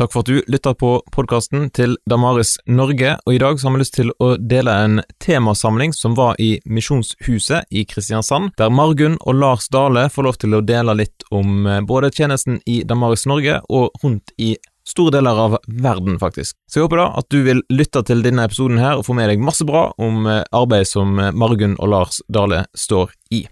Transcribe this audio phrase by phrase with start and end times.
[0.00, 3.74] Takk for at du lytter på podkasten til Damaris Norge, og i dag så har
[3.74, 9.18] vi lyst til å dele en temasamling som var i Misjonshuset i Kristiansand, der Margunn
[9.20, 13.26] og Lars Dale får lov til å dele litt om eh, både tjenesten i Damaris
[13.28, 14.54] Norge og rundt i
[14.88, 16.56] store deler av verden, faktisk.
[16.64, 19.28] Så jeg håper da at du vil lytte til denne episoden her og få med
[19.28, 23.44] deg masse bra om eh, arbeidet som eh, Margunn og Lars Dale står i.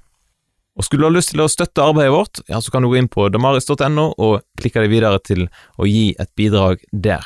[0.78, 3.00] Og Skulle du ha lyst til å støtte arbeidet vårt, ja, så kan du gå
[3.00, 7.24] inn på damaris.no og klikke deg videre til å gi et bidrag der.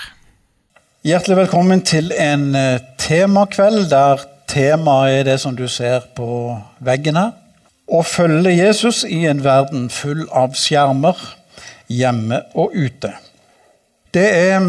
[1.04, 7.18] Hjertelig velkommen til en eh, temakveld der temaet er det som du ser på veggen
[7.21, 7.35] her.
[7.93, 11.18] Å følge Jesus i en verden full av skjermer,
[11.93, 13.12] hjemme og ute.
[14.17, 14.64] Det er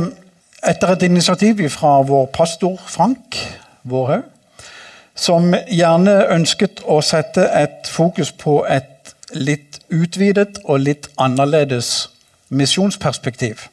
[0.59, 3.40] etter et initiativ fra vår pastor Frank
[3.88, 4.32] Vårhaug
[5.16, 12.09] som gjerne ønsket å sette et fokus på et litt utvidet og litt annerledes
[12.54, 13.68] misjonsperspektiv.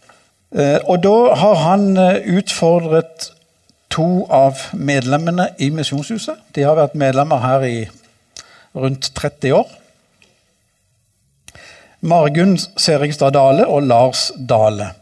[0.57, 3.31] Eh, og da har han eh, utfordret
[3.91, 6.39] to av medlemmene i Misjonshuset.
[6.55, 7.77] De har vært medlemmer her i
[8.75, 9.69] rundt 30 år.
[12.01, 14.95] Margunn Serigstad Dale og Lars Dale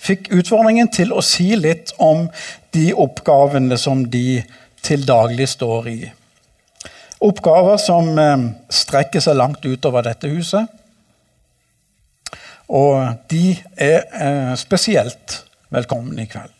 [0.00, 2.28] fikk utfordringen til å si litt om
[2.76, 4.42] de oppgavene som de
[4.86, 6.00] til daglig står i.
[7.26, 10.68] Oppgaver som eh, strekker seg langt utover dette huset.
[12.66, 15.40] Og de er eh, spesielt
[15.74, 16.52] velkomne i kveld.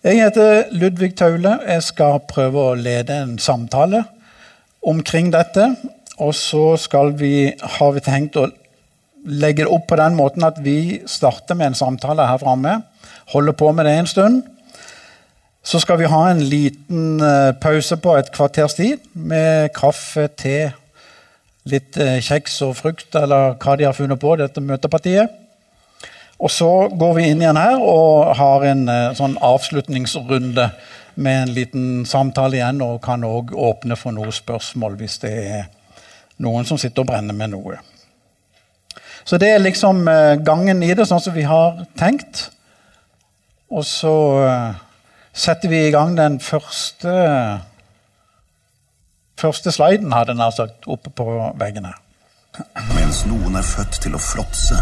[0.00, 1.58] Jeg heter Ludvig Taule.
[1.68, 4.02] Jeg skal prøve å lede en samtale
[4.80, 5.66] omkring dette.
[6.20, 8.48] Og så skal vi, har vi tenkt å
[9.28, 12.78] legge det opp på den måten at vi starter med en samtale her framme.
[13.34, 14.40] Holder på med det en stund.
[15.62, 20.70] Så skal vi ha en liten uh, pause på et kvarters tid med kaffe, te,
[21.68, 25.36] litt uh, kjeks og frukt, eller hva de har funnet på, dette møtepartiet.
[26.40, 30.70] Og så går vi inn igjen her og har en uh, sånn avslutningsrunde
[31.20, 35.64] med en liten samtale igjen, og kan òg åpne for noen spørsmål hvis det er
[36.40, 37.82] noen som sitter og brenner med noe.
[39.28, 40.06] Så det er liksom
[40.40, 42.46] gangen i det, sånn som vi har tenkt.
[43.68, 44.14] Og så
[45.40, 47.12] setter vi i gang den første
[49.40, 51.24] første sliden, hadde nær sagt, oppe på
[51.60, 51.96] veggen her.
[52.92, 54.76] Mens noen er født til å fråtse,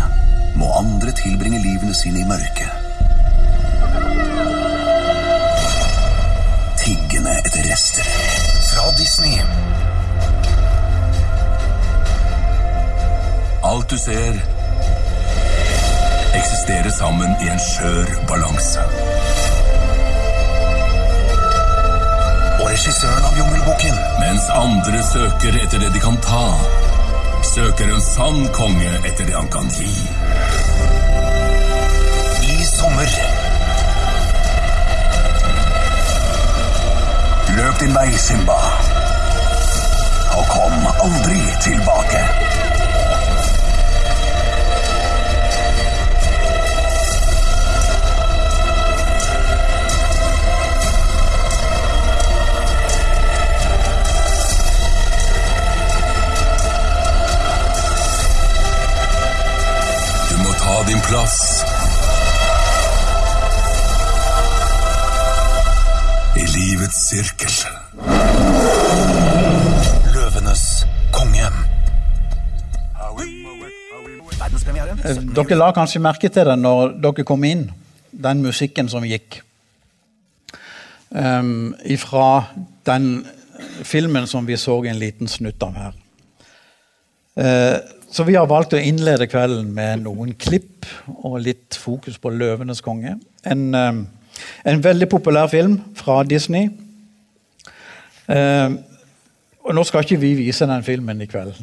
[0.59, 2.87] må andre tilbringe livene sine i mørket.
[6.83, 8.11] Tiggende etter rester.
[8.73, 9.39] Fra Disney.
[13.69, 14.41] Alt du ser,
[16.41, 18.89] eksisterer sammen i en skjør balanse.
[22.69, 23.97] Regissøren av Jungelboken.
[24.21, 26.45] Mens andre søker etter det de kan ta,
[27.55, 29.91] søker en sann konge etter det han kan gi.
[32.49, 33.15] I sommer
[37.59, 38.59] Løp din vei, Simba,
[40.37, 42.48] og kom aldri tilbake.
[61.09, 61.65] Plass.
[66.37, 67.55] I livets sirkel.
[70.15, 70.65] Løvenes
[71.15, 71.49] konge.
[75.39, 77.69] Dere la kanskje merke til det når dere kom inn,
[78.13, 79.41] den musikken som gikk.
[81.09, 82.51] Um, ifra
[82.85, 83.25] den
[83.83, 85.95] filmen som vi så en liten snutt av her.
[87.39, 90.87] Uh, så vi har valgt å innlede kvelden med noen klipp
[91.19, 93.19] og litt fokus på 'Løvenes konge'.
[93.45, 93.93] En, eh,
[94.65, 96.71] en veldig populær film fra Disney.
[98.29, 98.71] Eh,
[99.65, 101.55] og nå skal ikke vi vise den filmen i kveld,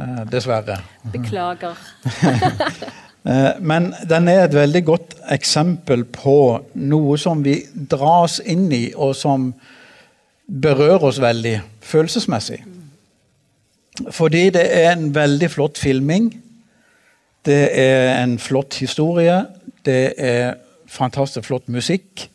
[0.00, 0.80] eh, dessverre.
[1.12, 1.78] Beklager.
[3.60, 9.14] Men den er et veldig godt eksempel på noe som vi dras inn i, og
[9.16, 9.54] som
[10.44, 12.73] berører oss veldig følelsesmessig.
[14.10, 16.32] Fordi det er en veldig flott filming.
[17.46, 19.44] Det er en flott historie.
[19.86, 20.54] Det er
[20.90, 22.28] fantastisk flott musikk.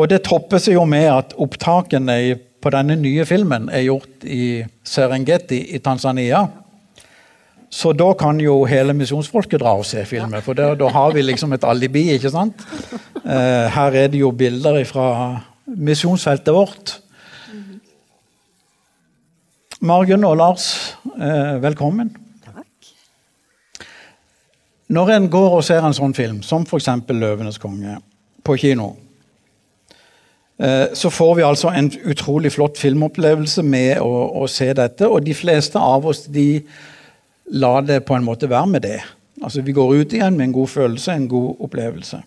[0.00, 2.16] Og det topper seg jo med at opptakene
[2.60, 6.46] på denne nye filmen er gjort i Serengeti i Tanzania.
[7.70, 11.52] Så da kan jo hele misjonsfolket dra og se filmen, for da, har vi liksom
[11.54, 12.08] et alibi.
[12.16, 12.64] ikke sant?
[13.22, 15.06] Eh, her er det jo bilder fra
[15.66, 16.96] misjonsfeltet vårt.
[19.80, 22.10] Margunn og Lars, eh, velkommen.
[22.44, 22.88] Takk.
[24.92, 26.88] Når en går og ser en sånn film, som f.eks.
[27.08, 28.02] 'Løvenes konge',
[28.44, 28.96] på kino,
[30.60, 35.08] eh, så får vi altså en utrolig flott filmopplevelse med å, å se dette.
[35.08, 36.60] Og de fleste av oss de
[37.48, 39.00] lar det på en måte være med det.
[39.42, 42.20] Altså Vi går ut igjen med en god følelse, en god opplevelse.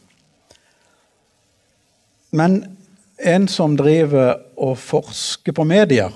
[2.31, 2.77] Men
[3.19, 6.09] en som driver og forsker på medier,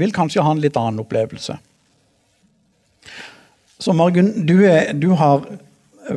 [0.00, 1.58] vil kanskje ha en litt annen opplevelse.
[3.78, 5.44] Så Margunn, du, er, du har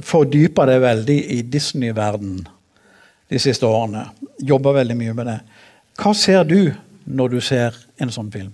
[0.06, 2.48] fordypa deg veldig i Disney-verdenen
[3.32, 4.08] de siste årene.
[4.44, 5.40] Jobba veldig mye med det.
[6.02, 6.72] Hva ser du
[7.06, 8.54] når du ser en sånn film?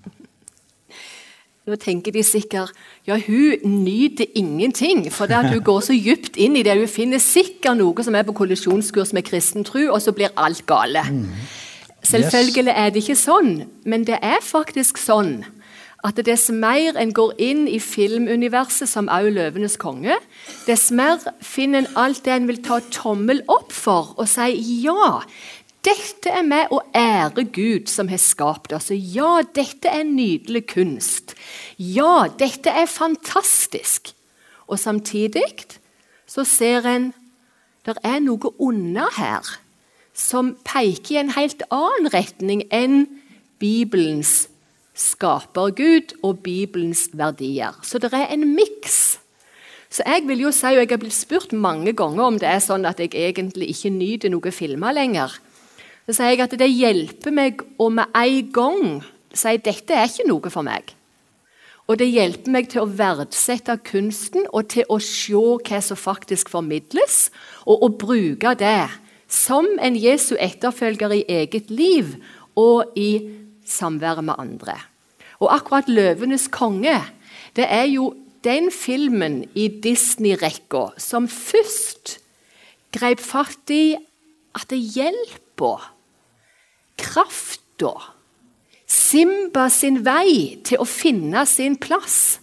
[1.67, 2.71] Nå tenker de sikkert
[3.07, 6.77] ja, hun nyter ingenting, for det at hun går så dypt inn i det.
[6.79, 10.63] Hun finner sikkert noe som er på kollisjonskurs med kristen tro, og så blir alt
[10.67, 11.03] gale.
[11.11, 11.27] Mm.
[12.07, 13.53] Selvfølgelig er det ikke sånn,
[13.85, 15.41] men det er faktisk sånn
[16.05, 20.19] at dess mer en går inn i filmuniverset, som også 'Løvenes konge',
[20.67, 25.21] dess mer finner en alt det en vil ta tommel opp for, og si ja.
[25.83, 28.89] Dette er med å ære Gud som har skapt oss.
[28.91, 31.35] Ja, dette er nydelig kunst.
[31.77, 34.11] Ja, dette er fantastisk.
[34.67, 35.79] Og samtidig
[36.27, 37.13] så ser en
[37.85, 39.47] det er noe under her
[40.17, 43.05] som peker i en helt annen retning enn
[43.61, 44.47] Bibelens
[44.97, 47.77] skapergud og Bibelens verdier.
[47.85, 49.19] Så det er en miks.
[49.93, 52.63] Så jeg vil jo si, og jeg har blitt spurt mange ganger om det er
[52.63, 55.37] sånn at jeg egentlig ikke nyter noen filmer lenger.
[56.07, 58.85] Så sier jeg at det hjelper meg å med en gang
[59.37, 60.93] si at dette er ikke noe for meg.
[61.87, 66.49] Og det hjelper meg til å verdsette kunsten og til å se hva som faktisk
[66.51, 67.29] formidles,
[67.63, 68.89] og å bruke det
[69.27, 72.15] som en Jesu etterfølger i eget liv
[72.55, 73.21] og i
[73.65, 74.77] samværet med andre.
[75.39, 77.03] Og akkurat 'Løvenes konge'
[77.55, 82.19] det er jo den filmen i Disney-rekka som først
[82.91, 83.95] grep fatt i
[84.55, 85.93] at det hjelper
[86.97, 87.93] krafta,
[88.87, 92.39] Simba sin vei til å finne sin plass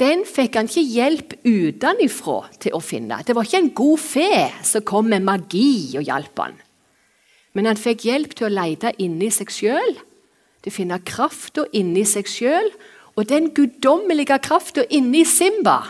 [0.00, 3.20] den fikk han ikke hjelp utenfra til å finne.
[3.26, 4.32] Det var ikke en god fe
[4.66, 6.56] som kom med magi og hjalp han.
[7.56, 9.96] Men han fikk hjelp til å lete inni seg sjøl,
[10.60, 12.70] til å finne krafta inni seg sjøl.
[13.18, 15.80] Og den guddommelige krafta inni Simba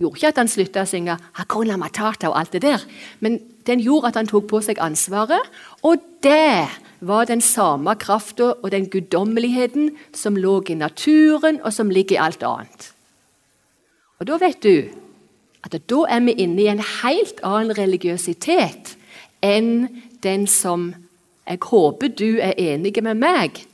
[0.00, 2.84] gjorde ikke at han slutta å synge Hakuna Matata og alt det der,
[3.20, 3.36] men
[3.68, 5.44] den gjorde at han tok på seg ansvaret.
[5.84, 6.68] Og det
[7.00, 12.24] var den samme krafta og den guddommeligheten som lå i naturen, og som ligger i
[12.24, 12.92] alt annet.
[14.20, 14.90] Og Da vet du
[15.64, 18.96] at da er vi inne i en helt annen religiøsitet
[19.44, 19.88] enn
[20.22, 20.94] den som
[21.48, 23.64] jeg håper du er enig med meg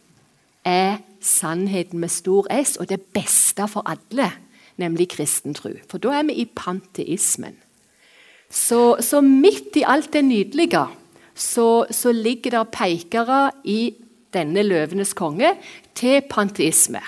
[0.64, 4.30] er sannheten med stor S og det beste for alle,
[4.76, 5.70] nemlig kristen tro.
[5.90, 7.56] For da er vi i panteismen.
[8.50, 10.86] Så, så midt i alt det nydelige
[11.36, 13.94] så, så ligger det pekere i
[14.34, 15.54] denne 'Løvenes konge'
[15.94, 17.02] til panteisme.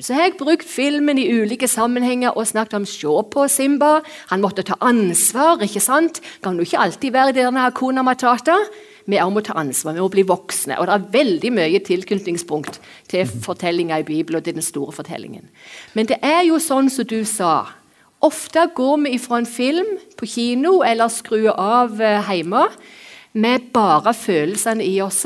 [0.00, 4.00] Så har jeg brukt filmen i ulike sammenhenger og snakket om se på Simba.
[4.30, 5.62] Han måtte ta ansvar.
[5.62, 6.20] ikke sant?
[6.42, 8.54] Kan jo ikke alltid være denne kona Matata.
[9.06, 10.78] Vi må ta ansvar, vi må bli voksne.
[10.78, 15.48] Og det er veldig mye tilknytningspunkt til fortellinga i Bibelen og til den store fortellingen.
[15.94, 17.66] Men det er jo sånn som du sa.
[18.20, 22.68] Ofte går vi fra en film på kino eller skrur av eh, hjemme
[23.38, 25.24] med bare følelsene i oss.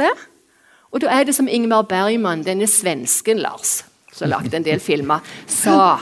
[0.92, 3.80] Og da er det som Ingmar Bergman, denne svensken Lars,
[4.12, 5.98] som lagde en del filmer, sa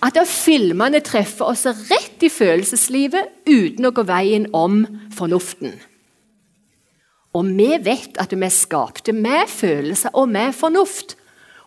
[0.00, 4.82] at filmene treffer oss rett i følelseslivet uten å gå veien om
[5.16, 5.76] fornuften.
[7.36, 11.14] Og vi vet at vi er skapte med følelser og med fornuft.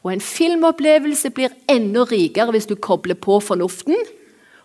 [0.04, 3.96] Og en filmopplevelse blir enda rikere hvis du kobler på fornuften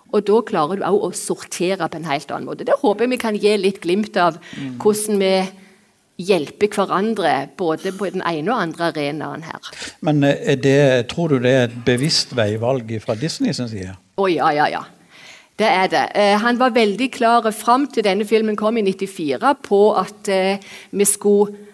[0.09, 2.67] og da klarer du òg å sortere på en helt annen måte.
[2.69, 4.38] Det håper jeg vi kan gi litt glimt av
[4.81, 5.33] hvordan vi
[6.19, 9.73] hjelper hverandre både på den ene og andre arenaen her.
[10.03, 13.95] Men eh, det, tror du det er et bevisst veivalg fra Disney sin side?
[14.19, 14.83] Å oh, ja, ja, ja.
[15.59, 16.05] Det er det.
[16.19, 20.69] Eh, han var veldig klar fram til denne filmen kom i 94 på at eh,
[20.91, 21.67] vi skulle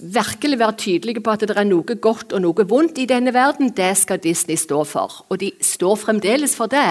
[0.00, 3.72] virkelig være tydelige på at det er noe godt og noe vondt i denne verden.
[3.76, 5.24] Det skal Disney stå for.
[5.28, 6.86] Og de står fremdeles for det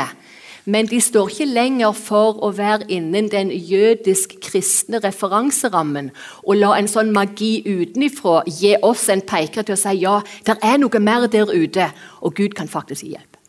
[0.70, 6.12] men de står ikke lenger for å være innen den jødisk-kristne referanserammen
[6.44, 10.60] og la en sånn magi utenifra gi oss en peker til å si ja, det
[10.62, 11.90] er noe mer der ute,
[12.22, 13.40] og Gud kan faktisk gi hjelp.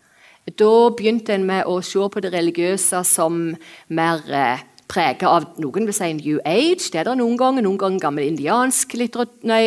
[0.58, 3.42] Da begynte en med å se på det religiøse som
[3.92, 7.62] mer eh, preget av noen vil si New Age, det er det noen ganger.
[7.64, 8.94] Noen ganger gammel indiansk
[9.46, 9.64] nei,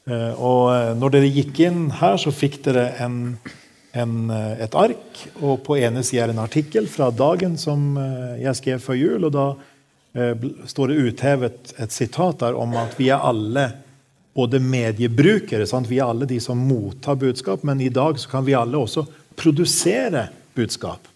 [0.06, 3.18] Eh, og eh, når dere gikk inn her, så fikk dere en,
[3.98, 5.24] en, et ark.
[5.42, 7.98] Og på ene sida er en artikkel fra dagen som
[8.38, 9.26] jeg skrev før jul.
[9.26, 9.48] Og da
[10.70, 13.66] står det uthevet et sitat der om at vi er alle
[14.38, 15.66] både mediebrukere.
[15.66, 15.88] Sant?
[15.90, 19.02] Vi er alle de som mottar budskap, men i dag kan vi alle også
[19.34, 21.08] produsere budskap.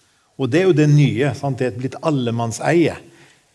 [0.42, 1.30] Og det er jo det nye.
[1.38, 1.60] Sant?
[1.60, 2.96] Det er blitt allemannseie.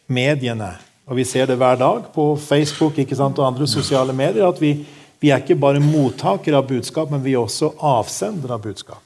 [0.07, 0.69] Mediene.
[1.12, 4.47] Og vi ser det hver dag på Facebook sant, og andre sosiale medier.
[4.47, 4.71] at vi,
[5.19, 9.03] vi er ikke bare mottakere av budskap, men vi er også avsendere av budskap.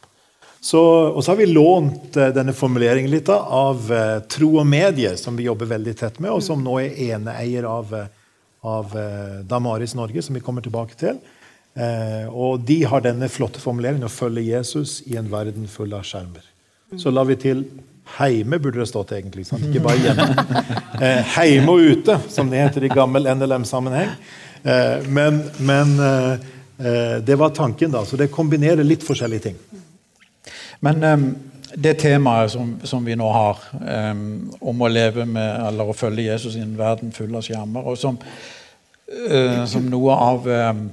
[0.62, 0.78] Så,
[1.10, 5.18] og så har vi lånt uh, denne formuleringen litt da, av uh, Tro og Medier,
[5.18, 8.10] som vi jobber veldig tett med, og som nå er eneeier av uh,
[8.62, 11.18] av eh, Damaris Norge, som vi kommer tilbake til.
[11.74, 16.06] Eh, og de har denne flotte formuleringen å følge Jesus i en verden full av
[16.08, 16.46] skjermer.
[17.00, 17.64] Så la vi til
[18.18, 19.46] heime, burde det stått egentlig.
[19.48, 19.64] Sant?
[19.70, 20.30] Ikke bare hjemme.
[21.02, 24.12] Eh, heime og ute, som det heter i gammel NLM-sammenheng.
[24.62, 25.96] Eh, men, men
[27.26, 28.04] det var tanken, da.
[28.06, 29.58] Så det kombinerer litt forskjellige ting.
[30.86, 31.26] Men um,
[31.76, 33.60] det temaet som, som, vi nå har,
[34.12, 37.86] um, om å leve med, eller å følge Jesus i en verden full av skjermer,
[37.88, 38.18] og som,
[39.12, 40.88] uh, som noe av um,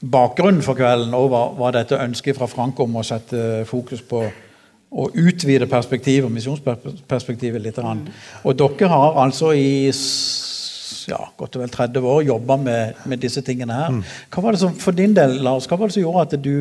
[0.00, 4.24] bakgrunnen for kvelden òg var, var, dette ønsket fra Frank om å sette fokus på
[4.94, 7.78] å utvide perspektivet, misjonsperspektivet litt.
[7.82, 8.04] Mm.
[8.46, 9.88] Og dere har altså i
[11.10, 13.90] ja, godt og vel 30 år jobba med, med, disse tingene her.
[13.90, 14.04] Mm.
[14.30, 16.54] Hva var det som, For din del, Lars, hva var det som gjorde at du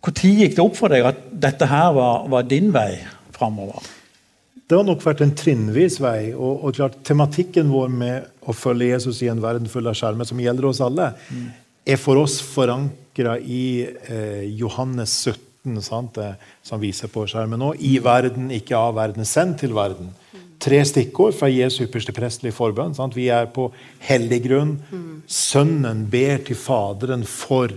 [0.00, 3.00] når gikk det opp for deg at dette her var, var din vei
[3.36, 3.88] framover?
[4.70, 6.30] Det har nok vært en trinnvis vei.
[6.30, 10.28] Og, og, klart, Tematikken vår med å følge Jesus i en verden full av skjermer,
[10.28, 11.48] som gjelder oss alle, mm.
[11.90, 17.72] er for oss forankra i eh, Johannes 17, sant, det, som viser på skjermen nå.
[17.82, 19.26] I verden, ikke av verden.
[19.26, 20.14] Send til verden.
[20.60, 22.94] Tre stikkord fra Jesu ypperste prestelige forbønn.
[22.94, 23.18] Sant?
[23.18, 23.72] Vi er på
[24.06, 24.76] hellig grunn.
[24.92, 25.22] Mm.
[25.26, 27.74] Sønnen ber til Faderen for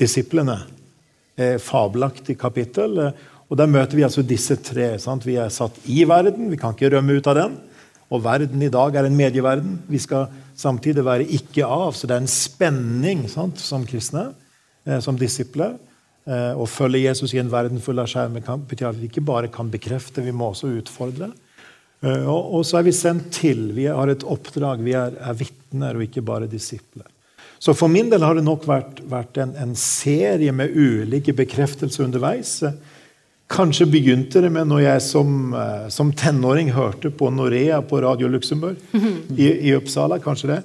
[0.00, 0.78] disiplene eh,
[1.36, 2.98] fabelaktig kapittel.
[2.98, 4.94] Eh, og Der møter vi altså disse tre.
[4.98, 5.26] Sant?
[5.26, 7.58] Vi er satt i verden, vi kan ikke rømme ut av den.
[8.12, 9.78] Og verden i dag er en medieverden.
[9.88, 11.92] Vi skal samtidig være ikke av.
[11.96, 13.60] Så det er en spenning sant?
[13.60, 14.34] som kristne,
[14.86, 15.76] eh, som disipler.
[16.24, 19.48] Eh, å følge Jesus i en verden full av skjermer betyr at vi ikke bare
[19.50, 21.32] kan bekrefte, vi må også utfordre.
[22.02, 23.72] Eh, og, og, så er vi sendt til.
[23.74, 24.82] Vi har et oppdrag.
[24.86, 27.08] Vi er, er vitner og ikke bare disipler.
[27.62, 32.08] Så for min del har det nok vært, vært en, en, serie med ulike bekreftelser
[32.08, 32.56] underveis.
[33.52, 38.26] Kanskje begynte det med når jeg som, eh, som tenåring hørte på Norea på Radio
[38.32, 38.80] Luxembourg
[39.36, 40.18] i, i Uppsala.
[40.24, 40.58] Kanskje det.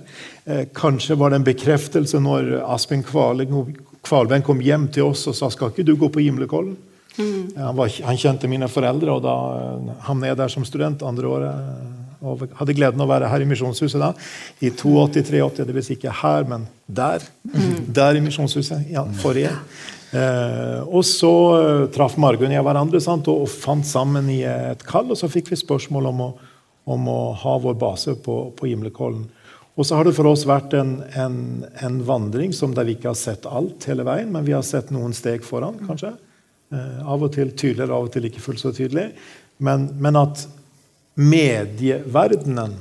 [0.49, 5.51] Eh, kanskje var det en bekreftelse når Aspen Kvalbein kom hjem til oss og sa
[5.53, 6.73] skal ikke du gå på Gimlekollen.
[7.17, 7.53] Mm.
[7.61, 11.29] Han, var, han, kjente mine foreldre, og da eh, havnet jeg der som student andre
[11.29, 11.87] året
[12.27, 14.11] og hadde gleden av å være her i Misjonshuset da,
[14.59, 15.65] i 82-83.
[15.67, 17.23] Det vil si ikke her, men der.
[17.53, 17.77] Mm.
[17.97, 18.89] Der i Misjonshuset.
[18.93, 19.55] Ja, forrige.
[20.15, 24.41] Eh, og så uh, traff Margunn og jeg hverandre sant, og, og, fant sammen i
[24.47, 25.09] et kall.
[25.11, 26.29] Og så fikk vi spørsmål om å,
[26.95, 29.25] om å ha vår base på, på Gimlekollen.
[29.77, 31.41] Og så har det for oss vært en, en,
[31.85, 34.89] en, vandring som der vi ikke har sett alt hele veien, men vi har sett
[34.93, 36.15] noen steg foran, kanskje.
[36.73, 39.11] Eh, av og til tydeligere, av og til ikke fullt så tydelig.
[39.63, 40.47] Men, men at
[41.17, 42.77] medieverdenen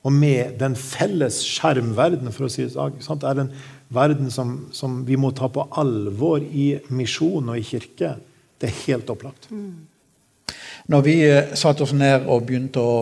[0.00, 3.52] og med den felles skjermverdenen, for å si det sånn, er en
[3.92, 8.14] verden som, som, vi må ta på alvor i misjon og i kirke.
[8.60, 9.50] Det er helt opplagt.
[9.52, 10.54] Mm.
[10.90, 12.94] Når vi eh, satte oss ned og begynte å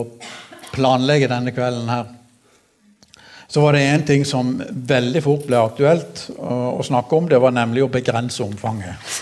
[0.73, 2.11] planlegge denne kvelden her,
[3.49, 7.31] så var det én ting som veldig fort ble aktuelt å, å snakke om.
[7.31, 9.15] Det var nemlig å begrense omfanget.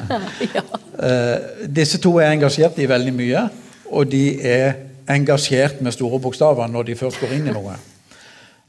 [0.56, 0.62] ja.
[1.66, 3.42] disse to er engasjert i veldig mye,
[3.90, 7.76] og de er engasjert med store bokstaver når de først går inn i noe.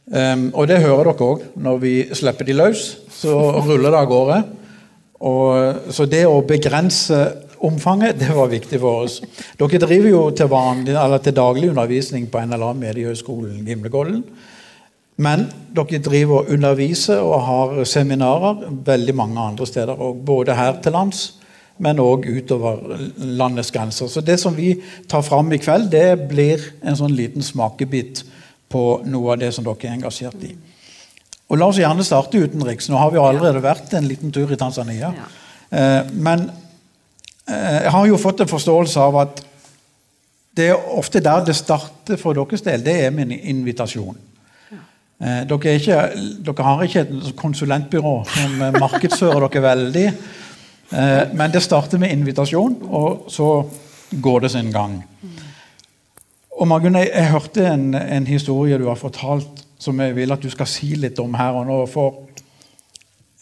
[0.05, 1.45] Um, og det hører dere òg.
[1.57, 3.33] Når vi slipper de løs, så
[3.65, 4.39] ruller det av gårde.
[5.25, 7.21] Og, så det å begrense
[7.65, 9.21] omfanget, det var viktig for oss.
[9.57, 14.21] Dere driver jo til, vanlig, til daglig undervisning på NLA Mediehøgskolen Gimlekollen.
[15.25, 19.95] Men dere driver og underviser og har seminarer veldig mange andre steder.
[19.95, 21.25] Og både her til lands,
[21.77, 22.79] men òg utover
[23.17, 24.07] landets grenser.
[24.07, 24.75] Så det som vi
[25.11, 28.23] tar fram i kveld, det blir en sånn liten smakebit
[28.71, 30.53] på noe av det som dere er engasjert i.
[31.45, 32.87] Og La oss gjerne starte utenriks.
[32.89, 35.11] Nå har vi allerede vært en liten tur i Tanzania.
[35.69, 36.47] Eh, men
[37.47, 39.43] eh, jeg har jo fått en forståelse av at
[40.55, 42.81] det er ofte der det starter for deres del.
[42.85, 44.17] Det er min invitasjon.
[44.71, 45.99] Eh, dere, er ikke,
[46.47, 50.07] dere har ikke et konsulentbyrå som markedsfører dere veldig.
[50.91, 53.63] Eh, men det starter med invitasjon, og så
[54.21, 54.99] går det sin gang.
[56.55, 60.43] Og Margunn, jeg, jeg hørte en, en, historie du har fortalt som jeg vil at
[60.43, 61.81] du skal si litt om her og nå.
[61.91, 62.21] For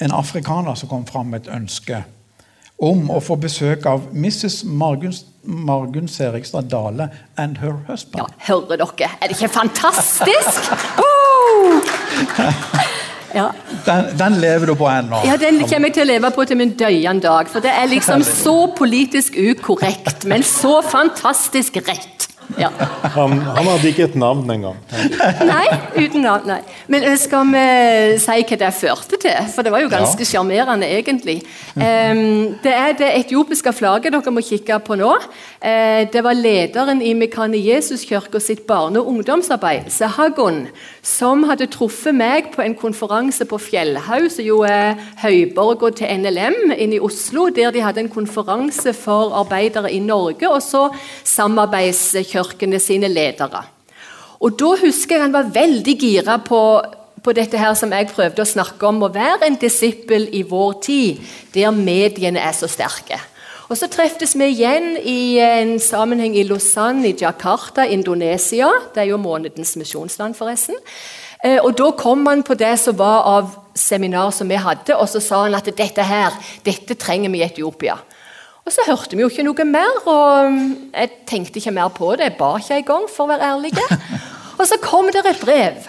[0.01, 2.01] en afrikaner som kom fram med et ønske
[2.83, 4.63] om å få besøk av Mrs.
[4.65, 8.23] Margunn, Margun Serigstad Dale and her husband.
[8.23, 9.11] Ja, hører dere?
[9.21, 10.73] Er det ikke fantastisk?
[11.03, 12.89] Uh!
[13.33, 13.47] Ja.
[13.85, 15.23] Den, den, lever du på ennå?
[15.25, 17.49] Ja, den kommer jeg til å leve på til min døyende dag.
[17.49, 22.29] For det er liksom så politisk ukorrekt, men så fantastisk rett.
[22.57, 22.69] Ja.
[23.15, 24.77] Han, han, hadde ikke et navn engang.
[25.49, 25.65] nei,
[25.97, 26.47] uten navn.
[26.49, 26.59] nei.
[26.91, 27.63] Men eh, skal vi
[28.21, 29.49] si hva det førte til?
[29.53, 30.99] For det var jo ganske sjarmerende, ja.
[31.01, 31.39] egentlig.
[31.75, 35.13] Um, det er det etiopiske flagget dere må kikke på nå.
[35.63, 40.67] Uh, det var lederen i Mekane Jesuskirka sitt barne- og ungdomsarbeid, Sehagon,
[41.01, 46.75] som hadde truffet meg på en konferanse på Fjellhaug, som jo er høyborga til NLM
[46.75, 50.87] inne i Oslo, der de hadde en konferanse for arbeidere i Norge, og så
[51.27, 53.63] samarbeidskirka kirkene sine ledere.
[54.43, 56.61] Og Da husker jeg han var veldig gira på,
[57.23, 60.73] på dette her som jeg prøvde å snakke om, å være en disippel i vår
[60.83, 61.21] tid,
[61.55, 63.21] der mediene er så sterke.
[63.71, 68.67] Og Så treftes vi igjen i en sammenheng i Lausanne i Jakarta, Indonesia.
[68.93, 70.75] Det er jo månedens misjonsland, forresten.
[71.43, 75.07] Eh, og Da kom han på det som var av seminar som vi hadde, og
[75.09, 77.97] så sa han at dette her, dette trenger vi i Etiopia.
[78.65, 80.53] Og Så hørte vi jo ikke noe mer, og
[80.93, 82.29] jeg tenkte ikke mer på det.
[82.29, 83.73] Jeg ba ikke engang, for å være ærlig.
[84.59, 85.83] Og så kom det et brev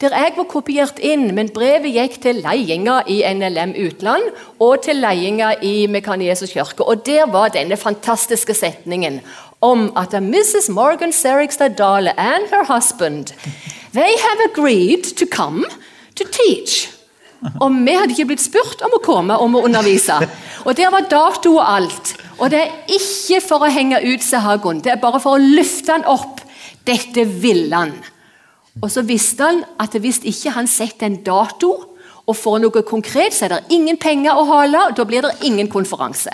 [0.00, 4.96] der jeg var kopiert inn, men brevet gikk til ledelsen i NLM Utland og til
[4.96, 6.86] ledelsen i Mekaniesus kirke.
[6.86, 9.20] Og der var denne fantastiske setningen
[9.60, 10.70] om at Mrs.
[10.72, 13.34] Morgan Serigstad Dale and her husband
[13.92, 15.64] they have agreed to come
[16.16, 16.88] to teach.
[17.60, 20.18] Og vi hadde ikke blitt spurt om å komme om å undervise.
[20.66, 22.14] Og der var dato og alt.
[22.38, 25.96] Og det er ikke for å henge ut Sehagon, det er bare for å løfte
[25.96, 26.42] han opp.
[26.86, 27.94] Dette ville han.
[28.80, 31.72] Og så visste han at hvis ikke han setter en dato
[32.30, 35.40] og får noe konkret, så er det ingen penger å hale, og da blir det
[35.48, 36.32] ingen konferanse.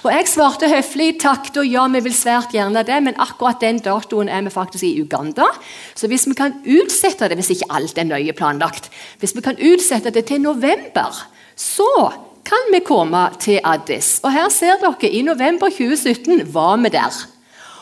[0.00, 3.82] Og Jeg svarte høflig takk, og ja, vi vil svært gjerne det, men akkurat den
[3.84, 5.50] datoen er vi faktisk i Uganda.
[5.94, 8.88] Så hvis vi kan utsette det, hvis ikke alt er nøye planlagt,
[9.20, 11.90] hvis vi kan utsette det til november, så
[12.48, 14.22] kan vi komme til Addis.
[14.24, 17.20] Og her ser dere, i november 2017 var vi der.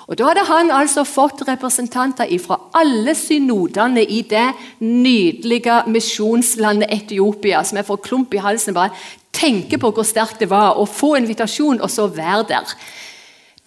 [0.09, 4.49] Og Da hadde han altså fått representanter fra alle synodene i det
[4.81, 8.97] nydelige misjonslandet Etiopia, som jeg får klump i halsen bare
[9.39, 12.77] tenker på hvor sterkt det var å få invitasjon og så være der.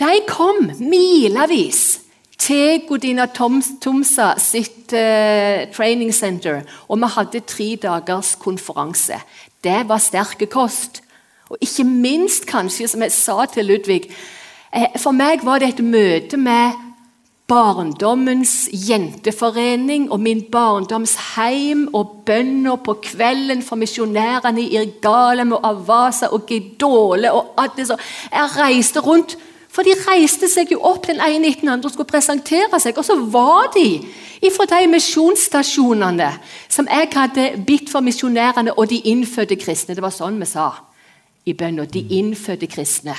[0.01, 2.01] De kom milevis
[2.41, 9.19] til Godina Tomsa sitt uh, training center, og vi hadde tre dagers konferanse.
[9.61, 11.03] Det var sterke kost.
[11.51, 15.81] Og ikke minst, kanskje, som jeg sa til Ludvig eh, For meg var det et
[15.83, 16.90] møte med
[17.49, 25.65] barndommens jenteforening og min barndoms heim og bønner på kvelden for misjonærene i Irgalem og
[25.67, 27.91] Avasa og Gidole og Addis.
[28.31, 29.37] Jeg reiste rundt,
[29.71, 32.97] for de reiste seg jo opp den ene etter den andre og skulle presentere seg.
[32.97, 33.87] Og så var de
[34.43, 36.31] ifra de misjonsstasjonene
[36.67, 39.95] som jeg hadde bitt for misjonærene og de innfødte kristne.
[39.95, 40.71] Det var sånn vi sa
[41.47, 41.87] i bønna.
[41.87, 43.15] De innfødte kristne.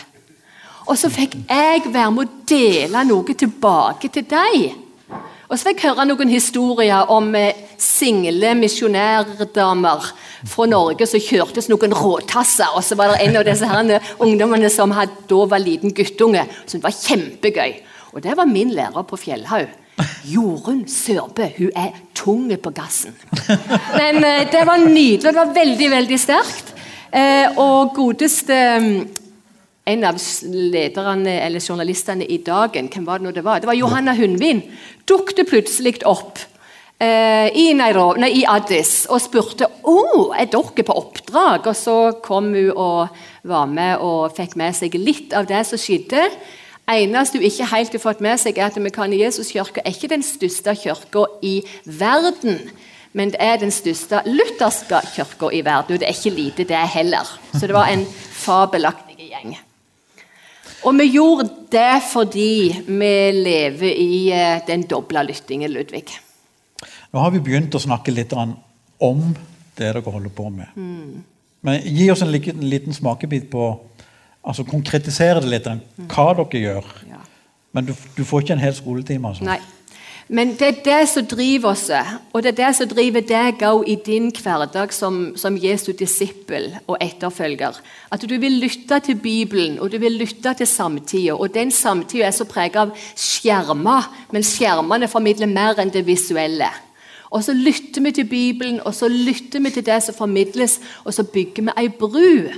[0.86, 4.72] Og så fikk jeg være med å dele noe tilbake til deg.
[5.52, 10.06] Og så fikk jeg høre noen historier om eh, single misjonærdamer
[10.48, 12.72] fra Norge som kjørtes noen råtasser.
[12.72, 13.92] Og så var det en av disse her
[14.24, 16.46] ungdommene som hadde, da var liten guttunge.
[16.64, 17.76] Så det var kjempegøy.
[18.12, 19.78] Og det var min lærer på Fjellhaug.
[20.24, 21.50] Jorunn Sørbø.
[21.58, 23.12] Hun er tung på gassen.
[24.00, 25.22] Men eh, det var nydelig.
[25.28, 26.72] Det var veldig, veldig sterkt.
[27.12, 28.56] Eh, og godeste
[29.84, 33.60] en av lederne eller journalistene i Dagen hvem var Det nå det var?
[33.60, 34.62] Det var Johanna Hundvin.
[35.10, 36.38] Dukte plutselig opp
[37.02, 41.66] eh, i, Nairobi, nei, i Addis og spurte oh, er dere på oppdrag.
[41.66, 45.80] Og så kom hun og var med og fikk med seg litt av det som
[45.80, 46.28] skjedde.
[46.86, 50.22] eneste hun ikke helt har fått med seg, er at Mekane Jesus-kirka er ikke den
[50.22, 52.62] største kirka i verden.
[53.12, 56.78] Men det er den største lutherske kirka i verden, og det er ikke lite, det
[56.94, 57.28] heller.
[57.52, 59.58] Så det var en fabelaktig gjeng.
[60.82, 62.52] Og vi gjorde det fordi
[62.88, 66.08] vi lever i eh, den doble lyttingen, Ludvig.
[67.12, 69.22] Nå har vi begynt å snakke litt om
[69.76, 70.72] det dere holder på med.
[70.74, 71.22] Mm.
[71.62, 73.68] Men gi oss en liten, liten smakebit på
[74.42, 75.68] altså Konkretisere det litt,
[76.10, 76.88] hva dere gjør.
[77.06, 77.20] Ja.
[77.72, 79.30] Men du, du, får ikke en hel skoletime?
[79.30, 79.46] altså.
[79.46, 79.60] Nei.
[80.32, 81.90] Men det er det som driver oss,
[82.32, 86.70] og det er det som driver deg òg i din hverdag som, som Jesu disippel
[86.86, 87.76] og etterfølger.
[88.08, 91.36] At du vil lytte til Bibelen og du vil lytte til samtida.
[91.36, 96.72] Og den samtida er så preget av skjermer, men skjermene formidler mer enn det visuelle.
[97.28, 101.12] Og så lytter vi til Bibelen, og så lytter vi til det som formidles, og
[101.12, 102.48] så bygger vi ei bru.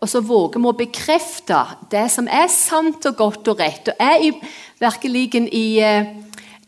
[0.00, 1.60] Og så våger vi å bekrefte
[1.92, 4.32] det som er sant og godt og rett, og er i,
[4.80, 6.14] virkelig i eh,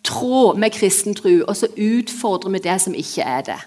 [0.05, 3.61] tråd med kristen tro, og så utfordrer vi det som ikke er det.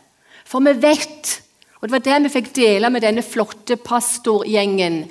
[0.45, 1.41] For vi vet,
[1.81, 5.05] og det var det vi fikk dele med denne flotte pastorgjengen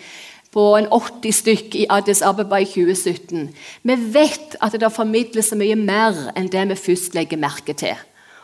[0.57, 3.51] på en 80 stykk i Addis Ababa i 2017.
[3.83, 7.97] Vi vet at det formidles så mye mer enn det vi først legger merke til.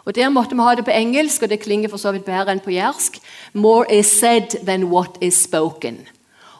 [0.04, 2.52] Og Der måtte vi ha det på engelsk, og det klinger for så vidt bedre
[2.52, 3.20] enn på jærsk.
[3.54, 5.98] More is said than what is spoken.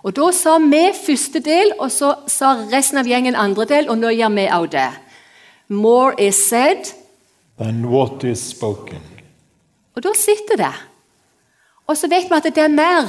[0.03, 3.99] Og Da sa vi første del, og så sa resten av gjengen andre del, og
[3.99, 4.91] nå gjør vi òg det.
[5.73, 6.93] More is said
[7.59, 9.01] than what is spoken.
[9.97, 10.75] Og da sitter det.
[11.87, 13.09] Og så vet vi at det er mer.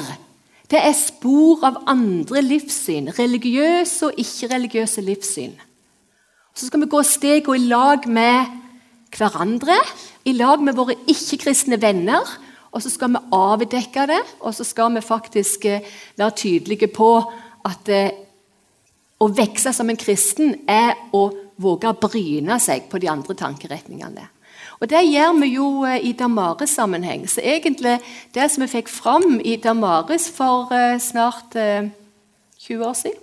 [0.71, 3.11] Det er spor av andre livssyn.
[3.13, 5.53] Religiøse og ikke-religiøse livssyn.
[6.53, 8.59] Så skal vi gå steg og i lag med
[9.13, 9.77] hverandre,
[10.25, 12.25] i lag med våre ikke-kristne venner.
[12.73, 15.85] Og så skal vi avdekke det, og så skal vi faktisk eh,
[16.17, 17.09] være tydelige på
[17.69, 18.15] at eh,
[19.21, 21.27] å vokse som en kristen er å
[21.61, 24.27] våge å bryne seg på de andre tankeretningene.
[24.81, 27.27] Og Det gjør vi jo eh, i Damaris-sammenheng.
[27.29, 27.99] Så egentlig
[28.35, 31.87] det som vi fikk fram i Damaris for uh, snart uh,
[32.59, 33.19] 20 år siden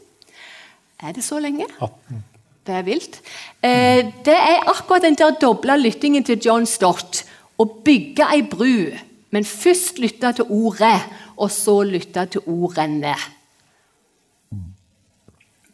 [1.03, 1.67] Er det så lenge?
[1.81, 2.25] 18.
[2.67, 3.23] Det er vilt.
[3.63, 7.25] Det er akkurat den der doble lyttingen til John Stott.
[7.57, 8.93] Å bygge ei bru,
[9.33, 11.01] men først lytte til ordet,
[11.41, 13.17] og så lytte til ordene.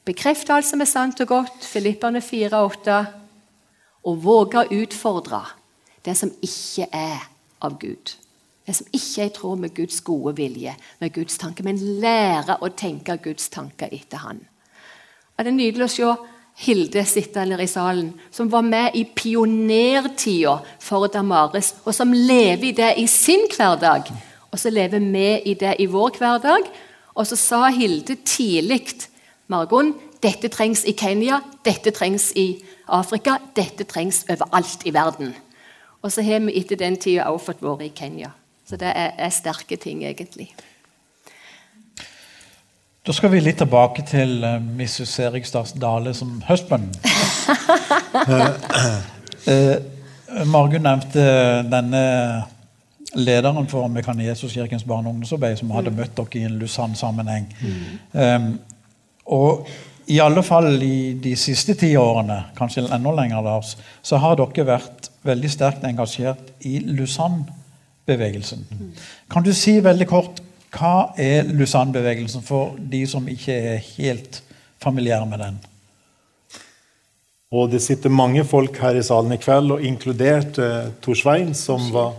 [0.07, 2.99] Bekreft alt som er sant og godt, Filipperne 4,8,
[4.07, 5.41] og våge å utfordre
[6.07, 7.25] det som ikke er
[7.67, 8.13] av Gud.
[8.67, 12.59] Det som ikke er i tråd med Guds gode vilje, med Guds tanke, men lære
[12.63, 14.39] å tenke Guds tanker etter Han.
[15.35, 16.15] Og det er nydelig å se
[16.57, 22.71] Hilde sitte der i salen, som var med i pionertida for Damaris, og som lever
[22.71, 24.09] i det i sin hverdag.
[24.49, 26.71] Og så lever vi i det i vår hverdag.
[27.13, 29.11] Og så sa Hilde tidlig
[29.47, 32.49] Margon, dette trengs i Kenya, dette trengs i
[32.89, 35.35] Afrika, dette trengs overalt i verden.
[36.03, 38.33] Og så har vi etter den tida også fått være i Kenya.
[38.67, 40.49] Så det er, er, sterke ting, egentlig.
[43.07, 45.19] Da skal vi litt tilbake til uh, Mrs.
[45.29, 46.91] Erikstad Dale som husband.
[48.31, 48.51] uh,
[49.47, 49.77] uh,
[50.51, 51.23] Margunn nevnte
[51.71, 52.03] denne
[53.15, 56.01] lederen for Mekaniesuskirkens barne- og ungdomsarbeid som hadde mm.
[56.01, 57.47] møtt dere i en Lusann-sammenheng.
[57.63, 57.85] Mm.
[58.13, 58.49] Um,
[59.27, 59.67] og
[60.07, 63.75] i alle fall i de siste ti årene, kanskje enda lenger, Lars,
[64.07, 68.63] så har dere vært veldig sterkt engasjert i Lusann-bevegelsen.
[69.33, 70.43] Kan du si veldig kort
[70.77, 74.43] hva er Lusann-bevegelsen for de som ikke er helt
[74.83, 75.59] familiære med den?
[77.57, 81.53] Og det sitter mange folk her i salen i kveld, og inkludert eh, Tor Svein,
[81.55, 82.17] som var,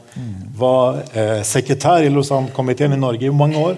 [0.55, 3.75] var eh, sekretær i Lausanne-komiteen i Norge i mange år.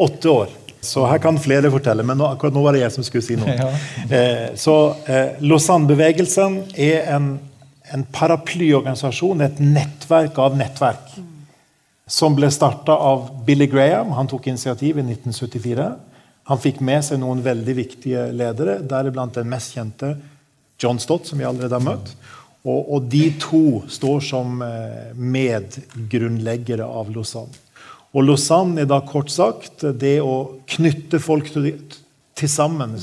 [0.00, 0.54] Åtte år.
[0.86, 3.38] Så her kan flere fortelle, men nå, akkurat nå var det jeg som skulle si
[3.40, 3.56] noe.
[4.06, 4.72] Eh, så
[5.10, 7.24] eh, Lausanne-bevegelsen er en,
[7.90, 11.16] en, paraplyorganisasjon, et nettverk av nettverk,
[12.06, 14.14] som ble starta av Billy Graham.
[14.14, 15.88] Han tok initiativ i 1974.
[16.52, 20.14] Han fikk med seg noen veldig viktige ledere, deriblant den mest kjente
[20.78, 22.14] John Stott, som vi allerede har møtt.
[22.66, 27.65] Og, og de to står som eh, medgrunnleggere av Lausanne.
[28.16, 31.74] Og Lausanne er da kort sagt det å knytte folk til,
[32.36, 32.94] til sammen.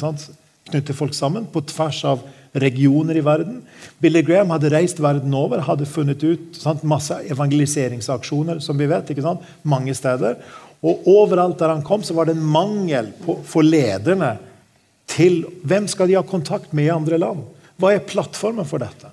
[0.71, 2.23] Knytte folk sammen på tvers av
[2.58, 3.62] regioner i verden.
[4.02, 9.13] Billy Graham hadde reist verden over, hadde funnet ut sant, masse evangeliseringsaksjoner som vi vet,
[9.62, 10.39] mange steder.
[10.84, 14.36] Og overalt der han kom, så var det en mangel på, for lederne
[15.13, 17.45] til hvem skal de ha kontakt med i andre land.
[17.78, 19.10] Hva er plattformen for dette?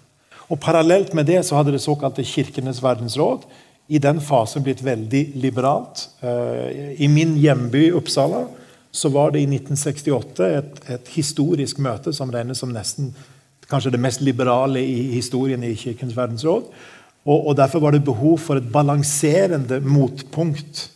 [0.50, 3.44] Og Parallelt med det så hadde det såkalte Kirkenes verdensråd
[3.90, 6.06] i den fasen blitt veldig liberalt.
[6.22, 8.44] Eh, I min hjemby Uppsala
[8.90, 13.10] så var det i 1968 et, et historisk møte som regnes som nesten
[13.70, 16.70] kanskje det mest liberale i historien i Kirkens verdensråd.
[17.26, 20.88] Og, og Derfor var det behov for et balanserende motpunkt,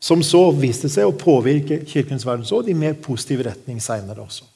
[0.00, 4.46] som så viste seg å påvirke Kirkens verdensråd i mer positiv retning seinere også.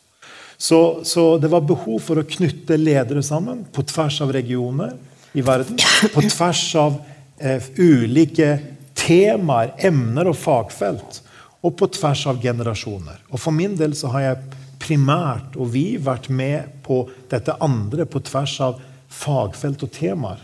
[0.63, 4.95] Så, så, det var behov for å knytte ledere sammen på tvers av regioner
[5.35, 5.81] i verden.
[6.15, 7.01] På tvers av
[7.79, 8.59] ulike
[8.99, 11.21] temaer, emner og fagfelt.
[11.63, 13.21] Og på tvers av generasjoner.
[13.31, 18.07] Og For min del så har jeg primært, og vi, vært med på dette andre
[18.07, 18.81] på tvers av
[19.13, 20.43] fagfelt og temaer.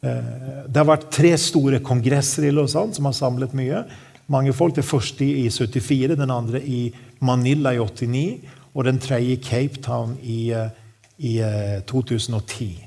[0.00, 3.84] Eh, det har vært tre store kongresser i Lausanne som har samlet mye.
[4.32, 4.74] Mange folk.
[4.74, 6.88] Det første i 74, den andre i
[7.20, 8.40] Manila i 89
[8.76, 10.68] og den tredje i Cape Town i, eh,
[11.18, 11.38] i
[11.86, 12.85] 2010.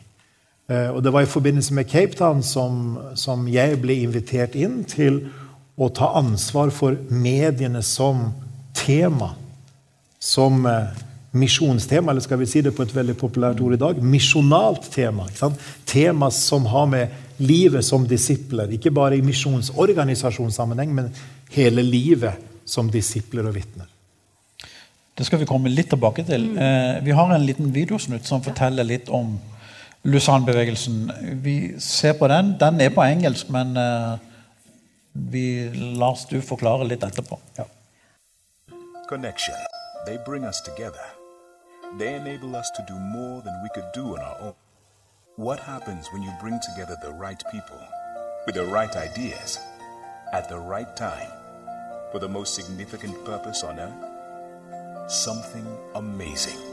[0.70, 4.84] Eh, og Det var i forbindelse med Cape Town som, som jeg ble invitert inn
[4.86, 5.24] til
[5.80, 8.30] å ta ansvar for mediene som
[8.78, 9.34] tema
[10.20, 11.00] som eh,
[11.32, 15.28] misjonstema, eller skal vi si det på et veldig populært ord i dag, misjonalt tema.
[15.88, 21.14] Tema som har med livet som disipler, ikke bare i misjonsorganisasjonssammenheng, men
[21.56, 23.88] hele livet som disipler og vitner.
[25.16, 26.52] Det skal vi komme litt tilbake til.
[26.56, 29.38] Eh, vi har en liten videosnutt som forteller litt om
[30.04, 31.12] Lausanne-bevegelsen.
[31.44, 32.56] Vi ser på den.
[32.60, 34.18] Den er på engelsk, men eh,
[35.14, 37.40] vi, Lars, du forklarer litt etterpå.
[37.58, 37.66] Ja.
[39.10, 39.56] Connection.
[40.06, 41.06] They bring us together.
[41.98, 44.54] They enable us to do more than we could do on our own.
[45.38, 47.80] What happens when you bring together the right people
[48.46, 49.60] with the right ideas
[50.34, 51.32] at the right time
[52.12, 55.12] for the most significant purpose on earth?
[55.12, 56.69] Something amazing.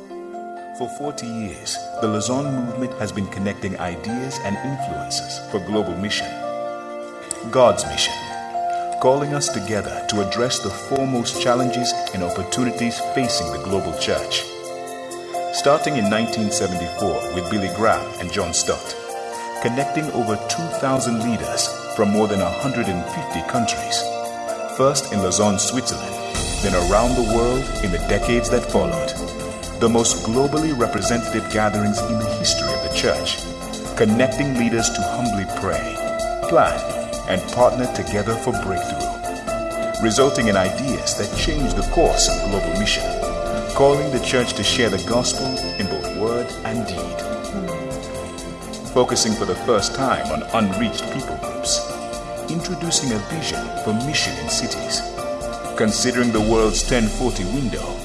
[0.79, 6.27] For 40 years, the Lausanne movement has been connecting ideas and influences for global mission.
[7.51, 8.13] God's mission
[9.01, 14.45] calling us together to address the foremost challenges and opportunities facing the global church.
[15.55, 18.95] Starting in 1974 with Billy Graham and John Stott,
[19.63, 24.03] connecting over 2,000 leaders from more than 150 countries,
[24.77, 26.15] first in Lausanne, Switzerland,
[26.63, 29.36] then around the world in the decades that followed.
[29.79, 33.37] The most globally representative gatherings in the history of the church,
[33.95, 35.95] connecting leaders to humbly pray,
[36.49, 36.81] plan,
[37.29, 43.05] and partner together for breakthrough, resulting in ideas that change the course of global mission,
[43.75, 45.47] calling the church to share the gospel
[45.79, 47.21] in both word and deed.
[48.95, 51.81] Focusing for the first time on unreached people groups,
[52.49, 55.03] introducing a vision for mission in cities,
[55.77, 57.96] considering the world's 1040 window,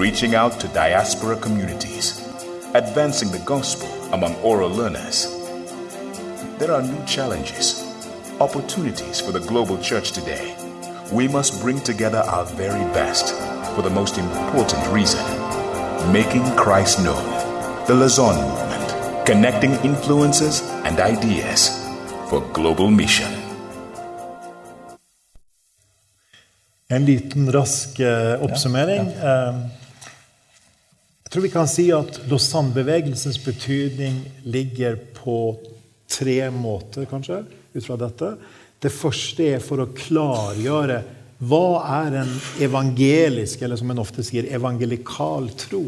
[0.00, 2.26] reaching out to diaspora communities,
[2.72, 5.28] advancing the gospel among oral learners.
[6.58, 7.84] There are new challenges
[8.40, 10.56] opportunities for the global church today,
[11.12, 13.34] we must bring together our very best
[13.74, 15.20] for the most important reason
[16.10, 17.24] making Christ known.
[17.86, 21.68] The Lausanne Movement, connecting influences and ideas
[22.30, 23.30] for global mission.
[26.86, 29.10] En liten rask uh, oppsummering.
[29.10, 29.79] Ja, ja.
[31.30, 34.16] Jeg tror vi kan si at Lausanne-bevegelsens betydning
[34.50, 35.60] ligger på
[36.10, 38.32] tre måter, kanskje ut fra dette.
[38.82, 40.96] Det første er for å klargjøre
[41.46, 42.32] hva er en
[42.66, 45.84] evangelisk, eller som en ofte sier, evangelikal tro?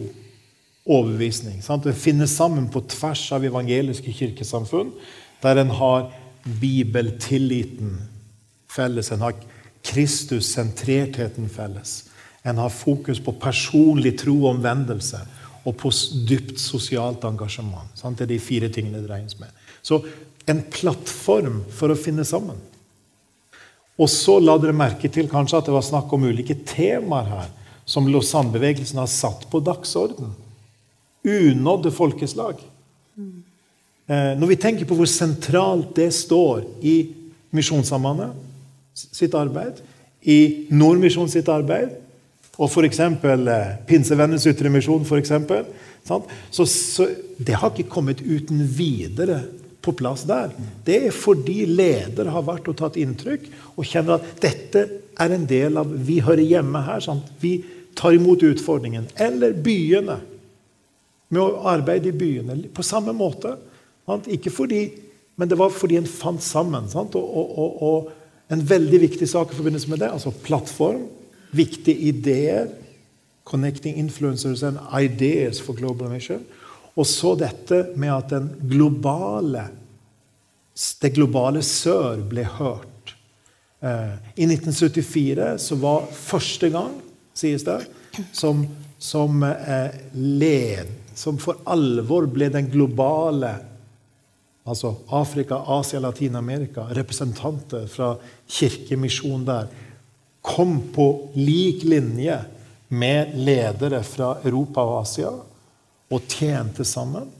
[0.86, 1.58] Overbevisning.
[1.58, 1.90] Sant?
[1.90, 4.94] Det finnes sammen på tvers av evangeliske kirkesamfunn,
[5.42, 6.06] der en har
[6.62, 7.98] bibeltilliten
[8.70, 9.10] felles.
[9.10, 9.42] En har
[9.90, 12.11] Kristus-sentrertheten felles.
[12.44, 15.20] En har fokus på personlig tro og omvendelse
[15.62, 15.92] og på
[16.26, 17.90] dypt sosialt engasjement.
[17.94, 18.18] Sant?
[18.18, 19.50] Det er de fire tingene det regnes med.
[19.82, 20.00] Så
[20.50, 22.58] en plattform for å finne sammen.
[24.00, 27.50] Og så la dere merke til kanskje at det var snakk om ulike temaer her
[27.86, 30.32] som Lausanne-bevegelsen har satt på dagsorden.
[31.22, 32.58] Unådde folkeslag.
[34.12, 36.96] Eh, når vi tenker på hvor sentralt det står i
[37.54, 38.34] Misjonssambandet
[38.94, 39.78] sitt arbeid,
[40.22, 41.94] i Nordmisjon sitt arbeid,
[42.58, 42.98] og f.eks.
[42.98, 45.32] Pinsevennens Pinsevennenes ytre misjon, f.eks.
[46.04, 49.40] Så, så det har ikke kommet uten videre
[49.82, 50.52] på plass der.
[50.84, 54.84] Det er fordi ledere har vært og tatt inntrykk og kjenner at dette
[55.20, 57.02] er en del av Vi hører hjemme her.
[57.02, 57.32] Sant?
[57.40, 57.56] Vi
[57.98, 59.08] tar imot utfordringen.
[59.16, 60.20] Eller byene.
[61.32, 63.56] Med å arbeide i byene på samme måte.
[64.06, 64.28] Sant?
[64.30, 64.84] Ikke fordi,
[65.40, 66.90] men det var fordi en fant sammen.
[66.92, 68.18] Og, og, og, og,
[68.52, 70.10] En veldig viktig sak i forbindelse med det.
[70.12, 71.06] Altså plattform,
[71.52, 72.70] viktige ideer.
[73.44, 76.44] Connecting influencers and ideas for global mission.
[76.96, 78.34] Og så dette med at
[78.68, 79.64] globale,
[81.02, 83.14] det globale sør ble hørt.
[83.82, 86.94] Eh, I 1974 så var første gang,
[87.34, 87.80] sies det,
[88.36, 88.66] som,
[89.00, 93.50] som eh, led Som for alvor ble den globale
[94.64, 98.14] altså Afrika, Asia, Latin-Amerika, representanter fra
[98.48, 99.66] kirkemisjon der,
[100.42, 101.06] kom på
[101.38, 102.40] lik linje
[102.92, 105.30] med ledere fra Europa og Asia
[106.12, 107.30] og tjente sammen.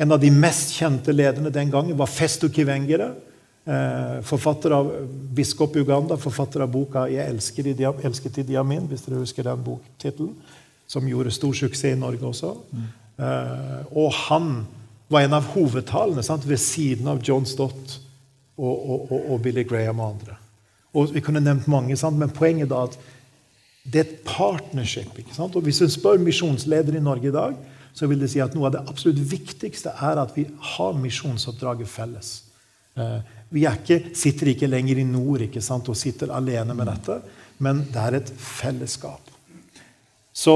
[0.00, 3.10] En av de mest kjente lederne den gangen var Festo Kivengere.
[3.64, 4.92] Eh, forfatter av
[5.36, 9.64] biskop i Uganda, forfatter av boka 'Jeg elsker i, elsket Diamin', hvis dere husker den
[9.64, 10.34] boktittelen,
[10.86, 12.56] som gjorde stor suksess i Norge også.
[12.72, 12.86] Mm.
[13.92, 14.66] Og han
[15.08, 17.98] var en av hovedtalene sant, ved siden av John Stott
[18.56, 20.36] og, og, og, og, Billy Graham og andre.
[20.94, 22.98] Og Vi kunne nevnt mange, sant, men poenget er at
[23.84, 25.14] det er et partnership.
[25.38, 27.54] Og Hvis du spør misjonsledere i Norge i dag,
[27.94, 31.88] så vil det si at noe av det absolutt viktigste er at vi har misjonsoppdraget
[31.90, 32.42] felles.
[32.94, 33.18] Eh,
[33.50, 37.18] vi ikke, sitter ikke lenger i nord ikke sant, og sitter alene med dette,
[37.58, 39.30] men det er et fellesskap.
[40.32, 40.54] Så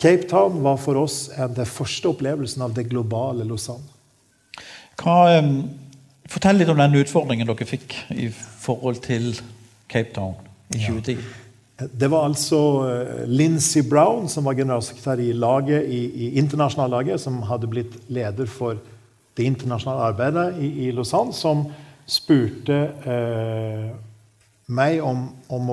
[0.00, 3.84] Cape Town var for oss den første opplevelsen av det globale Lausanne.
[4.98, 5.42] Hva,
[6.30, 9.32] fortell litt om den utfordringen dere fikk i forhold til
[9.92, 10.34] Cape Town
[10.72, 11.18] i 2010.
[11.20, 11.86] Ja.
[11.92, 12.58] Det var altså
[13.26, 18.46] Lincy Brown, som var generalsekretær i, laget, i, i internasjonale laget, som hadde blitt leder
[18.46, 18.78] for
[19.36, 21.64] det internasjonale arbeidet i, i Lausanne, som
[22.06, 22.78] spurte
[23.08, 23.86] eh,
[24.72, 25.70] meg om, om,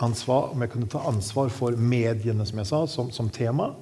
[0.00, 3.72] ansvar, om, jeg kunne ta ansvar for mediene, som jeg sa, som, som tema.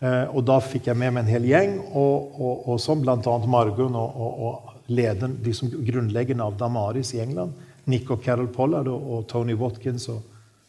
[0.00, 3.38] Eh, og da fikk jeg med meg en hel gjeng, og, og, og som bl.a.
[3.48, 7.52] Margunn og, og, lederen, de som grunnleggende av Damaris i England,
[7.88, 10.08] Nick og Carol Pollard og, Tony Watkins.
[10.12, 10.22] og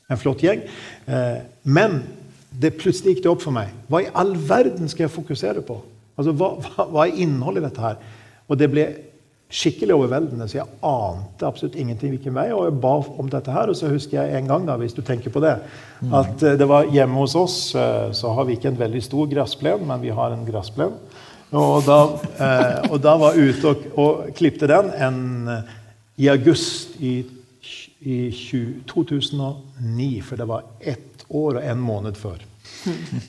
[0.10, 0.64] en flott gjeng.
[1.06, 2.02] Eh, men
[2.50, 3.74] det plutselig gikk det opp for meg.
[3.90, 5.78] Hva i all verden skal jeg fokusere på?
[6.20, 8.02] Altså, hva, hva, hva er innholdet i dette her?
[8.50, 8.88] Og det ble
[9.50, 12.50] skikkelig overveldende, så jeg ante absolutt ingenting hvilken vei.
[12.54, 15.02] Og jeg ba om dette her, og så husker jeg en gang, da, hvis du
[15.06, 15.56] tenker på det,
[16.10, 19.30] at eh, det var hjemme hos oss eh, så har vi ikke en veldig stor
[19.30, 20.98] gressplen, men vi har en gressplen.
[21.50, 21.96] Og da,
[22.92, 25.22] og da var jeg ute og, og klipte den en,
[26.20, 27.14] i august i
[28.00, 28.32] i
[28.88, 32.46] 2009, for det var ett år og en måned før.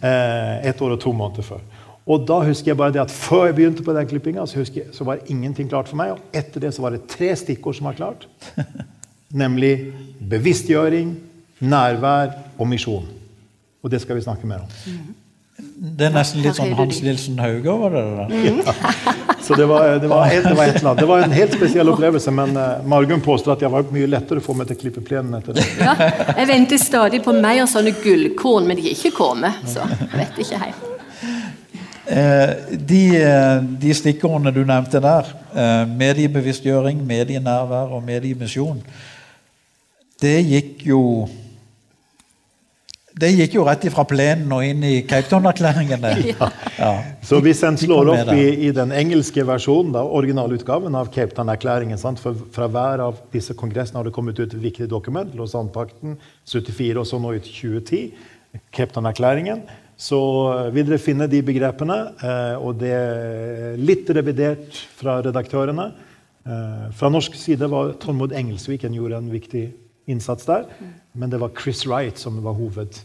[0.01, 1.63] Eh, ett år og to måneder før.
[2.11, 5.05] Og da husker jeg bare det at Før jeg begynte på den klippinga, så, så
[5.05, 6.15] var ingenting klart for meg.
[6.15, 8.29] Og etter det så var det tre stikkord som var klart.
[9.43, 9.93] Nemlig
[10.31, 11.17] bevisstgjøring,
[11.61, 13.09] nærvær og misjon.
[13.83, 14.71] Og det skal vi snakke mer om.
[15.81, 18.35] Det er nesten litt sånn Hans Nilsen Hauge over det der.
[18.47, 18.75] Ja.
[19.47, 22.31] Så det var, det, var helt, det, var et, det var, en helt spesiell opplevelse,
[22.37, 25.03] men uh, Margunn påstår at jeg var mye lettere å få meg til å klippe
[25.07, 25.65] plenen etter det.
[25.81, 25.97] Ja,
[26.37, 30.41] jeg venter stadig på mer sånne gullkorn, men de er ikke kommet, så jeg vet
[30.45, 30.87] ikke helt.
[32.11, 38.81] Eh, de, eh, de stikkordene du nevnte der, eh, mediebevisstgjøring, medienærvær og mediemisjon,
[40.21, 41.29] det gikk jo
[43.21, 46.07] det gikk jo rett ifra plenen og inn i Cape Town-erklæringen.
[46.31, 46.49] Ja.
[46.81, 46.91] Ja.
[47.27, 51.99] Så hvis en slår opp i, i, den engelske versjonen, da, originalutgaven av Cape Town-erklæringen
[51.99, 55.35] Fra hver av disse kongressene har det kommet ut et viktig dokument.
[55.37, 56.17] Lausanne-pakten
[56.49, 58.03] 74 og så nå ut 2010.
[58.73, 59.65] Cape Town-erklæringen.
[60.01, 60.21] Så
[60.55, 61.99] eh, vil dere finne de begrepene.
[62.25, 65.91] Eh, og det er litt revidert fra redaktørene.
[66.47, 69.69] Eh, fra norsk side var Tormod Engelsviken gjorde en viktig
[70.11, 70.65] innsats der.
[71.13, 73.03] Men det var Chris Wright som var hoved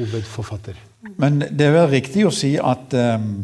[0.00, 0.78] hovedforfatter.
[1.20, 3.42] Men det er vel riktig å si at, um,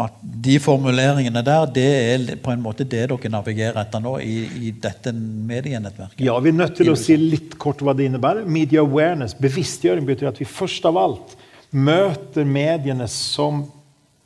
[0.00, 4.38] at de formuleringene der, det er på en måte det dere navigerer etter nå i,
[4.68, 6.20] i dette medienettverket?
[6.24, 8.48] Ja, vi er nødt til å si litt kort hva det innebærer.
[8.48, 11.36] Media awareness, bevisstgjøring, betyr at vi først av alt
[11.70, 13.64] møter mediene som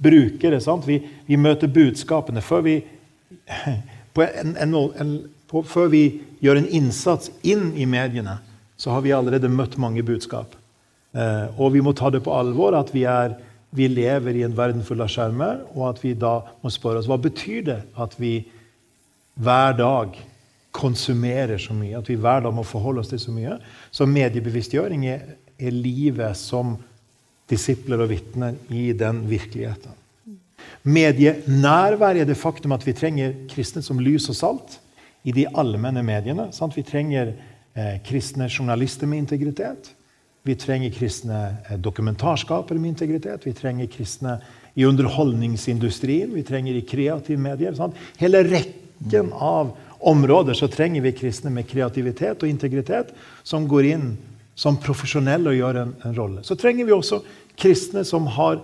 [0.02, 0.61] brukere.
[0.87, 2.42] Vi, vi, møter budskapene.
[2.42, 2.78] Før vi,
[4.24, 5.14] en, en, en,
[5.50, 6.04] på, før vi
[6.44, 8.38] gjør en innsats inn i mediene,
[8.76, 10.57] så har vi allerede møtt mange budskap.
[11.14, 13.37] Eh, og vi må ta det på alvor at vi, er,
[13.74, 17.11] vi lever i en verden full av skjermer, og at vi da må spørre oss
[17.11, 18.37] hva betyr det at vi
[19.34, 20.18] hver dag
[20.74, 23.59] konsumerer så mye, at vi hver dag må forholde oss til så mye.
[23.95, 26.74] Så mediebevisstgjøring er, er livet som
[27.51, 29.95] disipler og vitner i den virkeligheten.
[30.84, 34.78] Medienærvær er det faktum at vi trenger kristne som lys og salt
[35.24, 36.51] i de allmenne mediene.
[36.53, 36.76] Sant?
[36.76, 39.93] Vi trenger eh, kristne journalister med integritet.
[40.45, 43.47] Vi trenger kristne eh, dokumentarskapere med integritet.
[43.47, 44.38] Vi trenger kristne
[44.74, 46.34] i underholdningsindustrien.
[46.34, 47.72] Vi trenger i kreative medier.
[47.74, 47.97] Sant?
[48.20, 49.70] Hele rekken av
[50.05, 54.11] områder så trenger vi kristne med kreativitet og integritet som går inn
[54.55, 56.45] som profesjonelle og gjør en, en rolle.
[56.45, 57.22] Så trenger vi også
[57.57, 58.61] kristne som har,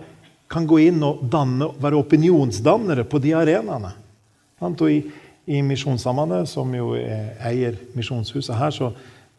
[0.53, 3.95] kan gå inn og danne, være opinionsdannere på de arenaene.
[4.61, 4.99] I,
[5.49, 8.91] i Misjonssambandet, som jo eier Misjonshuset her, så,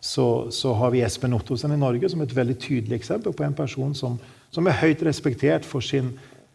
[0.05, 3.55] så, så, har vi Espen Ottosen i Norge som et veldig tydelig eksempel på en
[3.55, 4.17] person som,
[4.51, 6.09] som er høyt respektert for sin,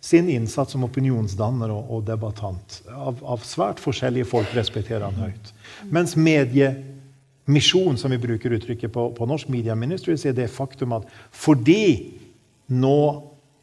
[0.04, 2.82] sin innsats som opinionsdanner og, og debattant.
[2.92, 5.54] Av, av, svært forskjellige folk respekterer han høyt.
[5.96, 11.08] Mens mediemisjon, som vi bruker uttrykket på, på norsk, Media Ministries, er det faktum at
[11.32, 12.20] fordi
[12.68, 13.00] nå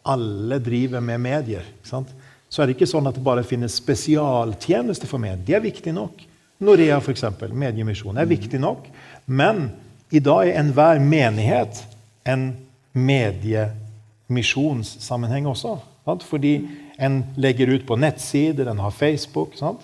[0.01, 5.21] alle driver med medier, så er det ikke sånn at det bare finnes spesialtjenester for
[5.21, 5.45] medier.
[5.45, 6.25] De er viktige nok.
[6.65, 8.89] Norea, f.eks., mediemisjon, er viktig nok.
[9.27, 9.71] Men
[10.11, 11.87] i dag er enhver menighet
[12.29, 12.57] en
[12.93, 15.79] mediemisjonssammenheng også.
[16.05, 16.23] Sant?
[16.23, 16.69] Fordi
[17.01, 19.51] en legger ut på nettsider, en har Facebook.
[19.59, 19.81] Sant?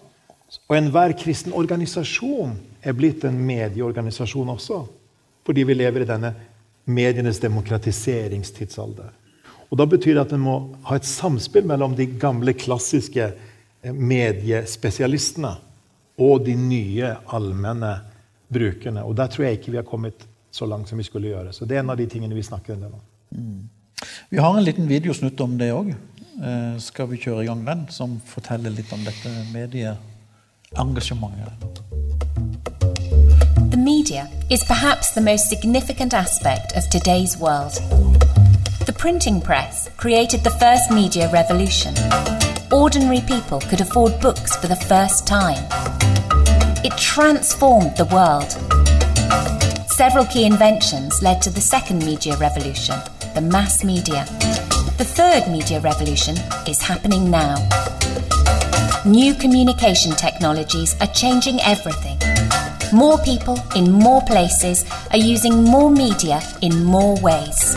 [0.68, 4.84] Og enhver kristen organisasjon er blitt en medieorganisasjon også.
[5.46, 6.34] Fordi vi lever i denne
[6.90, 9.10] medienes demokratiseringstidsalder.
[9.70, 10.56] Og Da betyr det at en må
[10.88, 15.52] ha et samspill mellom de gamle, klassiske eh, mediespesialistene
[16.18, 17.92] og de nye, allmenne
[18.52, 19.04] brukerne.
[19.04, 20.14] Og Der tror jeg ikke vi har kommet
[20.50, 21.52] så langt som vi skulle gjøre.
[21.52, 22.94] Så Det er en av de tingene vi snakker om.
[23.30, 23.68] Mm.
[24.30, 25.94] Vi har en liten videosnutt om det òg.
[26.44, 31.52] Eh, skal vi kjøre i gang den, som forteller litt om dette medieengasjementet?
[33.70, 37.72] The media is perhaps the most significant aspect of today's world.
[38.86, 41.94] The printing press created the first media revolution.
[42.72, 45.79] Ordinary people could afford books for the first time.
[46.82, 48.52] It transformed the world.
[49.90, 52.96] Several key inventions led to the second media revolution,
[53.34, 54.24] the mass media.
[54.96, 57.56] The third media revolution is happening now.
[59.04, 62.18] New communication technologies are changing everything.
[62.94, 67.74] More people in more places are using more media in more ways.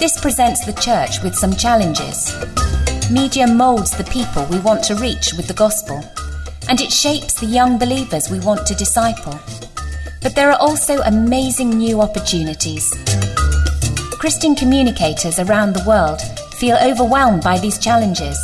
[0.00, 2.34] This presents the church with some challenges.
[3.10, 6.02] Media moulds the people we want to reach with the gospel,
[6.68, 9.38] and it shapes the young believers we want to disciple.
[10.22, 12.92] But there are also amazing new opportunities.
[14.18, 16.20] Christian communicators around the world
[16.54, 18.36] feel overwhelmed by these challenges.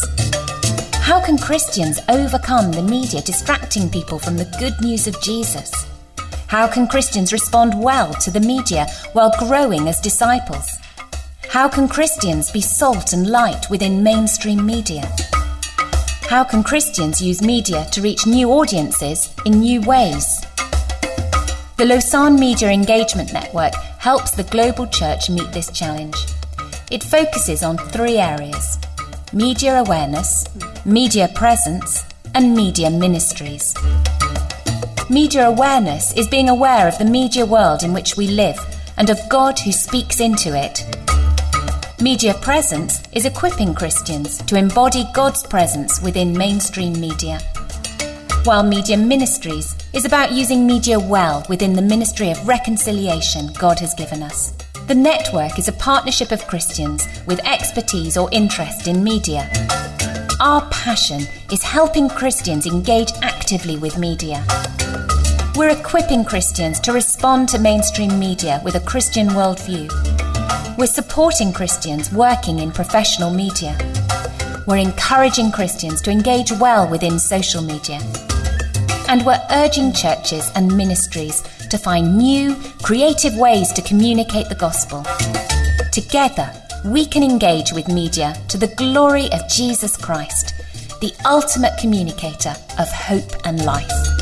[0.94, 5.72] How can Christians overcome the media distracting people from the good news of Jesus?
[6.46, 10.78] How can Christians respond well to the media while growing as disciples?
[11.52, 15.02] How can Christians be salt and light within mainstream media?
[16.22, 20.40] How can Christians use media to reach new audiences in new ways?
[21.76, 26.16] The Lausanne Media Engagement Network helps the global church meet this challenge.
[26.90, 28.78] It focuses on three areas
[29.34, 30.46] media awareness,
[30.86, 32.02] media presence,
[32.34, 33.74] and media ministries.
[35.10, 38.56] Media awareness is being aware of the media world in which we live
[38.96, 40.82] and of God who speaks into it
[42.02, 47.38] Media presence is equipping Christians to embody God's presence within mainstream media.
[48.42, 53.94] While Media Ministries is about using media well within the ministry of reconciliation God has
[53.94, 54.50] given us.
[54.88, 59.48] The network is a partnership of Christians with expertise or interest in media.
[60.40, 61.20] Our passion
[61.52, 64.44] is helping Christians engage actively with media.
[65.54, 70.21] We're equipping Christians to respond to mainstream media with a Christian worldview
[70.78, 73.76] we're supporting Christians working in professional media.
[74.66, 78.00] We're encouraging Christians to engage well within social media.
[79.08, 85.04] And we're urging churches and ministries to find new, creative ways to communicate the gospel.
[85.92, 86.50] Together,
[86.84, 90.54] we can engage with media to the glory of Jesus Christ,
[91.00, 94.21] the ultimate communicator of hope and life.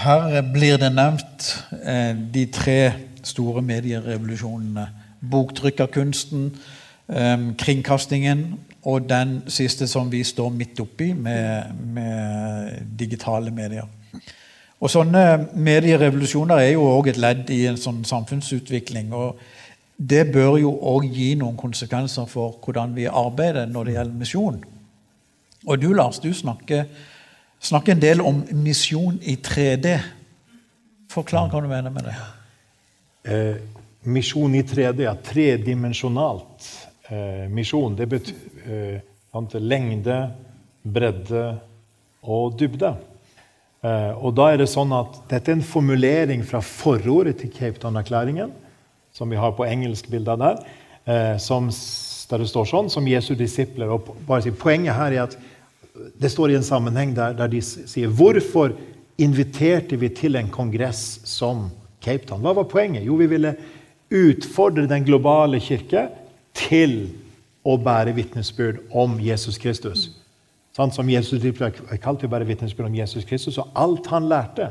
[0.00, 2.92] Her blir det nevnt eh, de tre
[3.22, 4.86] store medierevolusjonene.
[5.30, 6.56] Boktrykkerkunsten,
[7.08, 13.84] eh, kringkastingen og den siste som vi står midt oppi, med, med digitale medier.
[14.80, 19.12] Og Sånne medierevolusjoner er jo òg et ledd i en sånn samfunnsutvikling.
[19.12, 19.36] og
[19.96, 24.60] Det bør jo òg gi noen konsekvenser for hvordan vi arbeider når det gjelder misjon.
[25.66, 26.88] Og du, Lars, du snakker
[27.60, 29.94] snakke en del om misjon i 3D.
[31.10, 32.16] Forklar hva du mener med det.
[33.30, 33.56] Eh,
[34.08, 36.70] misjon i 3D er tredimensjonalt
[37.10, 37.96] eh, misjon.
[37.98, 40.18] Det betyr eh, lengde,
[40.82, 41.44] bredde
[42.22, 42.94] og dybde.
[43.80, 47.80] Eh, og da er det sånn at Dette er en formulering fra forordet til Cape
[47.80, 48.52] Town-erklæringen.
[49.12, 50.58] som vi har på engelsk bilder der,
[51.04, 51.66] eh, som,
[52.30, 53.90] der det står sånn, som Jesu disipler.
[53.90, 55.36] Og bare si, poenget her er at
[56.20, 58.74] det står i en sammenheng der, der de sier hvorfor
[59.20, 61.68] inviterte vi til en kongress som
[62.00, 62.40] Cape Town?
[62.44, 63.04] Hva var poenget?
[63.04, 63.54] Jo, vi ville
[64.10, 66.08] utfordre den globale kirke
[66.56, 67.10] til
[67.66, 70.08] å bære vitnesbyrd om Jesus Kristus.
[70.76, 74.28] Sånn Som Jesus er kalt til å bære vitnesbyrd om Jesus Kristus og alt han
[74.30, 74.70] lærte.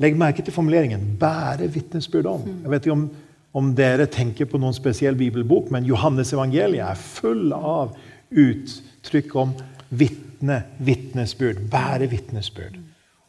[0.00, 2.46] Legg merke til formuleringen 'bære vitnesbyrd om'.
[2.62, 3.10] Jeg vet ikke om,
[3.54, 7.92] om dere tenker på noen spesiell bibelbok, men Johannes evangeliet er full av
[8.30, 9.52] uttrykk om
[9.92, 12.78] vitne, vitnesbyrd, bære vitnesbyrd.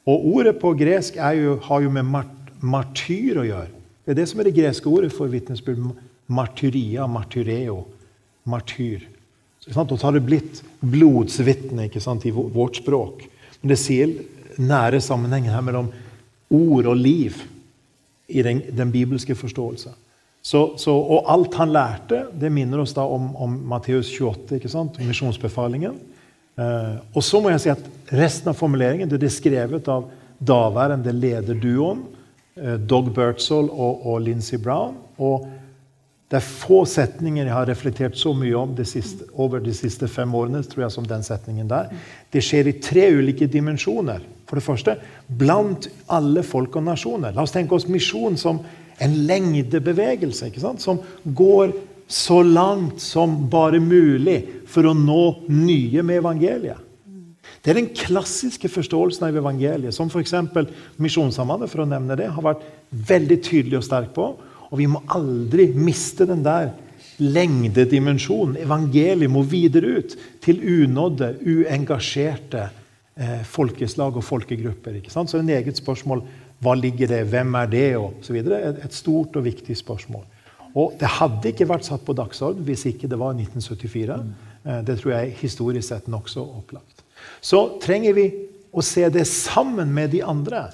[0.10, 3.72] Og ordet på gresk jo, har jo med mart, martyr å gjøre.
[4.04, 5.84] Det er det som er det greske ordet for vitnesbyrd.
[6.28, 7.84] Martyria, martyreo.
[8.48, 9.06] Martyr.
[9.64, 13.24] Så har det blitt blodsvitne ikke sant, i vårt språk.
[13.62, 14.12] Men det sier
[14.60, 15.92] nære sammenhengen her mellom
[16.54, 17.38] ord og liv
[18.28, 19.94] i den, den bibelske forståelse.
[20.44, 24.72] Så, så, og alt han lærte, det minner oss da om, om Matteus 28, ikke
[24.72, 25.00] sant?
[25.00, 25.96] misjonsbefalingen.
[26.54, 30.06] Eh, og så må jeg si at resten av formuleringen det er skrevet av
[30.44, 32.04] daværende lederduoen
[32.60, 35.00] eh, Dog Bertzall og, og Lindsey Brown.
[35.18, 35.48] Og
[36.34, 40.08] det er få setninger jeg har reflektert så mye om de siste, over de siste
[40.10, 41.92] fem årene tror jeg, som den setningen der.
[42.34, 44.24] Det skjer i tre ulike dimensjoner.
[44.50, 44.96] For det første
[45.30, 47.36] blant alle folk og nasjoner.
[47.36, 48.64] La oss tenke oss misjon som
[49.02, 50.82] en lengdebevegelse ikke sant?
[50.82, 51.74] som går
[52.08, 54.40] så langt som bare mulig
[54.70, 56.90] for å nå nye med evangeliet.
[57.64, 60.34] Det er den klassiske forståelsen av evangeliet, som f.eks.
[61.00, 64.26] Misjonssambandet for å nevne det, har vært veldig tydelig og sterk på.
[64.68, 66.74] Og vi må aldri miste den der
[67.24, 68.58] lengdedimensjonen.
[68.64, 75.00] Evangeliet må videre ut til unådde, uengasjerte eh, folkeslag og folkegrupper.
[75.00, 75.32] ikke sant?
[75.32, 76.26] Så det er et eget spørsmål
[76.64, 78.60] hva ligger det, hvem er det, og så videre.
[78.72, 80.26] Et, et stort og viktig spørsmål.
[80.76, 84.18] Og det hadde ikke vært satt på dagsorden hvis ikke det var 1974.
[84.66, 87.04] Eh, Det tror jeg historisk sett nokså opplagt.
[87.42, 88.26] Så trenger vi
[88.74, 90.66] å se det sammen med de andre.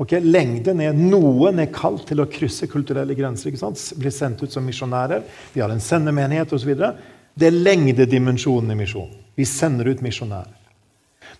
[0.00, 3.50] Okay, Lengden er Noen er kalt til å krysse kulturelle grenser.
[3.50, 3.80] ikke sant?
[4.00, 5.22] Blir sendt ut som misjonærer.
[5.52, 6.72] Vi har en sendemenighet osv.
[7.36, 9.16] Det er lengdedimensjonen i misjonen.
[9.36, 10.59] Vi sender ut misjonærer.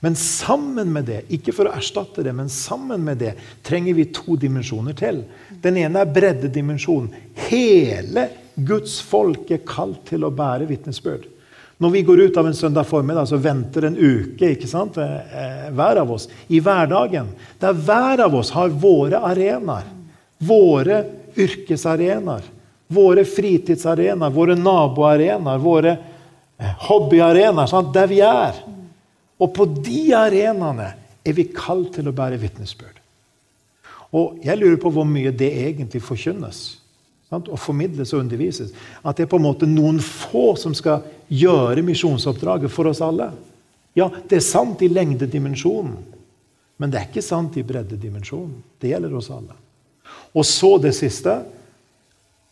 [0.01, 3.35] Men sammen med det, ikke for å erstatte det, men sammen med det
[3.67, 5.25] trenger vi to dimensjoner til.
[5.61, 7.11] Den ene er breddedimensjonen.
[7.51, 11.29] Hele Guds folk er kalt til å bære vitnesbyrd.
[11.81, 14.99] Når vi går ut av en søndag formiddag, så venter en uke ikke sant?
[15.01, 17.31] eh, hver av oss i hverdagen.
[17.61, 19.87] Der hver av oss har våre arenaer.
[20.45, 21.05] Våre
[21.37, 22.45] yrkesarenaer.
[22.91, 25.97] Våre fritidsarenaer, våre naboarenaer, våre
[26.59, 27.89] eh, hobbyarenaer.
[27.97, 28.61] Der vi er.
[29.41, 30.93] Og på de arenaene
[31.25, 32.99] er vi kalt til å bære vitnesbyrd.
[34.17, 36.61] Og jeg lurer på hvor mye det egentlig forkynnes.
[37.31, 38.73] Og formidles og undervises.
[39.07, 43.31] At det er på en måte noen få som skal gjøre misjonsoppdraget for oss alle.
[43.95, 45.97] Ja, det er sant i lengdedimensjonen,
[46.81, 48.61] men det er ikke sant i breddedimensjonen.
[48.81, 49.57] Det gjelder oss alle.
[50.35, 51.41] Og så det siste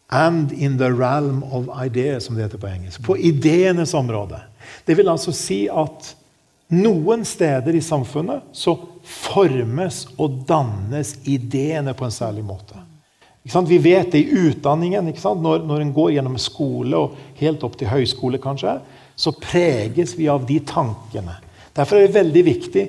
[0.09, 3.03] And in the realm of ideas, som det heter på engelsk.
[3.05, 4.41] På ideenes område.
[4.85, 6.15] Det vil altså si at
[6.69, 8.75] noen steder i samfunnet så
[9.09, 12.77] formes og dannes ideene på en særlig måte.
[13.43, 15.09] Vi vet det i utdanningen.
[15.09, 18.77] Når, når en går gjennom skole og helt opp til høyskole, kanskje,
[19.17, 21.39] så preges vi av de tankene.
[21.75, 22.85] Derfor er det veldig viktig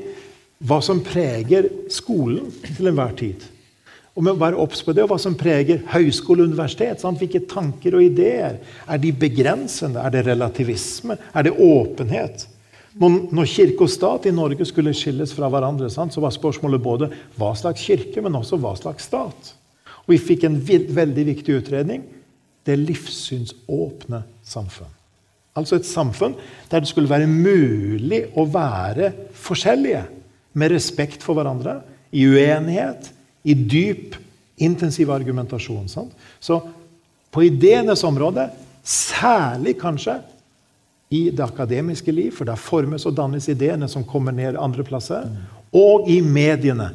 [0.68, 3.46] hva som preger skolen til enhver tid.
[4.18, 7.00] Og med å være obs på det, og hva som preger høyskole og universitet.
[7.00, 7.22] Sant?
[7.22, 8.58] Hvilke tanker og ideer?
[8.84, 10.02] Er de begrensende?
[10.04, 11.16] Er det relativisme?
[11.32, 12.50] Er det åpenhet?
[12.98, 17.52] Når, kirke og stat i Norge skulle skilles fra hverandre, så var spørsmålet både hva
[17.58, 19.52] slags kirke, men også hva slags stat.
[20.06, 22.02] Og vi fikk en veldig viktig utredning.
[22.66, 24.90] Det livssynsåpne samfunn.
[25.58, 26.36] Altså et samfunn
[26.72, 30.06] der det skulle være mulig å være forskjellige.
[30.58, 31.80] Med respekt for hverandre,
[32.10, 33.12] i uenighet,
[33.46, 34.16] i dyp,
[34.58, 35.86] intensiv argumentasjon.
[35.92, 36.16] Sant?
[36.42, 36.58] Så
[37.30, 38.48] på ideenes område,
[38.82, 40.18] særlig kanskje
[41.10, 45.30] i det akademiske liv, for der formes og dannes ideene som kommer ned andre plasser,
[45.74, 46.92] og i mediene.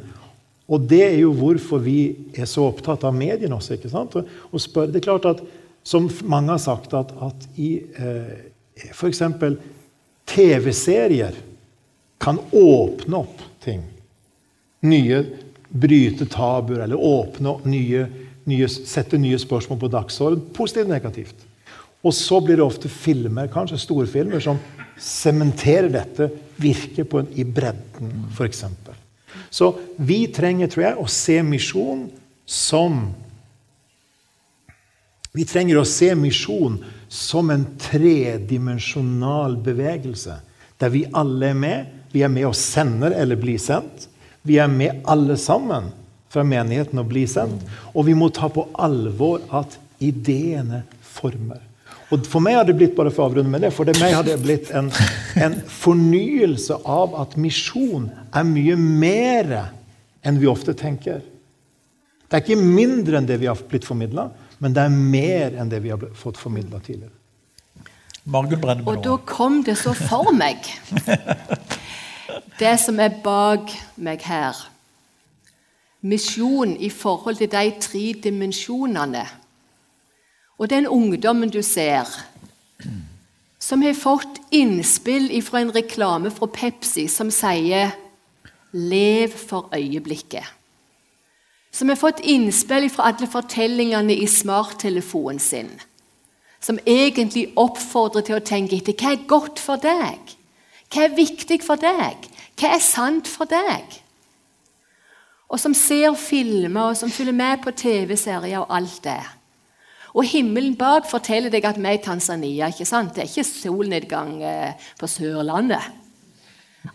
[0.65, 1.99] Og det er jo hvorfor vi
[2.33, 3.75] er så opptatt av mediene også.
[3.75, 4.15] ikke sant?
[4.17, 5.45] Og, og spør, det er klart at,
[5.85, 9.19] Som mange har sagt, at, at i eh, f.eks.
[10.25, 11.35] TV-serier
[12.17, 13.83] kan åpne opp ting.
[14.81, 15.19] Nye
[15.69, 18.07] Bryte tabuer eller åpne nye,
[18.49, 20.41] nye, sette nye spørsmål på dagsorden.
[20.57, 21.45] Positivt og negativt.
[22.05, 24.59] Og så blir det ofte filmer, kanskje storfilmer, som
[25.01, 26.29] sementerer dette,
[26.61, 28.63] virker på en, i bredden, f.eks.
[29.49, 32.07] Så vi trenger, tror jeg, å se misjon
[32.45, 33.07] som
[35.35, 36.77] Vi trenger å se misjon
[37.11, 40.37] som en tredimensjonal bevegelse.
[40.79, 41.89] Der vi alle er med.
[42.13, 44.07] Vi er med og sender eller blir sendt.
[44.47, 45.89] Vi er med alle sammen
[46.31, 47.67] fra menigheten og blir sendt.
[47.91, 51.59] Og vi må ta på alvor at ideene former.
[52.13, 54.25] Og For meg har det blitt bare for å avrunde med det, for meg har
[54.27, 54.91] det blitt en,
[55.41, 59.55] en fornyelse av at misjon er mye mer
[60.25, 61.23] enn vi ofte tenker.
[62.29, 64.29] Det er ikke mindre enn det vi har blitt formidla,
[64.61, 67.13] men det er mer enn det vi har fått formidla tidligere.
[68.25, 70.65] Og da kom det så for meg,
[72.61, 73.69] det som er bak
[74.01, 74.57] meg her.
[76.05, 79.25] Misjon i forhold til de tre dimensjonene
[80.57, 82.07] og den ungdommen du ser,
[83.59, 87.95] som har fått innspill fra en reklame fra Pepsi som sier
[88.71, 90.51] 'Lev for øyeblikket'.
[91.71, 95.69] Som har fått innspill fra alle fortellingene i smarttelefonen sin.
[96.61, 100.19] Som egentlig oppfordrer til å tenke etter hva er godt for deg?
[100.93, 102.15] Hva er viktig for deg?
[102.59, 103.83] Hva er sant for deg?
[105.49, 109.23] Og som ser filmer og som følger med på TV-serier og alt det.
[110.15, 112.69] Og himmelen bak forteller deg at vi er i Tanzania.
[112.71, 113.15] ikke sant?
[113.15, 115.91] Det er ikke solnedgang eh, på Sørlandet.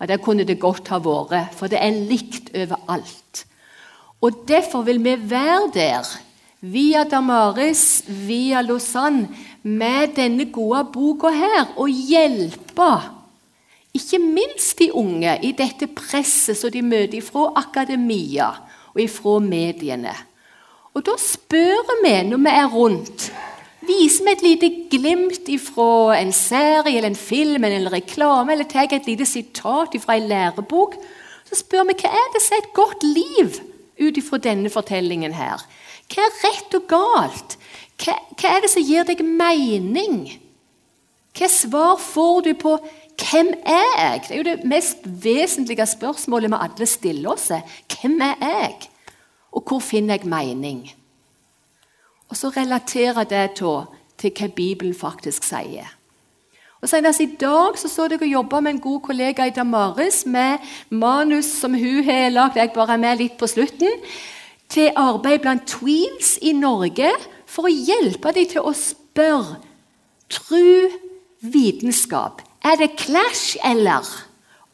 [0.00, 3.44] Ja, Der kunne det godt ha vært, for det er likt overalt.
[4.20, 6.08] Og Derfor vil vi være der,
[6.60, 9.28] via Damaris, via Lausanne,
[9.62, 12.92] med denne gode boka her, og hjelpe
[13.94, 18.52] ikke minst de unge i dette presset som de møter fra akademia
[18.94, 20.14] og fra mediene.
[20.94, 23.30] Og da spør vi når vi er rundt.
[23.86, 28.68] Viser vi et lite glimt fra en serie eller en film eller en reklame, eller
[28.68, 30.98] tar et lite sitat fra en lærebok,
[31.48, 33.60] så spør vi hva er det som er et godt liv
[34.00, 35.62] ut ifra denne fortellingen her.
[36.10, 37.56] Hva er rett og galt?
[38.00, 40.24] Hva, hva er det som gir deg mening?
[41.36, 42.78] Hva svar får du på
[43.20, 47.50] 'Hvem er jeg?' Det er jo det mest vesentlige spørsmålet vi alle stiller oss.
[47.88, 48.89] Hvem er jeg?
[49.52, 50.84] Og hvor finner jeg mening?
[52.28, 53.86] Og så relaterer det til,
[54.18, 55.88] til hva Bibelen faktisk sier.
[56.80, 60.58] Og Senest i dag så, så jeg jobba med en god kollega i Damaris med
[60.90, 64.00] manus som hun har lagd, jeg bare er med litt på slutten,
[64.70, 67.10] til arbeid blant tweens i Norge
[67.50, 69.58] for å hjelpe dem til å spørre
[70.30, 70.86] Tru
[71.42, 72.42] vitenskap.
[72.62, 74.06] Er det clash, eller?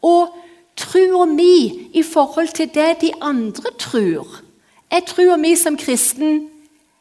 [0.05, 0.35] Og
[0.77, 4.43] trua mi i forhold til det de andre tror.
[4.91, 6.47] Er trua mi som kristen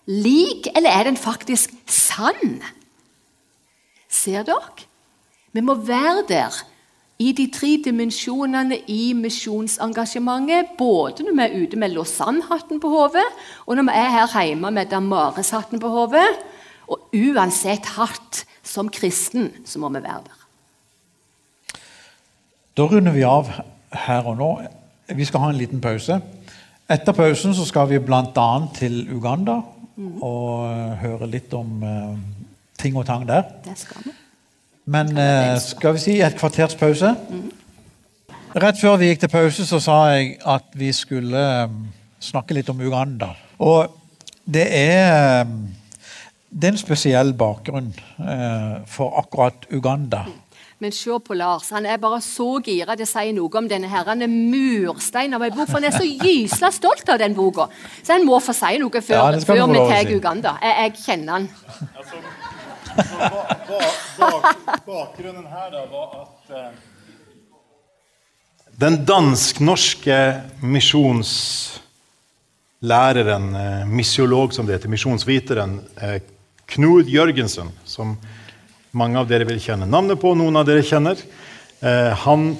[0.05, 2.61] lik, eller er den faktisk sann?
[4.09, 4.86] Ser dere?
[5.53, 6.55] Vi må være der
[7.19, 10.75] i de tre dimensjonene i misjonsengasjementet.
[10.77, 13.27] Både når vi er ute med Lausanne-hatten på hodet,
[13.65, 16.27] og når vi er her hjemme med Damaris-hatten på hodet.
[16.88, 21.79] Og uansett hatt, som kristen, så må vi være der.
[22.77, 23.51] Da runder vi av
[23.93, 24.49] her og nå.
[25.15, 26.17] Vi skal ha en liten pause.
[26.86, 28.49] Etter pausen så skal vi bl.a.
[28.77, 29.57] til Uganda
[30.21, 32.17] og eh, høre litt om uh,
[32.77, 33.47] ting og tang der.
[33.65, 34.13] Det skal vi.
[34.93, 37.15] Men uh, skal vi si et kvarters pause?
[37.29, 37.47] Mm.
[38.61, 41.41] Rett før vi gikk til pause, så sa jeg at vi skulle
[42.21, 43.31] snakke litt om Uganda.
[43.57, 43.95] Og
[44.45, 45.47] det er
[46.55, 47.89] det er en spesiell bakgrunn
[48.21, 50.21] uh, for akkurat Uganda.
[50.84, 51.69] Men se på Lars.
[51.71, 54.05] Han er bare så gira Det å si noe om denne her.
[54.09, 57.65] Han er murstein av ei bok, for han er så gysla stolt av den boka.
[58.01, 60.05] Så han må få si noe før, ja, før vi tar.
[60.15, 60.51] Uganda.
[60.61, 61.45] Jeg, jeg, kjenner han.
[61.95, 62.15] Altså,
[64.19, 64.43] bak,
[64.86, 66.71] bakgrunnen her da var at eh,
[68.80, 76.19] Den dansk-norske misjonslæreren, eh, missiolog som det heter, misjonsviteren, eh,
[76.76, 78.17] Knud Jørgensen, som
[78.95, 81.19] mange av dere vil kjenne navnet på, noen av dere kjenner.
[81.83, 82.53] Eh, han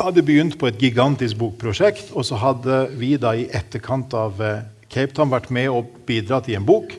[0.00, 4.62] hadde begynt på et gigantisk bokprosjekt, og så hadde vi da i etterkant av eh,
[4.90, 6.94] Cape Town vært med og bidratt i en bok.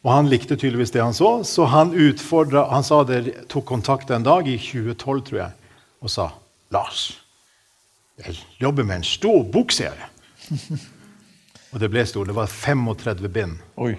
[0.00, 4.22] Og han likte tydeligvis det han så, så han Han sa det, tok kontakt en
[4.22, 5.52] dag i 2012, tror jeg,
[6.00, 6.30] og sa
[6.70, 7.20] Lars,
[8.18, 10.08] jeg jobber med en stor bokserie.
[11.72, 12.24] og det ble stor.
[12.24, 13.58] Det var 35 bind.
[13.76, 13.96] Oi.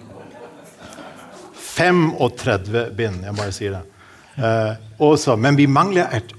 [1.53, 3.23] 35 bind.
[3.25, 3.90] Jeg bare sier det.
[4.37, 6.31] Eh, også, men vi mangler et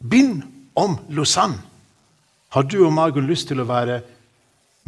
[0.00, 0.42] bind
[0.78, 1.60] om Lausanne.
[2.50, 4.00] Har du og Margunn lyst til å være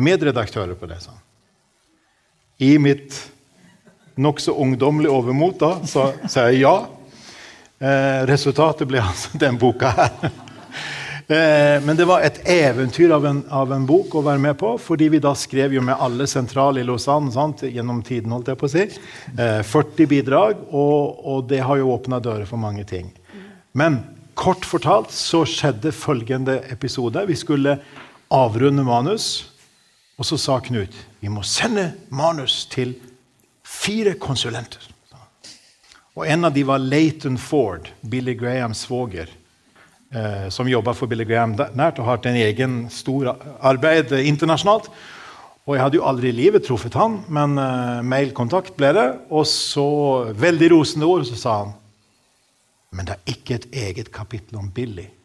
[0.03, 0.99] medredaktører på det?
[1.05, 1.21] sånn?
[2.63, 3.19] I mitt
[4.17, 6.75] nokså ungdommelige overmot da, så sier jeg ja.
[7.83, 10.33] Eh, resultatet ble altså den boka her.
[11.27, 14.75] Eh, men det var et eventyr av en, av en, bok å være med på,
[14.83, 17.63] fordi vi da skrev jo med alle sentrale i Lausanne sant?
[17.63, 18.33] gjennom tiden.
[18.35, 18.89] holdt jeg på å si.
[19.37, 23.13] 40 bidrag, og, og det har jo åpna dører for mange ting.
[23.73, 24.03] Men
[24.35, 27.25] kort fortalt så skjedde følgende episode.
[27.29, 27.79] Vi skulle
[28.33, 29.49] avrunde manus,
[30.19, 32.97] og så sa Knut vi må sende manus til
[33.63, 34.89] fire konsulenter.
[36.13, 39.31] Og En av dem var Leighton Ford, Billy Grahams svoger,
[40.15, 44.91] eh, som jobba for Billy Graham nært og har hatt en egen stor arbeid internasjonalt.
[45.63, 49.07] Og Jeg hadde jo aldri i livet truffet han, men eh, mailkontakt ble det.
[49.31, 49.87] Og så
[50.35, 51.73] veldig rosende ord, så sa han
[52.93, 55.07] Men det er ikke et eget kapittel om Billy.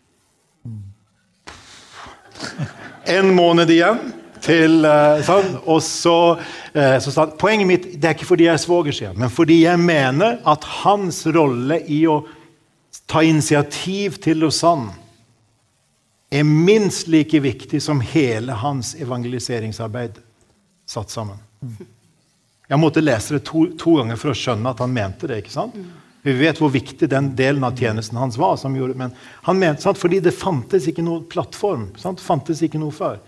[3.17, 3.97] En måned igjen
[4.43, 5.57] til eh, sånn.
[5.65, 6.37] Og så,
[6.73, 9.31] eh, så sa han poenget mitt det er ikke fordi jeg er svoger, sier men
[9.33, 12.21] fordi jeg mener at hans rolle i å
[13.07, 14.93] ta initiativ til Lausanne
[16.29, 20.19] er minst like viktig som hele hans evangeliseringsarbeid
[20.87, 21.39] satt sammen.
[22.67, 25.39] Jeg måtte lese det to, to ganger for å skjønne at han mente det.
[25.39, 25.77] ikke sant?
[26.27, 28.57] Vi vet hvor viktig den delen av tjenesten hans var.
[28.59, 29.13] som Gjorde, men
[29.47, 29.99] han mente, sant?
[29.99, 31.87] Fordi det fantes ikke noen plattform.
[31.99, 32.19] Sant?
[32.23, 33.21] fantes ikke noe før.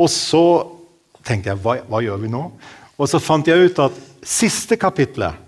[0.00, 0.44] Og så
[1.24, 2.46] tenkte jeg hva, hva gjør vi nå?
[2.96, 5.43] Og så fant jeg ut at siste kapitlet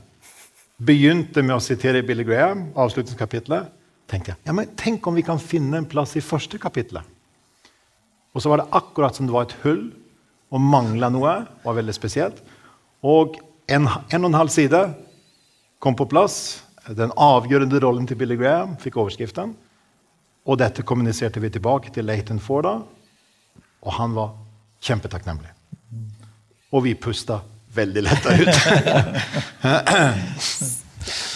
[0.76, 2.70] begynte med å sitere Billy Graham.
[2.76, 3.70] avslutningskapitlet,
[4.08, 7.02] tenkte jeg, ja, men Tenk om vi kan finne en plass i første kapitlet.
[8.34, 9.88] Og så var det akkurat som det var et hull
[10.52, 11.46] og mangla noe.
[11.64, 12.42] var veldig spesielt.
[13.02, 14.82] Og en, en og en halv side
[15.80, 16.62] kom på plass.
[16.86, 19.56] Den avgjørende rollen til Billy Graham fikk overskriften.
[20.46, 22.76] Og dette kommuniserte vi tilbake til Leighton Forda,
[23.82, 24.36] og han var
[24.84, 25.50] kjempetakknemlig.
[26.70, 27.40] Og vi pusta
[27.76, 28.54] veldig letta ut.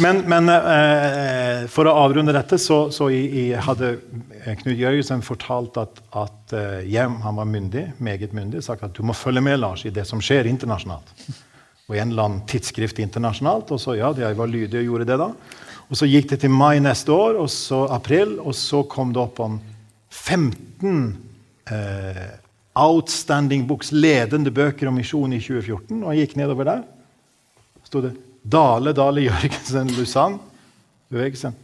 [0.04, 3.94] men, men eh, for å avrunde dette, så, så i, i hadde
[4.62, 9.04] Knut Jørgensen fortalt at, at uh, hjem, han var myndig, meget myndig, sagt at du
[9.04, 11.12] må følge med Lars, i det som skjer internasjonalt.
[11.90, 13.72] Og i en eller annen tidsskrift internasjonalt.
[13.74, 15.28] Og så ja, jeg var lydig og gjorde det da.
[15.90, 19.20] Og så gikk det til mai neste år, og så april, og så kom det
[19.24, 19.58] opp om
[20.10, 20.92] 15
[21.66, 22.28] eh,
[22.78, 26.02] outstanding books, ledende bøker om misjon i 2014.
[26.02, 26.82] Og jeg gikk nedover der.
[27.84, 30.38] sto det Dale Dale Jørgensen Lausanne.
[31.10, 31.56] Bevegelsen.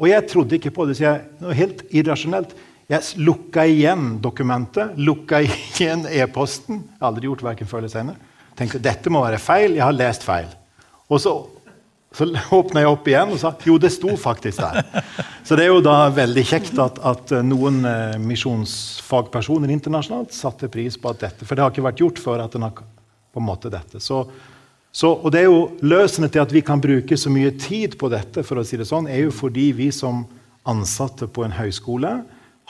[0.00, 2.54] Og jeg trodde ikke på det, så jeg, var helt irrasjonelt.
[2.88, 6.82] Jeg lukka igjen dokumentet, lukka igjen e-posten.
[6.82, 8.32] Jeg har aldri gjort verken før eller senere.
[8.56, 9.76] Tenkte dette må være feil.
[9.76, 10.48] Jeg har lest feil.
[11.12, 11.34] Og så
[12.14, 15.04] så åpna jeg opp igjen og sa jo, det sto faktisk der.
[15.44, 20.96] Så det er jo da veldig kjekt at, at noen eh, misjonsfagpersoner internasjonalt satte pris
[21.00, 23.48] på at dette For det har ikke vært gjort før at den har på en
[23.48, 24.00] måte dette.
[24.00, 24.22] Så,
[24.94, 28.08] så, og det er jo Løsenet til at vi kan bruke så mye tid på
[28.12, 30.22] dette, for å si det sånn, er jo fordi vi som
[30.70, 32.20] ansatte på en høyskole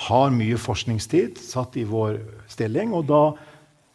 [0.09, 2.17] har mye forskningstid satt i vår
[2.51, 2.95] stilling.
[2.97, 3.23] og da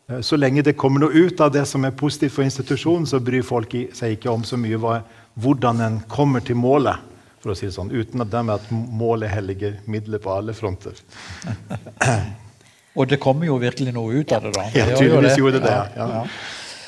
[0.08, 3.20] eh, så lenge det kommer noe ut av det som er positivt for institusjonen, så
[3.20, 5.02] bryr folk seg ikke om så mye hva
[5.36, 7.05] hvordan en kommer til målet,
[7.39, 10.97] for å si det sånn, uten at, at målet helliger midler på alle fronter.
[12.99, 14.65] Og det kommer jo virkelig noe ut av det, da.
[14.75, 15.77] Ja, tydeligvis gjorde det det.
[15.95, 16.07] Ja.
[16.19, 16.23] Ja.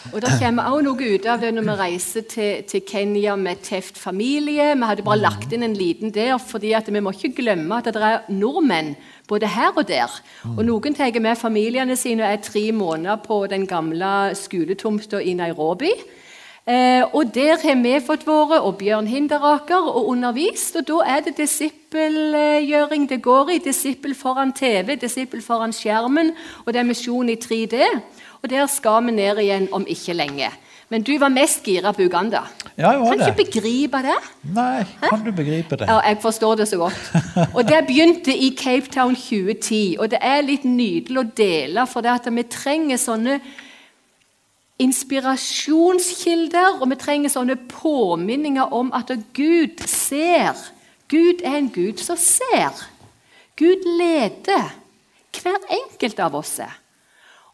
[0.09, 3.61] Og Det kommer også noe ut av det når vi reiser til, til Kenya med
[3.63, 4.71] Teft familie.
[4.73, 8.01] Vi hadde bare lagt inn en liten der, fordi vi må ikke glemme at det
[8.01, 8.95] er nordmenn
[9.29, 10.09] både her og der.
[10.55, 15.37] Og Noen tar med familiene sine og er tre måneder på den gamle skoletomta i
[15.37, 15.93] Nairobi.
[16.70, 20.76] Eh, og der har vi fått våre og Bjørn Hinderaker, og undervist.
[20.78, 23.62] Og da er det disippelgjøring det går i.
[23.66, 26.36] Disippel foran TV, disippel foran skjermen,
[26.66, 27.82] og det er misjon i 3D.
[28.41, 30.51] Og der skal vi ned igjen om ikke lenge.
[30.91, 32.41] Men du var mest gira på Uganda.
[32.76, 33.28] Ja, jeg var kan det.
[33.28, 34.16] ikke begripe det?
[34.53, 35.88] Nei, kan du begripe det?
[35.88, 37.12] Ja, jeg forstår det så godt.
[37.55, 39.95] Og Det begynte i Cape Town 2010.
[39.99, 43.39] Og det er litt nydelig å dele, for det at vi trenger sånne
[44.82, 50.57] inspirasjonskilder, og vi trenger sånne påminninger om at Gud ser.
[51.11, 52.86] Gud er en Gud som ser.
[53.59, 54.71] Gud leder
[55.41, 56.57] hver enkelt av oss.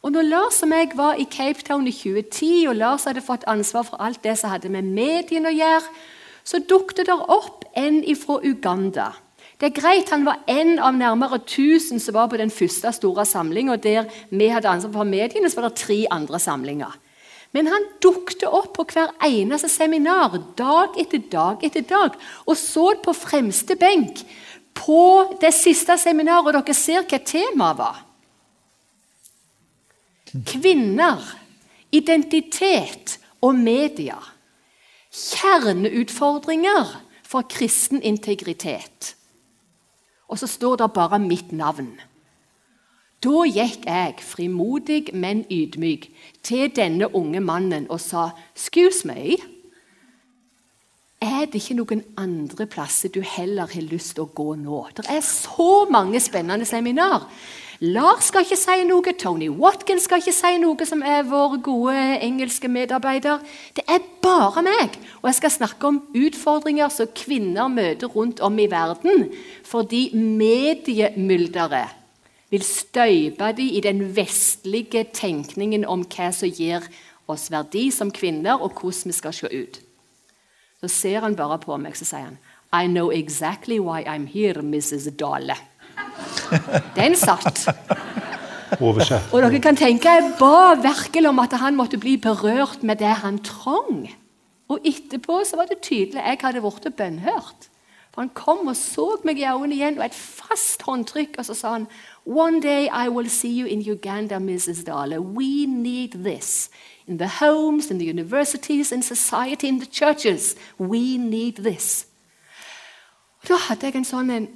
[0.05, 3.47] Og når Lars og meg var i Cape Town i 2010, og Lars hadde fått
[3.49, 5.95] ansvar for alt det som hadde med mediene å gjøre,
[6.47, 9.11] så dukket det opp en fra Uganda.
[9.57, 13.25] Det er greit, Han var en av nærmere 1000 som var på den første store
[13.25, 13.75] samlinga.
[13.75, 16.93] Der vi hadde ansvar for mediene, så var det tre andre samlinger.
[17.55, 22.91] Men han dukte opp på hver eneste seminar dag etter dag etter dag og så
[23.03, 24.23] på fremste benk
[24.77, 28.01] på det siste seminaret, og dere ser hva temaet var.
[30.45, 31.23] Kvinner,
[31.91, 34.19] identitet og media.
[35.09, 36.91] Kjerneutfordringer
[37.25, 39.15] for kristen integritet.
[40.27, 41.95] Og så står det bare mitt navn.
[43.23, 46.09] Da gikk jeg, frimodig, men ydmyk,
[46.45, 49.37] til denne unge mannen og sa, 'Excuse me,
[51.21, 55.05] er det ikke noen andre plasser du heller har lyst til å gå nå?' Det
[55.09, 57.29] er så mange spennende seminar.
[57.79, 62.21] Lars skal ikke si noe, Tony Watkins skal ikke si noe, som er vår gode
[62.21, 63.37] engelske medarbeider.
[63.75, 64.97] Det er bare meg.
[65.21, 69.29] Og jeg skal snakke om utfordringer som kvinner møter rundt om i verden
[69.63, 71.97] fordi mediemylderet
[72.49, 76.85] vil støype de i den vestlige tenkningen om hva som gir
[77.27, 79.81] oss verdi som kvinner, og hvordan vi skal se ut.
[80.81, 82.37] Så ser han bare på meg så sier han,
[82.71, 85.09] I know exactly why I'm here, Mrs.
[85.17, 85.55] Dale.
[86.97, 87.67] Den satt.
[88.79, 89.31] Oversett.
[89.33, 93.15] Og dere kan tenke, Jeg ba virkelig om at han måtte bli berørt med det
[93.23, 94.07] han trong.
[94.67, 97.69] Og etterpå så var det tydelig jeg hadde blitt bønnhørt.
[98.11, 101.37] For Han kom og så meg i øynene igjen, og et fast håndtrykk.
[101.37, 101.87] Og så sa han
[102.27, 104.83] One day I will see you in Uganda, Mrs.
[104.83, 105.21] Dale.
[105.21, 106.69] We need this.
[107.07, 110.57] In the homes, in the universities, in society, in the churches.
[110.77, 112.05] We need this.
[113.47, 114.47] Da hadde jeg en sånn en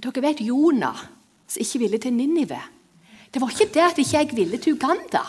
[0.00, 0.96] Dere vet Jonah,
[1.44, 2.62] som ikke ville til Ninive.
[3.28, 5.20] Det var ikke det at ikke jeg ville til Uganda.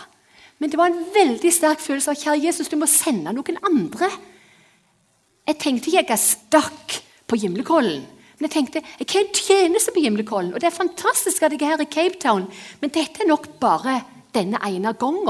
[0.59, 4.07] Men det var en veldig sterk følelse av kjære Jesus, du må sende noen andre.
[5.49, 8.07] Jeg tenkte ikke jeg stakk på Gimlekollen.
[8.41, 11.61] Men jeg tenkte jeg kan tjene seg på Gimlekollen, og det er fantastisk at jeg
[11.61, 12.47] er her i Cape Town,
[12.81, 13.99] men dette er nok bare
[14.33, 15.29] denne ene gangen.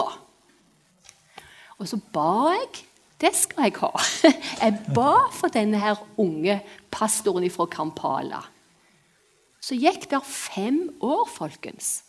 [1.76, 2.86] Og så ba jeg.
[3.20, 3.91] Det skal jeg ha.
[4.64, 6.55] Jeg ba for denne her unge
[6.89, 8.39] pastoren fra Kampala.
[9.62, 11.99] Så gikk det fem år, folkens.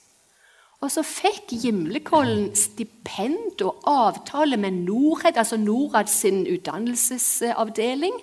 [0.81, 8.17] Og så fikk Gimlekollen stipend og avtale med Norad, altså Norad sin utdannelsesavdeling,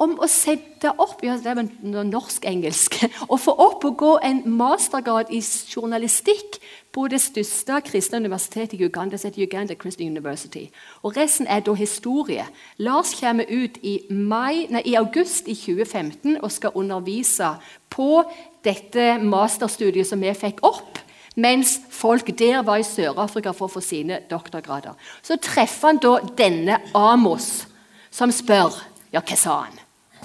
[0.00, 1.68] om å sette opp ja, det var
[2.08, 2.96] norsk-engelsk,
[3.32, 6.60] å få opp og gå en mastergrad i journalistikk
[6.94, 10.66] på det største kristne universitetet i Uganda, som heter Uganda Christian University.
[11.04, 12.46] Og Resten er da historie.
[12.78, 17.54] Lars kommer ut i, mai, nei, i august i 2015 og skal undervise
[17.92, 18.24] på
[18.64, 20.98] dette masterstudiet som vi fikk opp
[21.40, 24.96] mens folk der var i Sør-Afrika for å få sine doktorgrader.
[25.22, 27.68] Så treffer han da denne Amos,
[28.10, 29.78] som spør Ja, hva sa han?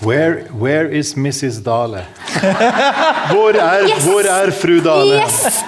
[0.04, 1.64] Where, where is Mrs.
[1.64, 2.06] Dale?
[3.32, 4.04] Hvor er, Yes!
[4.04, 5.22] hvor er fru Dale?
[5.24, 5.64] Yes!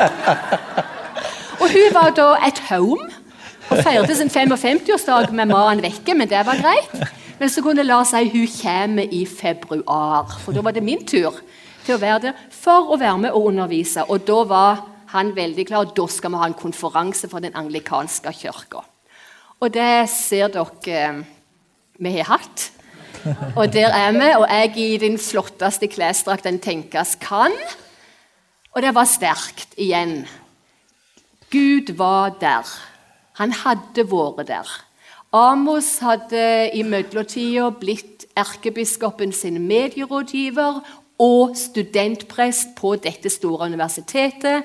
[1.61, 3.07] Og hun var da at home
[3.69, 7.07] og feirte sin 55-årsdag med mannen vekke, men det var greit.
[7.39, 11.39] Men så kunne Lars si hun kommer i februar, for da var det min tur
[11.86, 14.03] til å være der for å være med og undervise.
[14.11, 15.88] Og da var han veldig klar.
[15.95, 18.84] Da skal vi ha en konferanse for den anglikanske kirka.
[19.63, 21.21] Og det ser dere eh,
[21.97, 22.71] vi har hatt.
[23.55, 27.53] Og der er vi, og jeg i den flotteste klesdrakt en tenkes kan.
[28.76, 30.28] Og det var sterkt igjen.
[31.51, 32.68] Gud var der.
[33.39, 34.70] Han hadde vært der.
[35.36, 40.80] Amos hadde i mellomtida blitt erkebiskopen sin medierådgiver
[41.20, 44.63] og studentprest på dette store universitetet.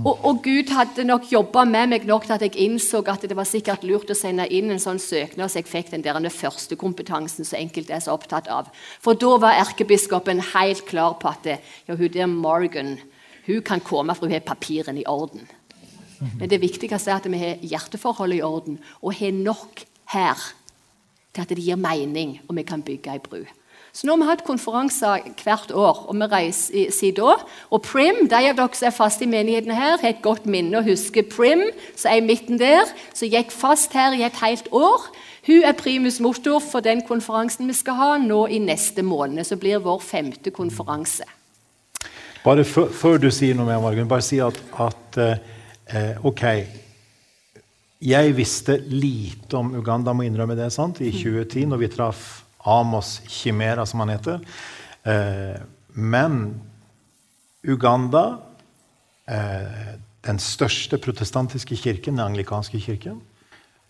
[0.00, 3.36] Og, og Gud hadde nok jobba med meg nok til at jeg innså at det
[3.36, 6.78] var sikkert lurt å sende inn en sånn søknad, så jeg fikk den der første
[6.80, 8.70] kompetansen som enkelte er så opptatt av.
[9.04, 12.96] For da var erkebiskopen helt klar på at ja, hun der Morgan
[13.46, 15.44] hun kan komme, for hun har papirene i orden.
[16.38, 19.82] Men det viktigste er at vi har hjerteforholdet i orden, og har nok
[20.14, 20.38] her
[21.34, 23.42] til at det gir mening, og vi kan bygge ei bru.
[23.92, 27.34] Så nå har vi hatt konferanser hvert år, og vi reiser siden da.
[27.68, 30.78] Og Prim, de av dere som er faste i menigheten her, har et godt minne
[30.80, 34.70] og husker Prim, som er i midten der, som gikk fast her i et helt
[34.72, 35.10] år.
[35.44, 39.60] Hun er primus motor for den konferansen vi skal ha nå i neste måned, som
[39.60, 41.26] blir vår femte konferanse.
[42.42, 46.42] Bare før du sier noe mer, Margunn, bare si at, at eh, ok
[48.02, 50.98] Jeg visste lite om Uganda, må innrømme det, sant?
[51.04, 54.40] i 2010, når vi traff Amos Chimera, som han heter.
[55.02, 55.60] Eh,
[55.92, 56.60] men
[57.62, 58.38] Uganda,
[59.26, 63.20] eh, den største protestantiske kirken, den anglikanske kirken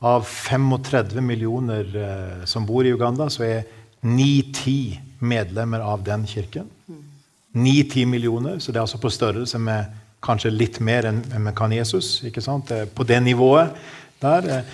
[0.03, 3.69] Av 35 millioner eh, som bor i Uganda, så er
[4.03, 6.67] 9-10 medlemmer av den kirken.
[7.55, 9.85] 9-10 millioner, så det er altså på størrelse med
[10.23, 12.25] kanskje litt mer enn med kan Jesus.
[12.25, 12.73] ikke sant?
[12.95, 13.71] På det nivået
[14.23, 14.65] der.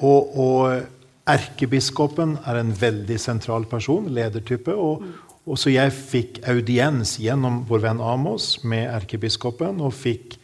[0.00, 0.82] Og, og
[1.26, 4.74] erkebiskopen er en veldig sentral person, ledertype.
[4.74, 5.04] Og,
[5.46, 10.38] og så jeg fikk audiens gjennom vår venn Amos med erkebiskopen og fikk,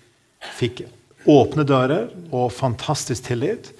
[0.59, 0.85] fikk
[1.30, 3.72] åpne dører og fantastisk tillit.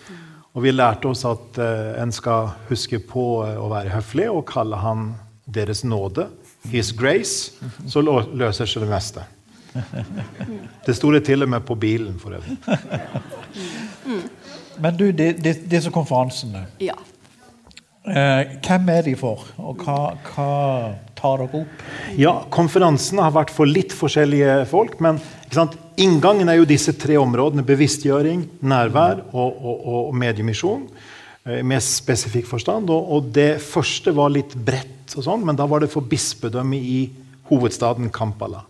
[0.53, 4.45] Og vi lærte oss at uh, en skal huske på eh, å være høflig og
[4.51, 5.13] kalle han
[5.53, 6.29] Deres nåde.
[6.71, 7.51] His grace,
[7.91, 9.25] så løser seg det meste.
[10.87, 12.55] Det sto det til og med på bilen, for øvrig.
[14.83, 16.97] Men du, de, de, disse konferansene, Ja.
[18.09, 19.45] eh, hvem er de for?
[19.63, 20.49] Og hva, hva
[21.19, 21.85] tar dere opp?
[22.19, 25.79] Ja, konferansene har vært for litt forskjellige folk, men ikke sant?
[26.03, 27.63] inngangen er jo disse tre områdene.
[27.69, 30.87] Bevisstgjøring, nærvær og, og, og mediemisjon.
[31.47, 32.91] eh, I mer spesifikk forstand.
[32.91, 36.81] Og, og det første var litt bredt, og sånn, men da var det for bispedømmet
[36.83, 37.01] i
[37.51, 38.65] hovedstaden Kampala.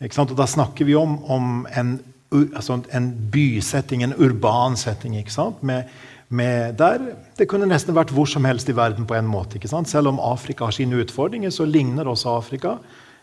[0.00, 0.30] Ikke sant?
[0.32, 1.94] Og da snakker vi om, om en,
[2.30, 5.16] altså en bysetting, en urban setting.
[5.18, 5.62] ikke sant?
[5.62, 5.84] Med,
[6.28, 6.98] med der,
[7.38, 9.56] Det kunne nesten vært hvor som helst i verden på en måte.
[9.56, 9.88] ikke sant?
[9.88, 12.78] Selv om Afrika har sine utfordringer, så ligner også Afrika.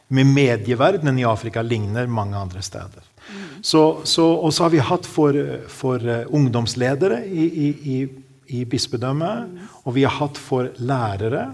[0.10, 3.04] Med medieverdenen i Afrika ligner mange andre steder.
[3.28, 3.64] Mm.
[3.64, 5.36] så, og så har vi hatt for,
[5.68, 8.08] for eh, ungdomsledere i, i, i,
[8.48, 9.50] i bispedømmet.
[9.84, 11.54] Og vi har hatt for lærere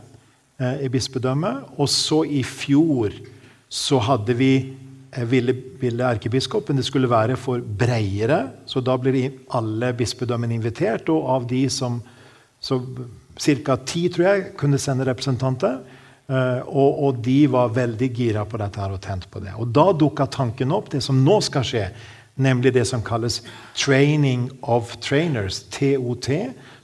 [0.60, 1.78] eh, i bispedømmet.
[1.78, 3.14] Og så i fjor
[3.70, 4.54] så hadde vi
[5.30, 11.30] ville, ville erkebiskopen det skulle være for breiere, Så da blir alle bispedømmene invitert, og
[11.30, 12.02] av de som
[12.60, 12.80] så
[13.40, 13.76] Ca.
[13.86, 15.80] ti, tror jeg, kunne sende representanter.
[16.30, 19.56] Eh, og, og de var veldig gira på dette her og tent på det.
[19.60, 21.88] Og da dukka tanken opp, det som nå skal skje,
[22.36, 23.42] nemlig det som kalles
[23.76, 26.30] Training of Trainers, TOT.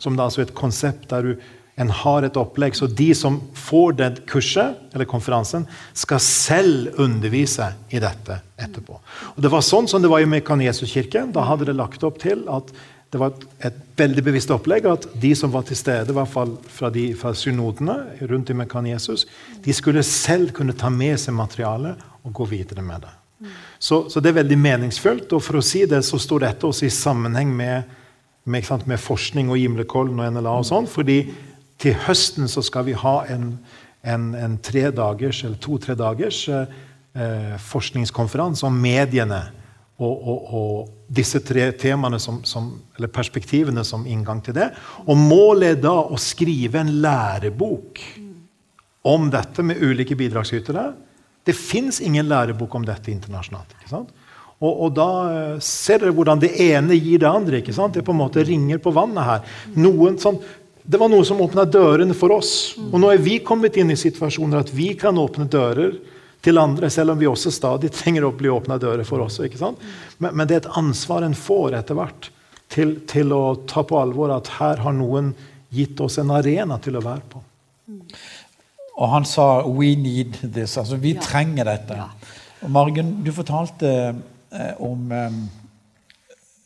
[0.01, 1.47] Som da altså et konsept der du,
[1.79, 5.65] en har et opplegg, så de som får det kurset, eller konferansen,
[5.95, 8.99] skal selv undervise i dette etterpå.
[9.35, 11.31] Og Det var sånn som det var i Mekanesuskirken.
[11.35, 12.73] Da hadde det lagt opp til at
[13.09, 16.29] det var et, et veldig bevisst opplegg at de som var til stede, i hvert
[16.29, 17.95] fall fra, de, fra synodene
[18.29, 19.25] rundt i Mekanesus,
[19.63, 23.15] de skulle selv kunne ta med seg materialet og gå videre med det.
[23.79, 25.31] Så, så det er veldig meningsfullt.
[25.33, 27.87] Og for å si det, så står dette også i sammenheng med,
[28.43, 30.89] med, sant, med forskning og Gimlekollen og NLA og sånn.
[30.91, 31.21] fordi
[31.79, 33.53] til høsten så skal vi ha en,
[34.03, 36.75] en, en tredagers eller to-tre dagers eh,
[37.15, 39.45] eh, forskningskonferanse om mediene.
[39.99, 44.69] Og, og, og disse tre temaene som, som, eller perspektivene som inngang til det.
[45.11, 47.99] Og målet er da å skrive en lærebok
[49.09, 50.85] om dette med ulike bidragsytere.
[51.43, 53.75] Det fins ingen lærebok om dette internasjonalt.
[53.75, 54.15] ikke sant?
[54.59, 57.61] Og, og da eh, ser dere hvordan det ene gir det andre.
[57.61, 57.95] ikke sant?
[57.95, 59.53] Det på en måte ringer på vannet her.
[59.79, 60.39] Noen sånn,
[60.89, 62.73] det var noe som åpna dørene for oss.
[62.89, 65.99] Og nå er vi kommet inn i situasjoner at vi kan åpne dører
[66.41, 69.37] til andre, selv om vi også stadig trenger å bli åpna dører for oss.
[69.45, 69.77] ikke sant?
[70.17, 72.31] Men, men det er et ansvar en får etter hvert
[72.73, 75.35] til, til å ta på alvor at her har noen
[75.73, 77.43] gitt oss en arena til å være på.
[78.99, 80.77] Og han sa 'we need this'.
[80.77, 81.21] Altså, vi Ja.
[81.21, 81.93] trenger dette.
[81.95, 82.09] Ja.
[82.63, 84.15] Og Margen, du fortalte
[84.51, 85.29] eh, om eh,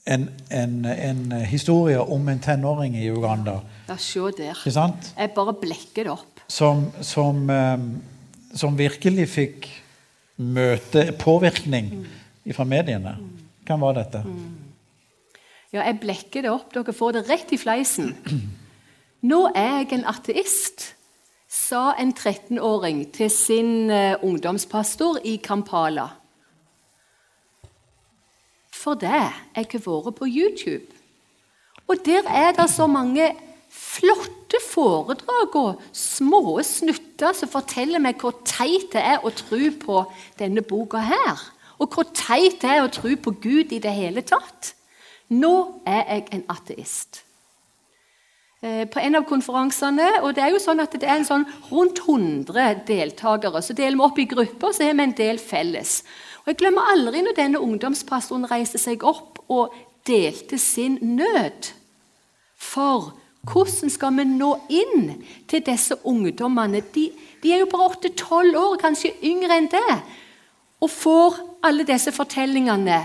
[0.05, 3.59] en, en, en historie om en tenåring i Uganda.
[3.87, 4.55] Ja, se der.
[4.55, 5.11] Ikke sant?
[5.17, 6.43] Jeg bare blekker det opp.
[6.47, 7.79] Som, som, eh,
[8.55, 9.69] som virkelig fikk
[10.43, 11.91] møte påvirkning
[12.53, 13.17] fra mediene.
[13.67, 14.23] Hvem var dette?
[15.73, 16.73] Ja, jeg blekker det opp.
[16.73, 18.13] Dere får det rett i fleisen.
[19.29, 20.89] Nå er jeg en ateist,
[21.47, 26.09] sa en 13-åring til sin eh, ungdomspastor i Kampala.
[28.73, 30.99] For det jeg har vært på YouTube.
[31.87, 33.29] Og der er det så mange
[33.73, 40.05] flotte foredrag og små snutter som forteller meg hvor teit det er å tro på
[40.39, 41.41] denne boka her.
[41.81, 44.73] Og hvor teit det er å tro på Gud i det hele tatt.
[45.33, 47.23] Nå er jeg en ateist.
[48.63, 51.47] Eh, På en av konferansene, og det er jo sånn at det er en sånn
[51.71, 56.03] rundt 100 deltakere, så deler vi opp i grupper, så har vi en del felles.
[56.43, 59.75] Og Jeg glemmer aldri når denne ungdomspastoren reiste seg opp og
[60.07, 61.73] delte sin nød.
[62.55, 63.11] For
[63.43, 65.09] hvordan skal vi nå inn
[65.51, 66.79] til disse ungdommene?
[66.95, 67.09] De,
[67.43, 69.97] de er jo bare 8-12 år, kanskje yngre enn det.
[70.83, 73.01] Og får alle disse fortellingene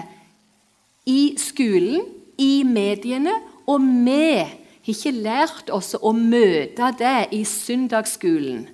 [1.11, 2.07] i skolen,
[2.39, 3.35] i mediene,
[3.67, 4.55] og vi har
[4.89, 8.69] ikke lært oss å møte det i søndagsskolen,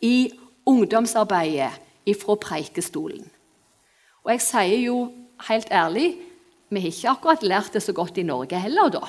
[0.00, 0.30] i
[0.68, 3.26] ungdomsarbeidet fra preikestolen.
[4.24, 4.96] Og jeg sier jo
[5.48, 6.12] helt ærlig
[6.68, 9.06] vi har ikke akkurat lært det så godt i Norge heller, da.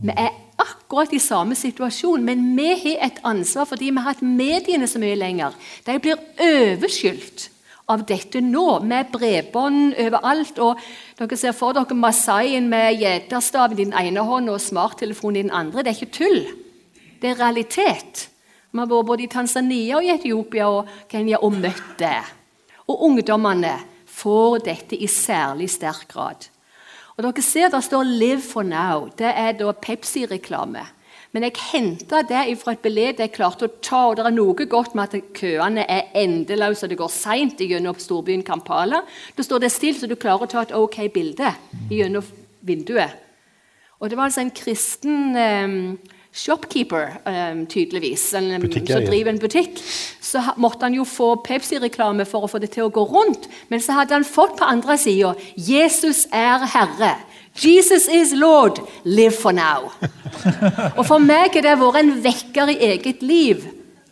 [0.00, 4.24] Vi er akkurat i samme situasjon, men vi har et ansvar fordi vi har hatt
[4.24, 5.56] mediene så mye lenger.
[5.86, 7.50] De blir overskyldt
[7.92, 10.58] av dette nå, med bredbånd overalt.
[10.58, 10.80] Og
[11.18, 15.54] dere ser for dere Masaien med gjeterstaven i den ene hånden og smarttelefonen i den
[15.54, 15.84] andre.
[15.84, 16.40] Det er ikke tull.
[17.20, 18.26] Det er realitet.
[18.70, 22.18] Vi har vært både i Tanzania og i Etiopia og Kenya og møtt det.
[22.90, 23.76] Og ungdommene
[24.16, 26.50] får dette i særlig sterk grad.
[27.16, 29.10] Og dere ser Det står 'Live for now'.
[29.16, 30.86] Det er da Pepsi-reklame.
[31.32, 34.06] Men jeg henta det fra et bilde jeg klarte å ta.
[34.08, 37.98] Og det er noe godt med at køene er endeløse og det går seint gjennom
[37.98, 39.02] storbyen Kampala.
[39.36, 41.54] Da står det stilt, så du klarer å ta et ok bilde
[41.90, 42.24] gjennom
[42.62, 43.10] vinduet.
[44.00, 45.98] Og det var altså en kristen um,
[46.36, 48.50] shopkeeper, um, tydeligvis, um,
[48.86, 49.80] som driver en butikk.
[50.20, 53.48] Så måtte han jo få Pepsi-reklame for å få det til å gå rundt.
[53.72, 57.16] Men så hadde han fått på andre sida 'Jesus er Herre'.
[57.56, 59.88] Jesus is Lord, live for now.
[60.98, 63.64] Og For meg har det vært en vekker i eget liv.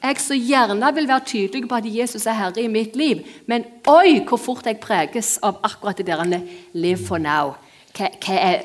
[0.04, 3.64] Jeg så gjerne vil være tydelig på at Jesus er herre i mitt liv, men
[3.88, 6.40] oi, hvor fort jeg preges av akkurat det der
[6.74, 7.56] 'live for now'.
[7.94, 8.62] Hva, hva, er,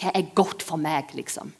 [0.00, 1.52] hva, er, godt for meg, liksom?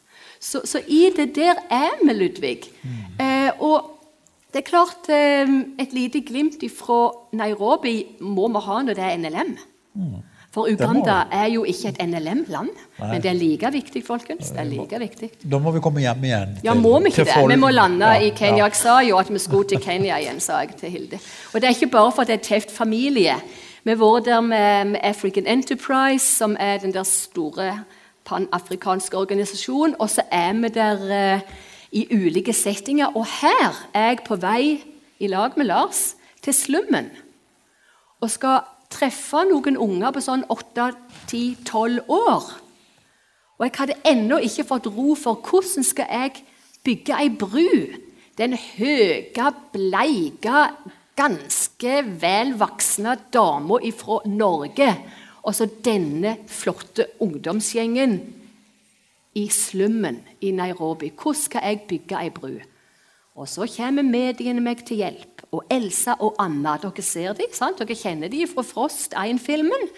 [0.43, 2.59] Så, så, i det der er vi, Ludvig.
[2.83, 3.23] Mm.
[3.23, 3.89] Eh, og
[4.51, 9.17] det er klart eh, Et lite glimt fra Nairobi må vi ha når det er
[9.17, 9.55] NLM.
[9.95, 10.21] Mm.
[10.53, 12.69] For Uganda er jo ikke et NLM-land,
[12.99, 14.51] men det er like viktig, folkens.
[14.53, 15.29] Det er like viktig.
[15.49, 16.51] Da må vi komme hjem igjen.
[16.59, 17.37] Til, ja, må vi ikke det?
[17.49, 18.67] Vi må lande ja, i Kenya.
[18.67, 21.19] Jeg sa jo at vi skulle til Kenya igjen, sa jeg til Hilde.
[21.53, 23.39] Og det er ikke bare for at det er teft familie.
[23.83, 27.79] Vi har vært der med, African Enterprise, som er den der store
[28.25, 29.95] panafrikanske organisasjon.
[29.99, 31.41] Og så er vi der eh,
[31.91, 33.15] i ulike settinger.
[33.15, 34.83] Og her er jeg på vei
[35.19, 37.11] i lag med Lars til slummen.
[38.21, 38.63] Og skal
[38.93, 42.49] treffe noen unger på sånn 8-10-12 år.
[43.57, 46.43] Og jeg hadde ennå ikke fått ro for hvordan skal jeg
[46.83, 47.69] bygge ei bru.
[48.37, 50.65] Den høye, bleike,
[51.15, 54.89] ganske vel voksne dama fra Norge.
[55.43, 58.19] Og så denne flotte ungdomsgjengen
[59.35, 61.11] i slummen i Nairobi.
[61.11, 62.53] Hvordan skal jeg bygge ei bru?
[63.35, 66.77] Og så kommer mediene meg til hjelp og Elsa og Anna.
[66.81, 67.81] Dere ser dem, sant?
[67.81, 69.89] Dere kjenner dem fra Frost 1-filmen.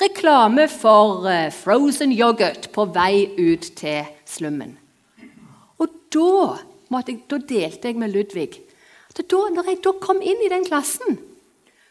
[0.00, 4.76] Reklame for uh, frozen yoghurt på vei ut til slummen.
[5.80, 6.60] Og da,
[7.00, 8.52] jeg, da delte jeg med Ludvig
[9.20, 11.18] da når jeg da kom inn i den klassen,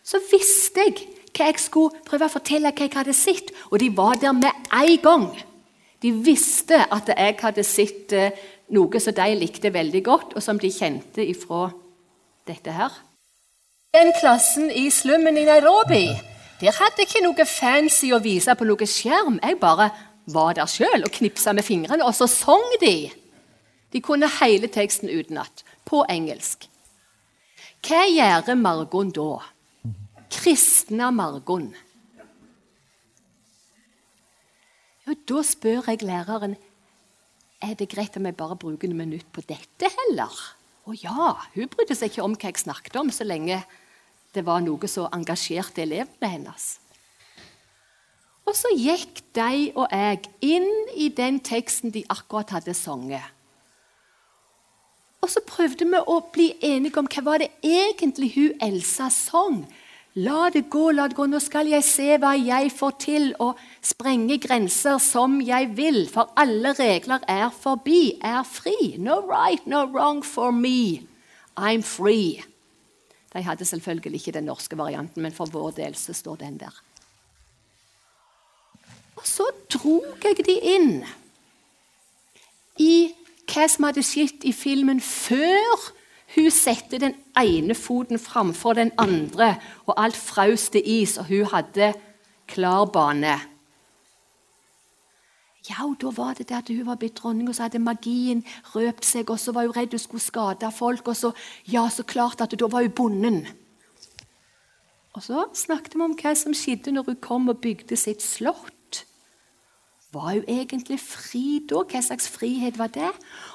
[0.01, 1.03] så visste jeg
[1.35, 3.53] hva jeg skulle prøve å fortelle hva jeg hadde sett.
[3.71, 5.29] Og de var der med en gang.
[6.01, 8.31] De visste at jeg hadde sett uh,
[8.73, 11.69] noe som de likte veldig godt, og som de kjente ifra
[12.49, 12.93] dette her.
[13.91, 16.05] Den klassen i slummen i Nairobi
[16.61, 19.39] der hadde ikke noe fancy å vise på noe skjerm.
[19.41, 19.89] Jeg bare
[20.29, 23.09] var der sjøl og knipsa med fingrene, og så sang de.
[23.91, 26.67] De kunne hele teksten utenat, på engelsk.
[27.81, 29.41] Hva gjør Margon da?
[30.31, 31.71] Kristne Margon.
[35.09, 36.55] Og da spør jeg læreren
[37.61, 40.33] er det greit om jeg bare bruker noen minutt på dette heller.
[40.87, 43.59] Å ja, hun brydde seg ikke om hva jeg snakket om, så lenge
[44.33, 46.69] det var noe som engasjerte elevene hennes.
[48.47, 53.23] Og så gikk de og jeg inn i den teksten de akkurat hadde sunget.
[55.21, 59.61] Og så prøvde vi å bli enige om hva var det egentlig hun Elsa sang.
[60.19, 63.59] La det gå, la det gå, nå skal jeg se hva jeg får til, og
[63.79, 68.97] sprenge grenser som jeg vil, for alle regler er forbi, er fri.
[68.99, 71.07] No right, no wrong for me.
[71.55, 72.43] I'm free.
[73.31, 76.75] De hadde selvfølgelig ikke den norske varianten, men for vår del så står den der.
[79.15, 80.93] Og så drog jeg de inn
[82.81, 83.13] i
[83.47, 85.91] hva som hadde skjedd i filmen før
[86.35, 89.55] hun setter den ene foten framfor den andre,
[89.85, 91.93] og alt frauste til is, og hun hadde
[92.47, 93.39] klar bane.
[95.69, 98.45] Ja, og da var det det at hun var blitt dronning, og så hadde magien
[98.73, 101.31] røpt seg, og så var hun redd hun skulle skade folk, og så
[101.69, 103.41] ja, så klart at da var hun bonden.
[105.13, 108.71] Og så snakket vi om hva som skjedde når hun kom og bygde sitt slott.
[110.11, 111.85] Var hun egentlig fri da?
[111.87, 113.13] Hva slags frihet var det?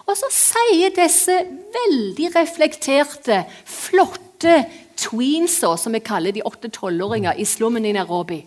[0.08, 1.34] Og så sier disse
[1.74, 4.62] veldig reflekterte, flotte
[4.96, 8.40] tweensa, som vi kaller de åtte tolvåringer i slummen i Nairobi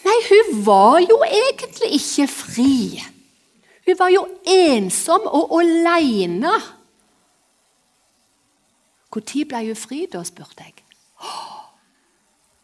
[0.00, 2.76] Nei, hun var jo egentlig ikke fri.
[3.84, 6.54] Hun var jo ensom og aleine.
[9.12, 10.78] Når ble hun fri, da, spurte jeg.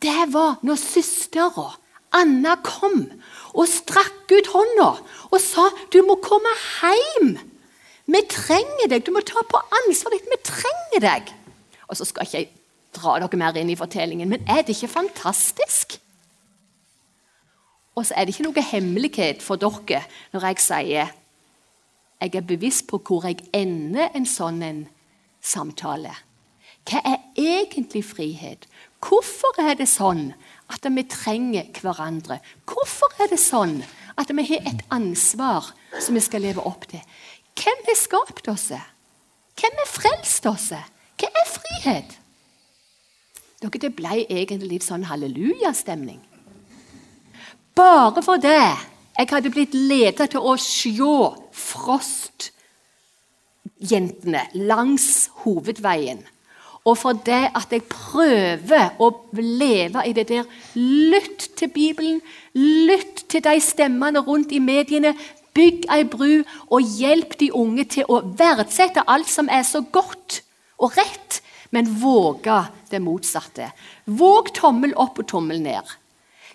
[0.00, 1.74] Det var når søstera
[2.16, 3.02] Anna kom
[3.56, 4.88] og strakk ut hånda
[5.30, 7.38] og sa 'Du må komme hjem'.
[8.06, 9.06] Vi trenger deg.
[9.06, 10.30] Du må ta på ansvaret ditt.
[10.30, 11.34] Vi trenger deg.
[11.88, 12.48] Og så skal ikke jeg
[12.94, 16.00] dra dere mer inn i fortellingen, men er det ikke fantastisk?
[17.96, 21.14] Og så er det ikke noe hemmelighet for dere når jeg sier
[22.20, 24.86] jeg er bevisst på hvor jeg ender en sånn en
[25.44, 26.14] samtale.
[26.88, 28.64] Hva er egentlig frihet?
[29.04, 30.30] Hvorfor er det sånn
[30.72, 32.40] at vi trenger hverandre?
[32.66, 33.80] Hvorfor er det sånn
[34.16, 37.02] at vi har et ansvar som vi skal leve opp til?
[37.56, 38.70] Hvem har skapt oss?
[39.56, 40.70] Hvem har frelst oss?
[41.16, 42.18] Hva er frihet?
[43.62, 46.20] Dere, Det ble egentlig litt sånn hallelujastemning.
[47.76, 48.76] Bare for det
[49.16, 50.90] jeg hadde blitt ledet til å se
[51.56, 56.20] Frost-jentene langs hovedveien.
[56.86, 62.20] Og for det at jeg prøver å leve i det der Lytt til Bibelen,
[62.54, 65.16] lytt til de stemmene rundt i mediene.
[65.56, 70.42] Bygg ei bru og hjelp de unge til å verdsette alt som er så godt
[70.78, 71.40] og rett,
[71.72, 72.58] men våge
[72.90, 73.70] det motsatte.
[74.04, 75.96] Våg tommel opp og tommel ned.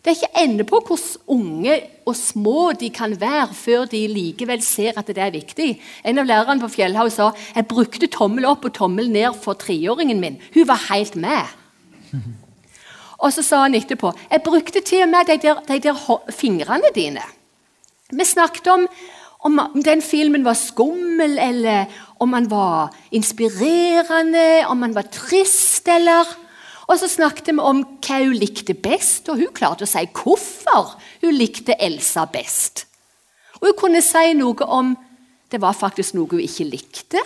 [0.02, 1.00] Det er ikke ende på hvor
[1.30, 1.76] unge
[2.10, 5.76] og små de kan være før de likevel ser at det er viktig.
[6.06, 10.20] En av lærerne på Fjellhaug sa jeg brukte tommel opp og tommel ned for treåringen
[10.24, 10.40] min.
[10.56, 11.54] Hun var helt med.
[13.22, 15.98] Og så sa han etterpå jeg brukte til og med de der, de der
[16.34, 17.22] fingrene dine.
[18.10, 18.88] Vi snakket om
[19.42, 21.90] om den filmen var skummel, eller
[22.22, 26.30] om han var inspirerende, om han var trist, eller
[26.88, 30.96] og så snakket vi om hva hun likte best, og hun klarte å si hvorfor
[31.22, 32.86] hun likte Elsa best.
[33.62, 34.96] Og hun kunne si noe om
[35.52, 37.22] det var faktisk noe hun ikke likte.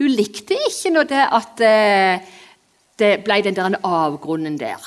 [0.00, 2.30] Hun likte ikke når det at eh,
[3.00, 4.80] det ble den der avgrunnen der.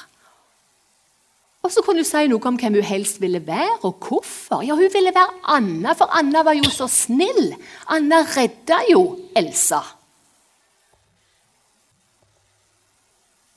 [1.63, 4.65] Og så kunne hun si noe om hvem hun helst ville være, og hvorfor.
[4.67, 7.53] Ja, Hun ville være Anna, for Anna var jo så snill.
[7.87, 9.03] Anna redda jo
[9.35, 9.79] Elsa.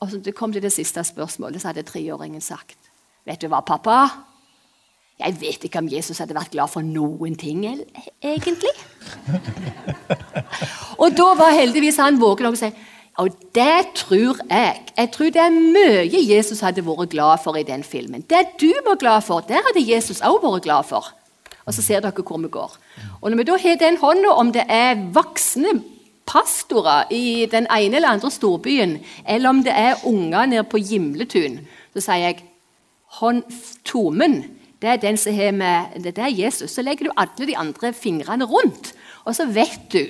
[0.00, 2.76] Og så det kom til det siste spørsmålet, så hadde treåringen sagt
[3.26, 4.06] Vet du hva, pappa?
[5.18, 7.64] Jeg vet ikke om Jesus hadde vært glad for noen ting,
[8.22, 8.70] egentlig.
[11.02, 12.70] og da var heldigvis han våken og sa
[13.16, 14.80] og det tror jeg.
[14.92, 18.20] Jeg tror det er mye Jesus hadde vært glad for i den filmen.
[18.28, 21.08] Det du var glad for, det hadde Jesus òg vært glad for.
[21.64, 22.76] Og så ser dere hvor vi går.
[23.22, 25.80] Og Når vi da har den hånda, om det er voksne
[26.26, 28.98] pastorer i den ene eller andre storbyen,
[29.28, 31.60] eller om det er unger nede på Gimletun,
[31.94, 32.44] så sier jeg
[33.20, 33.42] hånd
[33.86, 34.42] tomen.
[34.82, 36.70] Det er den som har med Det er Jesus.
[36.70, 38.92] Så legger du alle de andre fingrene rundt,
[39.24, 40.04] og så vet du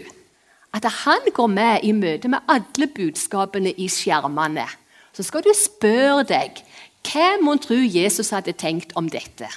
[0.75, 4.67] at han går med i møte med alle budskapene i skjermene.
[5.13, 6.61] Så skal du spørre deg
[7.07, 9.49] hva mon tro Jesus hadde tenkt om dette?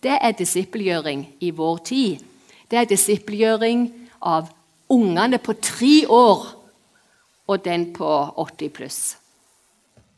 [0.00, 2.22] Det er disippelgjøring i vår tid.
[2.70, 3.88] Det er disippelgjøring
[4.22, 4.48] av
[4.90, 6.46] ungene på tre år
[7.46, 9.00] og den på 80 pluss.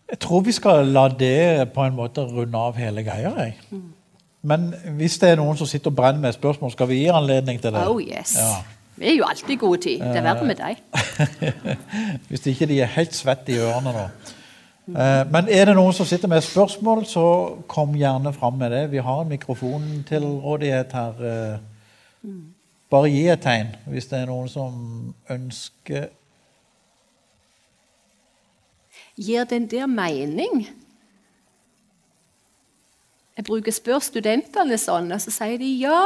[0.08, 3.52] Jeg tror vi skal la det på en måte runde av hele greia.
[3.70, 3.92] Mm.
[4.48, 7.60] Men hvis det er noen som sitter og brenner med spørsmål, skal vi gi anledning
[7.60, 7.84] til det?
[7.88, 8.36] Oh yes.
[8.38, 8.54] Ja.
[8.98, 10.00] Vi er jo alltid gode tid.
[10.00, 10.80] Det er verre med deg.
[12.28, 14.06] hvis ikke de er helt svette i ørene nå.
[14.88, 17.26] Eh, men er det noen som sitter med spørsmål, så
[17.68, 18.84] kom gjerne fram med det.
[18.94, 21.58] Vi har en mikrofon til rådighet her.
[22.88, 24.76] Bare gi et tegn hvis det er noen som
[25.30, 26.08] ønsker
[29.18, 30.68] Gir den der mening?
[33.36, 35.98] Jeg bruker spør studentene sånn, og så sier de ja,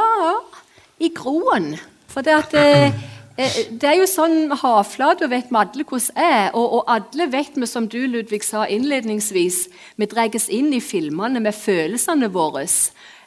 [0.97, 1.75] i groen.
[2.09, 2.93] For det, at, eh,
[3.37, 7.57] eh, det er jo sånn Havflata vet vi alle hvordan er, og, og, alle vet
[7.57, 9.63] vi, som du Ludvig sa innledningsvis,
[9.97, 12.65] vi dras inn i filmene med følelsene våre.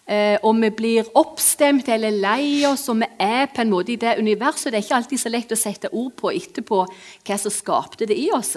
[0.07, 3.99] Eh, og vi blir oppstemt eller lei oss, og vi er på en måte i
[3.99, 4.71] det universet.
[4.71, 8.15] Det er ikke alltid så lett å sette ord på etterpå hva som skapte det
[8.15, 8.55] i oss.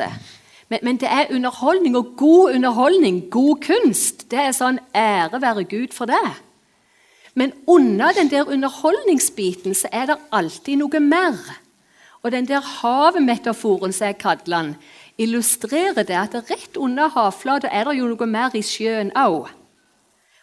[0.70, 4.28] Men, men, det er underholdning, og god underholdning, god kunst.
[4.30, 6.22] Det er sånn ære være Gud for det.
[7.34, 11.38] Men under den der underholdningsbiten så er det alltid noe mer.
[12.22, 14.74] Og den der havmetaforen som jeg kaller den,
[15.18, 19.50] illustrerer det at rett under havflata er det jo noe mer i sjøen òg.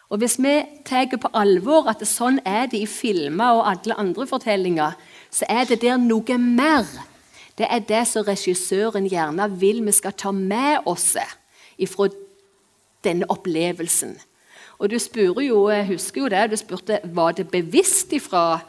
[0.09, 4.27] Og Hvis vi tar på alvor at sånn er det i filmer og alle andre
[4.27, 4.95] fortellinger,
[5.29, 6.87] så er det der noe mer.
[7.57, 11.17] Det er det som regissøren gjerne vil vi skal ta med oss
[11.77, 12.07] ifra
[13.03, 14.15] denne opplevelsen.
[14.79, 18.61] Og du spør jo, jeg husker jo det, du spurte var det bevisst ifra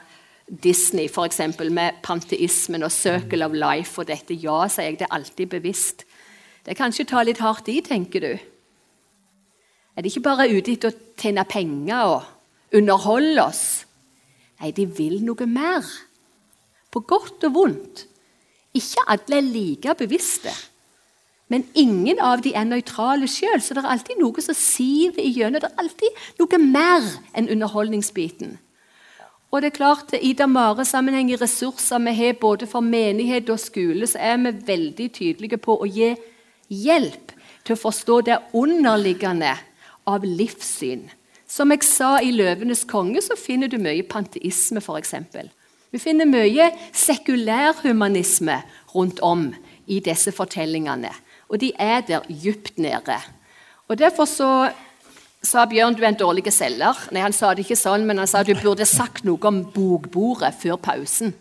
[0.48, 1.40] Disney f.eks.
[1.70, 4.34] med panteismen og 'Circle of Life' og dette.
[4.34, 6.04] Ja, sier jeg, det er alltid bevisst.
[6.64, 8.38] Det kanskje å ta litt hardt i, tenker du.
[9.98, 13.64] Er de ikke bare ute etter å tjene penger og underholde oss?
[14.62, 15.82] Nei, de vil noe mer.
[16.94, 18.04] På godt og vondt.
[18.78, 20.54] Ikke alle er like bevisste.
[21.50, 25.64] Men ingen av de er nøytrale sjøl, så det er alltid noe som siver igjennom.
[25.64, 28.54] Det er alltid noe mer enn underholdningsbiten.
[29.50, 34.06] Og det er klart, I Damare-sammenheng, i ressurser vi har både for menighet og skole,
[34.06, 36.12] så er vi veldig tydelige på å gi
[36.70, 37.32] hjelp
[37.64, 39.56] til å forstå det underliggende
[40.08, 41.06] av livssyn.
[41.48, 45.14] Som jeg sa i 'Løvenes konge', så finner du mye panteisme, f.eks.
[45.90, 48.58] Vi finner mye sekulærhumanisme
[48.94, 49.54] rundt om
[49.86, 51.12] i disse fortellingene.
[51.48, 53.16] Og de er der dypt nede.
[53.88, 54.70] Og Derfor så
[55.42, 57.08] sa Bjørn du er en dårlig selger.
[57.12, 60.54] Nei, Han sa det ikke sånn, men han sa du burde sagt noe om bokbordet
[60.60, 61.32] før pausen.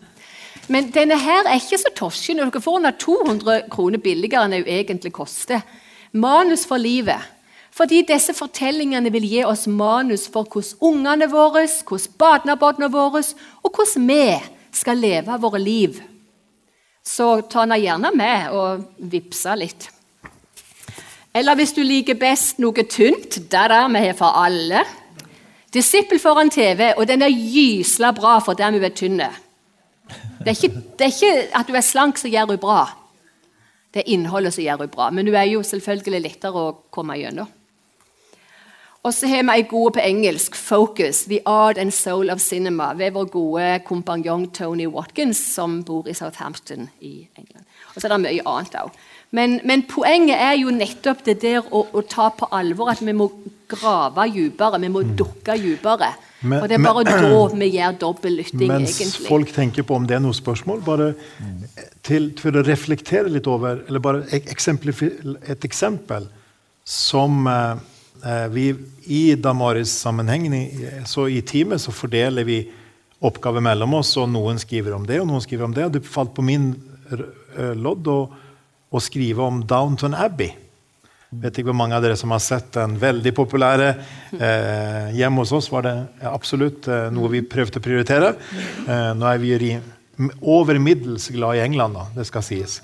[0.68, 2.40] Men denne her er ikke så torsken.
[2.40, 5.62] Dere får den 200 kroner billigere enn den egentlig koster.
[6.12, 7.20] Manus for livet.
[7.78, 13.22] Fordi disse fortellingene vil gi oss manus for hvordan ungene våre, hvordan barnebarna våre
[13.62, 14.22] og hvordan vi
[14.74, 16.00] skal leve våre liv.
[17.06, 19.88] Så ta den gjerne med og vippse litt.
[21.34, 24.82] Eller hvis du liker best noe tynt, der er vi har for alle.
[25.72, 29.28] Disippel foran TV, og den er gysla bra for der vi er tynne.
[30.42, 32.80] Det er, ikke, det at du er slank som gjør henne bra.
[33.94, 35.10] Det er innholdet som gjør henne bra.
[35.14, 37.54] Men hun er jo selvfølgelig lettere å komme gjennom.
[39.06, 42.94] Og så har vi ei god på engelsk, 'Focus The Art and Soul of Cinema',
[42.98, 47.64] ved vår gode kompanjong Tony Watkins, som bor i Southampton i England.
[47.94, 48.90] Og så er det mye annet òg.
[49.30, 53.12] Men, men, poenget er jo nettopp det der å, å, ta på alvor at vi
[53.12, 53.28] må
[53.68, 55.16] grave dypere, vi må mm.
[55.16, 56.14] dukke dypere.
[56.40, 59.26] Men, og det er bare men, da vi gjør dobbel lytting, mens egentlig.
[59.28, 61.10] folk tenker på om det er noe spørsmål, bare
[62.06, 64.48] til, for å reflektere litt over Eller bare et
[65.66, 66.28] eksempel
[66.88, 67.80] som eh,
[68.50, 68.72] vi
[69.06, 70.48] i Damaris sammenheng
[71.06, 72.56] så i teamet, så fordeler vi
[73.24, 75.84] oppgaver mellom oss, og noen skriver om det, og noen skriver om det.
[75.86, 76.72] og Det falt på min
[77.78, 78.18] lodd å,
[78.90, 80.50] å skrive om Downton Abbey.
[81.28, 83.88] Vet ikke hvor mange av dere som har sett den veldig populære.
[84.32, 85.92] Eh, hjemme hos oss var det
[86.24, 88.30] absolutt eh, noe vi prøvde å prioritere.
[88.88, 89.74] Eh, nå er vi
[90.40, 92.78] over middels glad i England, da, det skal sies.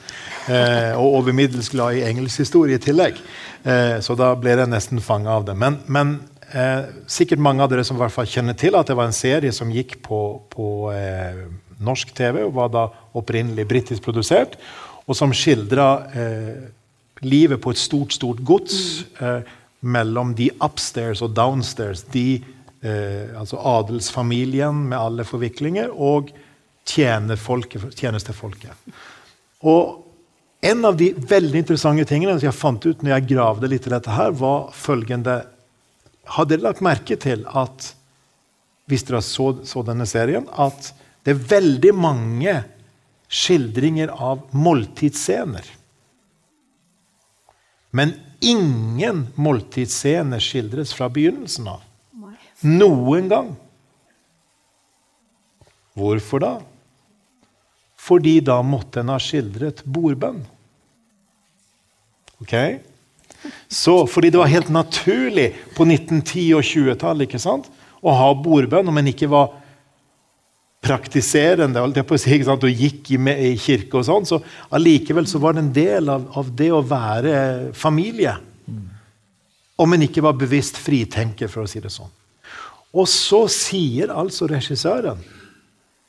[0.52, 3.16] Eh, og over middels glad i engelsk historie i tillegg.
[3.64, 5.56] Eh, så da ble det nesten fanga av det.
[5.58, 6.14] Men, men
[6.52, 9.16] eh, sikkert mange av dere som i hvert fall kjenner til at det var en
[9.16, 10.20] serie som gikk på,
[10.52, 10.68] på
[11.84, 12.86] norsk TV, og var da
[13.18, 14.58] opprinnelig britisk produsert,
[15.04, 15.88] og som skildra
[17.24, 19.40] livet på et stort, stort gods eh,
[19.84, 22.04] mellom de upstairs og downstairs.
[22.12, 22.42] De,
[22.82, 26.32] eh, altså adelsfamilien med alle forviklinger og
[26.88, 28.78] tjenestefolket.
[29.64, 30.03] Og
[30.64, 33.92] en av de veldig interessante tingene som jeg fant ut når jeg gravde litt i
[33.92, 35.42] dette, her, var følgende
[36.36, 37.90] Har dere lagt merke til at
[38.88, 40.92] hvis dere så, så denne serien, at
[41.24, 42.54] det er veldig mange
[43.28, 45.68] skildringer av måltidsscener?
[47.94, 51.84] Men ingen måltidsscener skildres fra begynnelsen av.
[52.64, 53.52] Noen gang.
[55.94, 56.54] Hvorfor da?
[58.00, 60.42] Fordi da måtte en ha skildret bordbønn.
[62.44, 62.54] Ok?
[63.68, 67.68] Så, fordi det var helt naturlig på 1910- og 20-tallet
[68.04, 69.52] å ha bordbønn om en ikke var
[70.84, 74.40] praktiserende det på å si, og gikk i, i, kirke og sånn, så
[74.76, 77.36] allikevel så var det en del av, av det å være
[77.76, 78.36] familie.
[79.80, 82.12] Om en ikke var bevisst fritenker, for å si det sånn.
[82.94, 85.22] Og så sier altså regissøren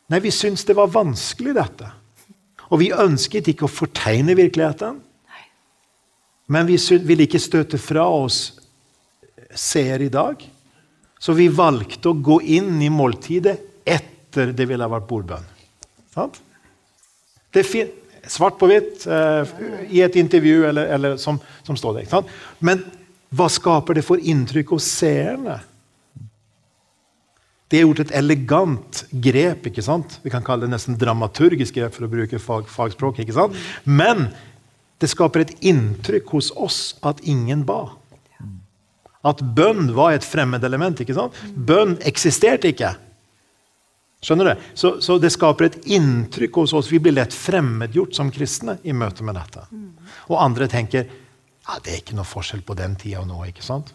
[0.06, 1.88] Nei, vi syns det var vanskelig, dette.
[2.70, 5.00] Og vi ønsket ikke å fortegne virkeligheten.
[6.46, 8.40] Men vi ville ikke støte fra oss
[9.56, 10.42] seere i dag.
[11.20, 15.48] Så vi valgte å gå inn i måltidet etter det ville ha vært bordbønn.
[17.56, 17.90] Det er
[18.30, 19.54] svart på hvitt eh,
[19.90, 22.36] i et intervju eller, eller som, som, står der.
[22.60, 22.84] Men
[23.36, 25.60] hva skaper det for inntrykk hos seerne?
[27.72, 29.72] Det er gjort et elegant grep.
[29.72, 30.20] ikke sant?
[30.24, 33.24] Vi kan kalle det nesten dramaturgisk grep for å bruke fag, fagspråk.
[33.24, 33.58] ikke sant?
[33.84, 34.28] Men
[35.02, 37.82] det skaper et inntrykk hos oss at ingen ba.
[39.26, 41.00] At bønn var et fremmedelement.
[41.02, 41.36] ikke sant?
[41.56, 42.94] Bønn eksisterte ikke.
[44.26, 44.64] Skjønner du?
[44.78, 46.92] Så, så, det skaper et inntrykk hos oss.
[46.94, 49.66] Vi blir lett fremmedgjort som kristne i møte med dette.
[50.30, 53.40] Og andre tenker ja, det er ikke noe forskjell på den tida og nå.
[53.50, 53.92] ikke sant?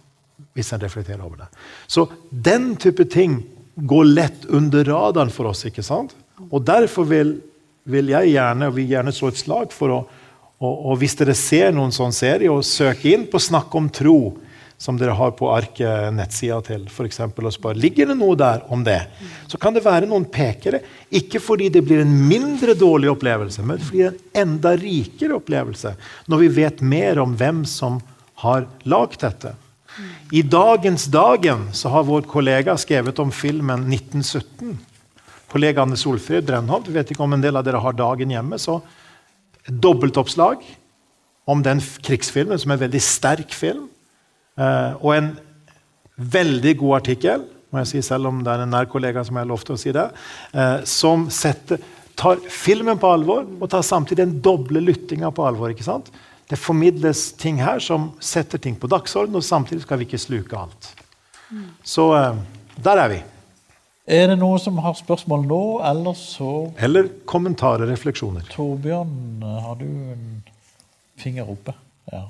[0.56, 1.48] Hvis en reflekterer over det.
[1.86, 3.40] Så den type ting
[3.74, 5.64] går lett under radaren for oss.
[5.66, 6.14] ikke sant?
[6.50, 7.36] Og derfor vil,
[7.84, 10.00] vil jeg gjerne og vi gjerne slå et slag for å
[10.60, 14.36] og, og Hvis dere ser noen sånn serie, og søker inn på Snakk om tro
[14.80, 17.20] som dere har på arket nettsida til, f.eks.
[17.28, 19.02] og spør ligger det noe der om det,
[19.48, 20.80] så kan det være noen pekere.
[21.12, 25.36] Ikke fordi det blir en mindre dårlig opplevelse, men fordi det er en enda rikere
[25.36, 25.92] opplevelse
[26.32, 28.00] når vi vet mer om hvem som
[28.40, 29.52] har lagd dette.
[30.32, 34.78] I dagens Dagen så har vår kollega skrevet om filmen 1917.
[35.50, 38.56] Kollega Anne Solfrid Brennholt, vet ikke om en del av dere har Dagen hjemme.
[38.56, 38.78] så
[39.68, 40.64] Dobbeltoppslag
[41.50, 43.88] om den krigsfilmen, som er en veldig sterk film.
[44.60, 45.30] Uh, og en
[46.20, 49.44] veldig god artikkel må jeg si, selv om det er en nær kollega som jeg
[49.44, 50.06] har lov til å si det,
[50.52, 51.78] eh, som setter,
[52.18, 55.70] tar filmen på alvor og tar samtidig den doble lyttinga på alvor.
[55.70, 56.10] ikke sant?
[56.50, 60.58] Det formidles ting her som setter ting på dagsorden, og samtidig skal vi ikke sluke
[60.58, 60.90] alt.
[61.86, 62.42] Så eh,
[62.82, 63.20] der er vi.
[64.10, 66.50] Er det noen som har spørsmål nå, eller så
[66.82, 68.48] Eller kommentarer, refleksjoner.
[68.50, 70.24] Torbjørn, har du en
[71.20, 71.74] finger oppe?
[72.10, 72.24] Ja.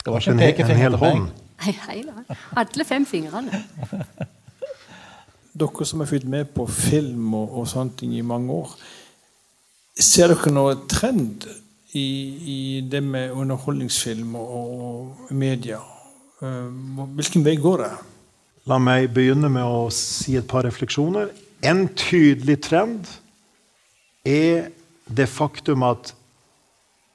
[0.00, 1.44] Det var ikke en, en pekefinger hel til meg.
[1.66, 2.36] Hei, hei da.
[2.62, 3.60] Alle fem fingrene.
[5.60, 8.72] Dere som har fulgt med på film og, og sånne ting i mange år,
[9.96, 11.46] ser dere noen trend
[11.96, 12.06] i,
[12.56, 15.80] i det med underholdningsfilm og, og media?
[16.44, 16.68] Eh,
[17.16, 17.94] Hvilken vei går det?
[18.66, 21.30] La meg begynne med å si et par refleksjoner.
[21.62, 23.06] En tydelig trend
[24.26, 24.72] er
[25.06, 26.10] det faktum at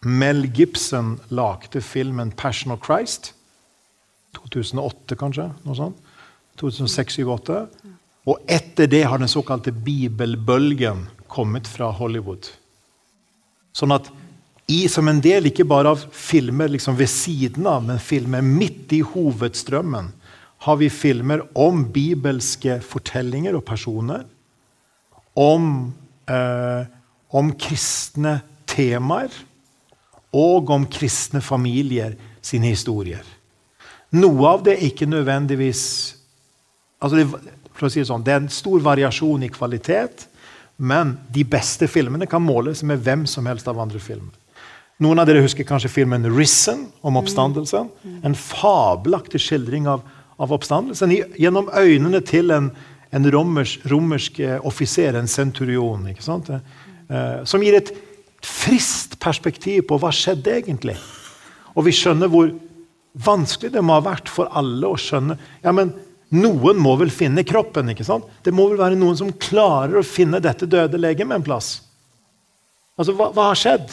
[0.07, 3.33] Mel Gibson lagde filmen 'Passion of Christ'.
[4.33, 5.51] 2008, kanskje?
[5.65, 5.97] noe sånt.
[6.57, 7.67] 2006-2008.
[8.31, 12.47] Og etter det har den såkalte bibelbølgen kommet fra Hollywood.
[13.73, 14.07] Sånn at
[14.71, 18.93] i, som en del ikke bare av filmer liksom ved siden av, men filmer midt
[18.95, 20.13] i hovedstrømmen,
[20.61, 24.25] har vi filmer om bibelske fortellinger og personer.
[25.35, 25.93] Om,
[26.29, 26.85] eh,
[27.31, 29.31] om kristne temaer.
[30.33, 33.23] Og om kristne familier sine historier.
[34.11, 36.15] Noe av det er ikke nødvendigvis
[37.01, 37.27] altså det,
[37.73, 40.27] for å si Det sånn, det er en stor variasjon i kvalitet,
[40.77, 44.33] men de beste filmene kan måles med hvem som helst av andre filmer.
[45.01, 47.89] Noen av dere husker kanskje filmen 'Risen' om oppstandelsen.
[48.23, 50.03] En fabelaktig skildring av,
[50.41, 52.71] av oppstandelsen gjennom øynene til en,
[53.13, 56.07] en romersk, romersk eh, offiser, en centurion.
[56.09, 57.93] Eh, som gir et
[58.41, 60.97] friskt perspektiv på hva skjedde egentlig.
[61.75, 62.49] Og vi skjønner hvor
[63.11, 65.91] vanskelig det må ha vært for alle å skjønne ja, men
[66.31, 67.91] noen må vel finne kroppen.
[67.91, 68.27] ikke sant?
[68.43, 71.73] Det må vel være noen som klarer å finne dette døde legemet en plass.
[72.95, 73.91] Altså, hva, hva har skjedd?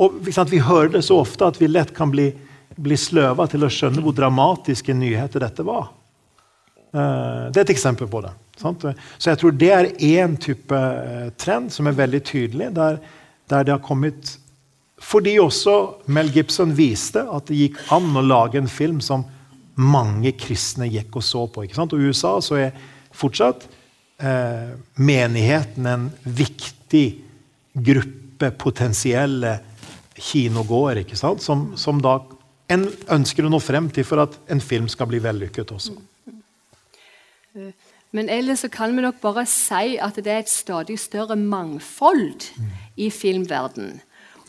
[0.00, 2.30] Og Vi hører det så ofte at vi lett kan bli,
[2.80, 5.90] bli sløva til å skjønne hvor dramatiske nyheter dette var.
[6.90, 8.32] Eh, det er et eksempel på det.
[8.60, 8.84] Sant?
[9.16, 13.00] Så jeg tror det er én type eh, trend som er veldig tydelig, der,
[13.50, 14.36] der det har kommet
[15.00, 19.24] Fordi også Mel Gibson viste at det gikk an å lage en film som
[19.80, 21.64] mange kristne gikk og så på.
[21.64, 22.74] Og I USA så er
[23.16, 23.64] fortsatt
[24.20, 27.06] eh, menigheten en viktig
[27.72, 29.54] gruppe potensielle
[30.20, 31.06] kinogåere?
[31.16, 32.18] Som, som da
[32.70, 35.96] en ønsker å nå frem til for at en film skal bli vellykket også.
[38.14, 42.48] Men ellers så kan vi nok bare si at det er et stadig større mangfold
[42.98, 44.00] i filmverdenen.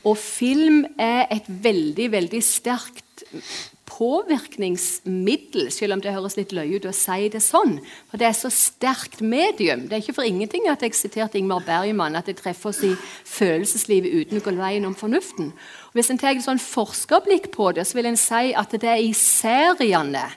[0.01, 3.27] Og film er et veldig, veldig sterkt
[3.91, 7.75] påvirkningsmiddel, selv om det høres litt løye ut å si det sånn.
[8.09, 9.85] For det er så sterkt medium.
[9.85, 12.95] Det er ikke for ingenting at jeg siterte Ingmar Bergman, at det treffer oss i
[13.29, 15.51] følelseslivet uten å gå veien om fornuften.
[15.91, 19.03] Hvis en tar et sånn forskerblikk på det, så vil en si at det er
[19.03, 20.29] i seriene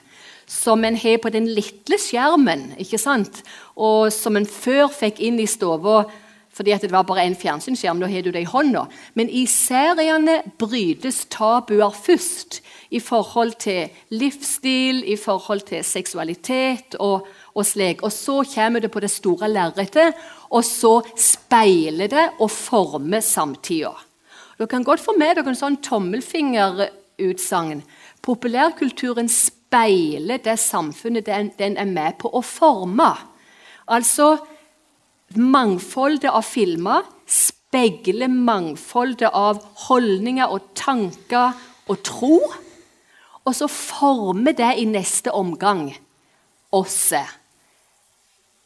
[0.45, 3.41] som en har på den lille skjermen, ikke sant?
[3.75, 6.05] og som en før fikk inn i stua
[6.55, 7.99] fordi det var bare en fjernsynsskjerm.
[7.99, 8.85] Da har du det i hånda.
[9.19, 12.61] Men i seriene brytes tabuer først
[12.95, 18.05] i forhold til livsstil, i forhold til seksualitet og, og slik.
[18.07, 20.15] Og så kommer det på det store lerretet,
[20.47, 23.91] og så speiler det og former samtida.
[24.57, 27.81] Dere kan godt få med dere en sånn tommelfingerutsagn.
[28.23, 33.11] Populærkulturen speiler det samfunnet den, den er med på å forme.
[33.85, 34.35] Altså
[35.35, 41.57] Mangfoldet av filmer speiler mangfoldet av holdninger og tanker
[41.89, 42.37] og tro.
[43.45, 45.89] Og så former det i neste omgang
[46.73, 47.13] oss.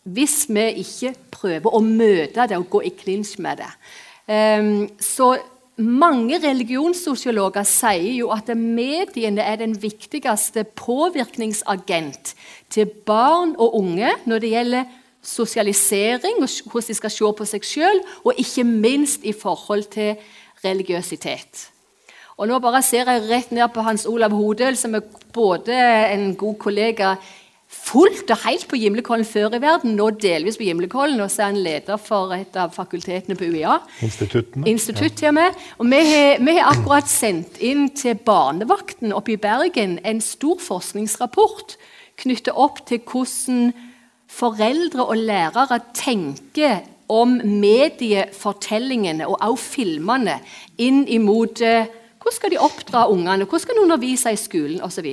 [0.03, 3.71] Hvis vi ikke prøver å møte det og gå i klinsj med det.
[4.29, 5.33] Um, så
[5.79, 12.33] mange religionssosiologer sier jo at mediene er den viktigste påvirkningsagent
[12.69, 17.99] til barn og unge når det gjelder sosialisering, hvordan de skal se på seg sjøl,
[18.23, 20.15] og ikke minst i forhold til
[20.63, 21.67] religiøsitet.
[22.39, 25.03] Og Nå bare ser jeg rett ned på Hans Olav Hodøl, som er
[25.35, 25.75] både
[26.13, 27.15] en god kollega
[27.89, 31.51] fullt og helt på Gimlekollen før i verden, nå delvis på Gimlekollen, og så er
[31.51, 33.79] han leder for et av fakultetene på UiA.
[34.05, 34.67] Instituttene.
[34.69, 35.33] Institutt ja.
[35.35, 35.57] med.
[35.79, 40.61] Og vi har, vi har akkurat sendt inn til Barnevakten oppe i Bergen en stor
[40.63, 41.77] forskningsrapport
[42.19, 43.69] knyttet opp til hvordan
[44.29, 50.35] foreldre og lærere tenker om mediefortellingene og også filmene
[50.77, 51.87] inn imot eh,
[52.19, 55.07] hvordan skal de oppdra ungene, hvordan skal de undervise i skolen osv.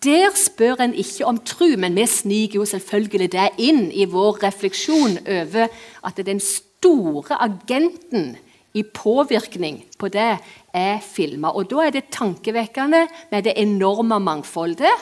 [0.00, 4.38] Der spør en ikke om tru, men vi sniker jo selvfølgelig det inn i vår
[4.46, 5.66] refleksjon over
[6.08, 8.30] at den store agenten
[8.72, 10.38] i påvirkning på det
[10.72, 11.52] er filmer.
[11.52, 14.94] Og da er det tankevekkende med det enorme mangfoldet.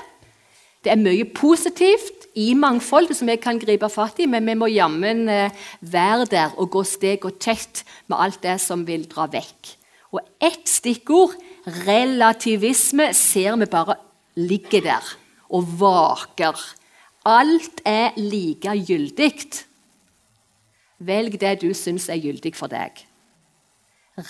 [0.83, 4.67] Det er mye positivt i mangfoldet som vi kan gripe fatt i, men vi må
[4.73, 9.29] jammen eh, være der og gå steg og tett med alt det som vil dra
[9.31, 9.77] vekk.
[10.11, 11.39] Og ett stikkord,
[11.87, 13.99] relativisme, ser vi bare
[14.39, 15.15] ligger der
[15.51, 16.61] og vaker.
[17.29, 19.33] Alt er like gyldig.
[20.99, 23.05] Velg det du syns er gyldig for deg.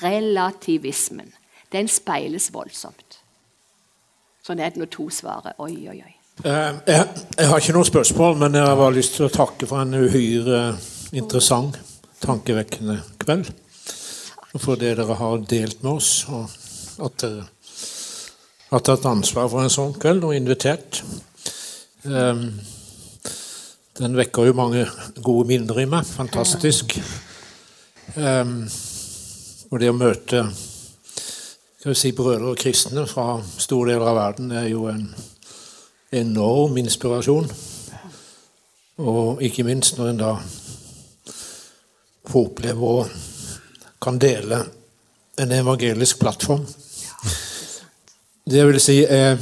[0.03, 1.33] Relativismen.
[1.73, 3.21] Den speiles voldsomt.
[4.45, 5.57] Sånn er det når to svarer.
[5.61, 6.15] Oi, oi, oi.
[6.45, 7.07] Eh, jeg,
[7.37, 10.61] jeg, har ikke noe spørsmål, men jeg har lyst til å takke for en uhyre
[11.19, 11.77] interessant,
[12.23, 13.51] tankevekkende kveld.
[14.55, 16.47] Og for det dere har delt med oss, og
[17.05, 17.49] at dere
[18.71, 21.03] har tatt ansvar for en sånn kveld og invitert.
[22.05, 22.51] Um,
[23.99, 24.85] den vekker jo mange
[25.25, 26.07] gode minner i meg.
[26.07, 26.99] Fantastisk.
[28.15, 28.61] Um,
[29.69, 30.45] og det å møte
[31.79, 35.05] skal vi si, brødre og kristne fra store deler av verden er jo en
[36.19, 37.47] enorm inspirasjon.
[38.99, 40.33] Og ikke minst når en da
[42.29, 43.13] får oppleve og
[44.03, 44.59] kan dele
[45.39, 46.67] en evangelisk plattform.
[48.49, 49.37] Det jeg vil si, er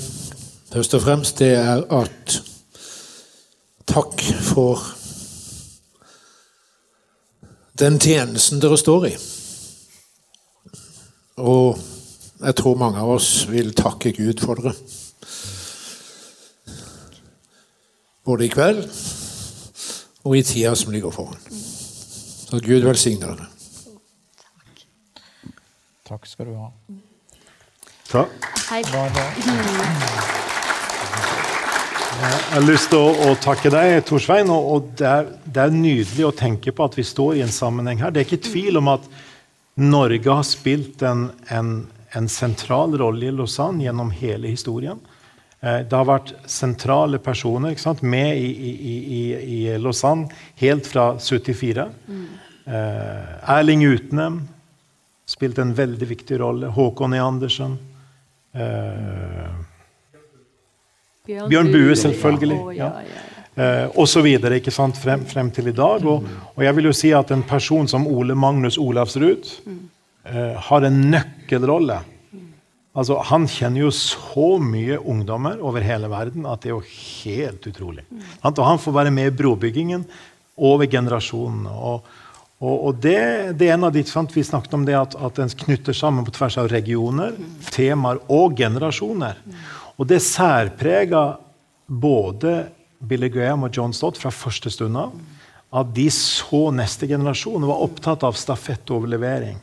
[0.73, 2.33] først og fremst det er at
[3.87, 4.83] takk for
[7.79, 9.13] den tjenesten dere står i.
[11.39, 11.79] Og
[12.43, 14.75] jeg tror mange av oss vil takke Gud for dere.
[18.27, 18.85] Både i kveld
[20.27, 21.39] og i tida som ligger foran.
[21.55, 23.53] Så Gud velsigne dere.
[26.11, 26.73] Takk skal du ha.
[28.17, 28.47] Takk.
[28.71, 28.81] Hei.
[32.17, 34.49] Jeg har lyst til å, å takke deg, Tor Svein.
[34.53, 37.53] Og, og det, er, det, er, nydelig å tenke på at vi står i en
[37.53, 38.15] sammenheng her.
[38.15, 39.05] Det er ikke tvil om at
[39.85, 41.75] Norge har spilt en, en,
[42.17, 45.03] en sentral rolle i Lausanne gjennom hele historien.
[45.61, 48.73] Eh, det har vært sentrale personer med i, i,
[49.19, 49.21] i,
[49.59, 50.31] i, Lausanne
[50.63, 51.85] helt fra 74.
[52.09, 52.25] Mm.
[52.65, 54.41] Eh, Erling Utnem
[55.29, 56.73] spilte en veldig viktig rolle.
[56.73, 57.21] Håkon E.
[57.21, 57.77] Andersen.
[58.57, 59.55] Eh,
[61.27, 62.59] Bjørn, Bjørn Bue, selvfølgelig.
[62.79, 62.91] Ja.
[63.57, 66.05] Eh, og så videre, ikke sant, frem, frem til i dag.
[66.05, 70.87] Og, og, jeg vil jo si at en person som Ole Magnus Olavsrud eh, har
[70.87, 72.03] en nøkkelrolle.
[72.97, 76.85] Altså, Han kjenner jo så mye ungdommer over hele verden at det er jo
[77.25, 78.07] helt utrolig.
[78.41, 80.07] Og han får være med i brobyggingen
[80.57, 81.73] over generasjonene.
[81.73, 82.07] Og,
[82.57, 83.19] og, og det,
[83.61, 86.25] det, er en av de, sant, Vi snakket om det at, at den knytter sammen
[86.25, 87.37] på tvers av regioner,
[87.69, 89.43] temaer og generasjoner.
[89.97, 91.37] Og det særprega
[91.87, 92.67] både
[93.07, 95.13] Billy Graham og John Stott fra første stund av.
[95.77, 99.61] At de så neste generasjon og var opptatt av stafettoverlevering.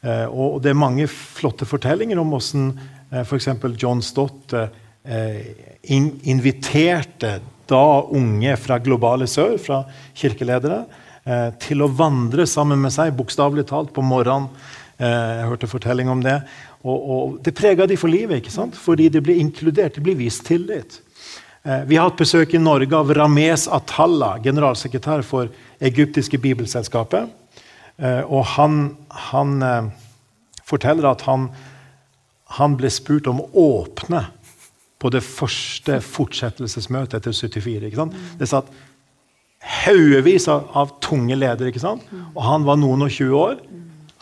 [0.00, 3.48] Eh, og, og det er mange flotte fortellinger om hvordan eh, f.eks.
[3.80, 5.40] John Stott eh,
[5.92, 7.38] in, inviterte
[7.70, 9.84] da unge fra globale sør, fra
[10.18, 10.82] kirkeledere,
[11.60, 14.48] til å vandre sammen med seg, bokstavelig talt, på morgenen.
[15.00, 16.36] Eh, jeg hørte fortelling om det.
[16.84, 18.76] Og, og Det prega de for livet, ikke sant?
[18.76, 21.00] fordi de blir inkludert, de blir vist tillit.
[21.64, 25.48] Eh, vi har hatt besøk i Norge av Rames Atalla, generalsekretær for
[25.80, 27.36] egyptiske bibelselskapet.
[28.00, 28.76] Og han,
[29.28, 29.90] han
[30.64, 31.50] forteller at han,
[32.56, 34.22] han ble spurt om å åpne
[34.96, 37.90] på det første fortsettelsesmøtet etter 74.
[37.90, 38.16] Ikke sant?
[38.40, 38.72] Det satt
[39.60, 41.68] haugevis av, av, tunge ledere.
[41.70, 42.06] ikke sant?
[42.32, 43.58] Og han var noen og 20 år.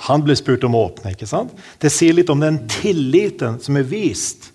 [0.09, 1.15] Han ble spurt om å åpne.
[1.15, 1.55] ikke sant?
[1.83, 4.51] Det sier litt om den tilliten som er vist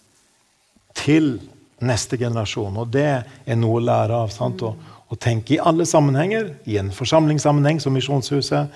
[0.99, 1.38] til
[1.84, 2.76] neste generasjon.
[2.80, 4.34] Og det er noe å lære av.
[4.35, 4.64] sant?
[4.64, 4.73] Å,
[5.14, 8.72] og tenke i alle sammenhenger, i en forsamlingssammenheng som Misjonshuset,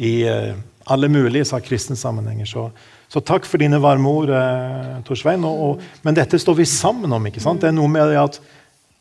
[0.00, 0.54] i uh,
[0.86, 2.46] alle mulige sa kristne sammenhenger.
[2.48, 2.68] Så,
[3.10, 5.44] så, takk for dine varme ord, uh, Tor Svein.
[5.44, 7.26] Og, og, men dette står vi sammen om.
[7.26, 7.60] ikke sant?
[7.60, 8.40] Det er noe med at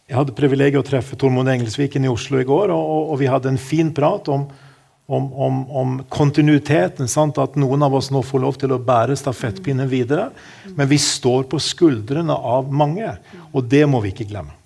[0.10, 3.52] jeg hadde privilegiet å treffe Tormod Engelsviken i Oslo i går, og, og vi hadde
[3.52, 4.48] en fin prat om,
[5.06, 7.06] om, om, om kontinuiteten.
[7.12, 7.38] Sant?
[7.38, 10.32] At noen av oss nå får lov til å bære stafettpinnen videre.
[10.74, 13.14] Men vi står på skuldrene av mange,
[13.54, 14.58] og det må vi ikke glemme.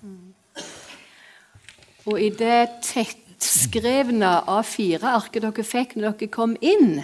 [2.08, 7.02] Og i det tettskrevne A4-arket dere fikk når dere kom inn,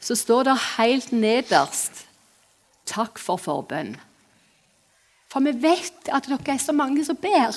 [0.00, 2.06] så står det helt nederst
[2.88, 4.00] 'Takk for forbønn'.
[5.30, 7.54] For vi vet at dere er så mange som ber.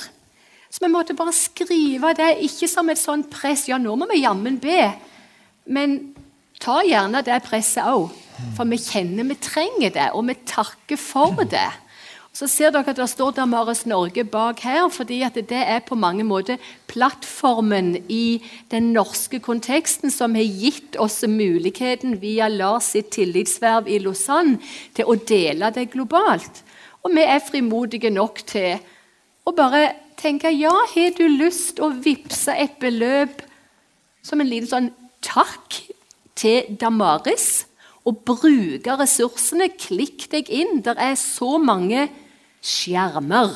[0.70, 3.68] Så vi måtte bare skrive det, ikke som et sånt press.
[3.70, 4.88] Ja, nå må vi jammen be.
[5.70, 6.14] Men
[6.62, 8.10] ta gjerne det presset òg.
[8.56, 11.70] For vi kjenner vi trenger det, og vi takker for det.
[12.34, 16.24] Så ser dere at det står Damaris Norge bak her, fordi det er på mange
[16.26, 16.58] måter
[16.90, 18.42] plattformen i
[18.74, 24.58] den norske konteksten som har gitt oss muligheten via Lars sitt tillitsverv i Lausanne
[24.98, 26.63] til å dele det globalt.
[27.04, 28.78] Og vi er frimodige nok til
[29.44, 33.42] å bare tenke ja, har du lyst å vippse et beløp
[34.24, 34.90] som en liten sånn
[35.24, 35.82] takk
[36.38, 37.66] til Damaris?
[38.04, 39.70] Og bruke ressursene.
[39.80, 40.82] Klikk deg inn.
[40.84, 42.02] Det er så mange
[42.60, 43.54] skjermer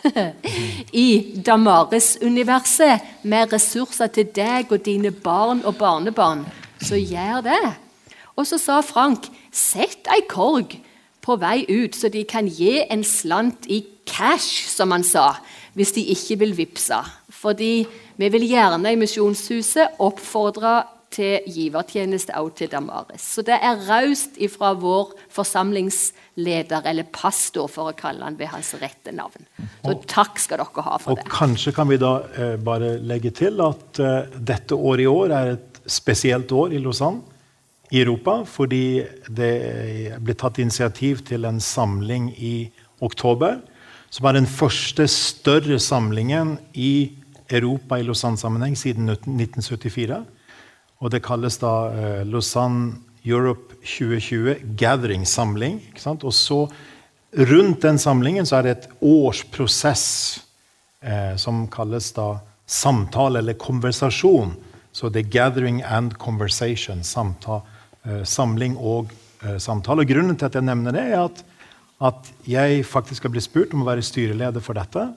[1.04, 6.46] i Damaris-universet med ressurser til deg og dine barn og barnebarn.
[6.80, 7.60] Så gjør det.
[8.40, 10.78] Og så sa Frank sett ei korg
[11.24, 15.34] på vei ut, så de kan gi en slant i cash, som han sa,
[15.78, 16.98] hvis de ikke vil vippse.
[17.40, 17.74] Fordi
[18.20, 20.80] vi vil gjerne i Misjonshuset oppfordre
[21.10, 23.24] til givertjeneste også til Damaris.
[23.34, 28.72] Så det er raust ifra vår forsamlingsleder, eller pastor, for å kalle han ved hans
[28.78, 29.48] rette navn.
[29.82, 31.32] Så takk skal dere ha for og Og det.
[31.32, 35.52] kanskje kan vi da eh, bare legge til at eh, dette året i år er
[35.56, 37.26] et spesielt år i Lausanne
[37.90, 42.70] i Europa, fordi det ble tatt initiativ til en samling i
[43.02, 43.58] oktober,
[44.10, 47.12] som er den første større samlingen i
[47.50, 50.22] Europa i Lausanne-sammenheng siden 1974.
[51.00, 55.80] Og det kalles da eh, Lausanne Europe 2020 Gathering Samling.
[55.90, 56.24] ikke sant?
[56.24, 56.66] Og så
[57.50, 60.40] rundt den samlingen så er det et års prosess
[61.02, 64.54] eh, som kalles da samtale eller konversasjon.
[64.92, 67.02] Så det er gathering and conversation.
[67.02, 67.79] Samta, eh,
[68.24, 69.12] samling og
[69.44, 70.04] eh, samtale.
[70.04, 71.42] Og grunnen til at jeg nevner det, er at,
[72.10, 75.08] at jeg faktisk har blitt spurt om å være styreleder for dette.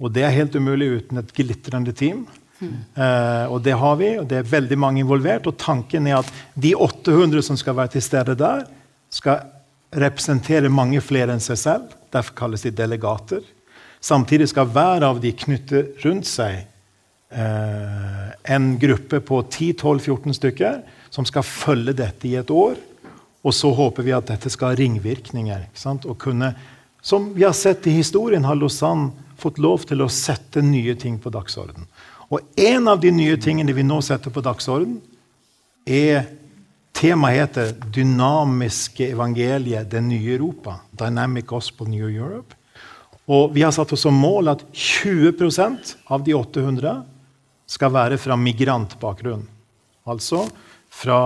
[0.00, 2.24] Og det er helt umulig uten et glitrende team.
[2.60, 5.48] Eh, og det har vi, og det er veldig mange involvert.
[5.48, 8.66] Og tanken er at de 800 som skal være til stede der,
[9.10, 9.48] skal
[9.90, 11.96] representere mange flere enn seg selv.
[12.12, 13.42] Derfor kalles de delegater.
[14.00, 16.69] Samtidig skal hver av de knytte rundt seg eh,
[17.30, 20.80] en gruppe på 10-12-14 stykker
[21.14, 22.78] som skal følge dette i et år.
[23.46, 25.68] Og så håper vi at dette skal ha ringvirkninger.
[25.70, 26.06] ikke sant?
[26.06, 26.52] Og kunne,
[27.02, 31.16] som vi har sett i historien, har Lausanne fått lov til å sette nye ting
[31.18, 31.86] på dagsorden.
[32.30, 35.00] Og en av de nye tingene vi nå setter på dagsorden,
[35.86, 36.28] er
[37.00, 40.80] Temaet heter 'Dynamiske evangeliet det nye Europa'.
[40.92, 42.54] Dynamic Gospel New Europe.
[43.26, 47.04] Og vi har satt oss som mål at 20% av de 800
[47.70, 49.46] skal være fra migrantbakgrunn.
[50.10, 50.44] Altså
[50.90, 51.22] fra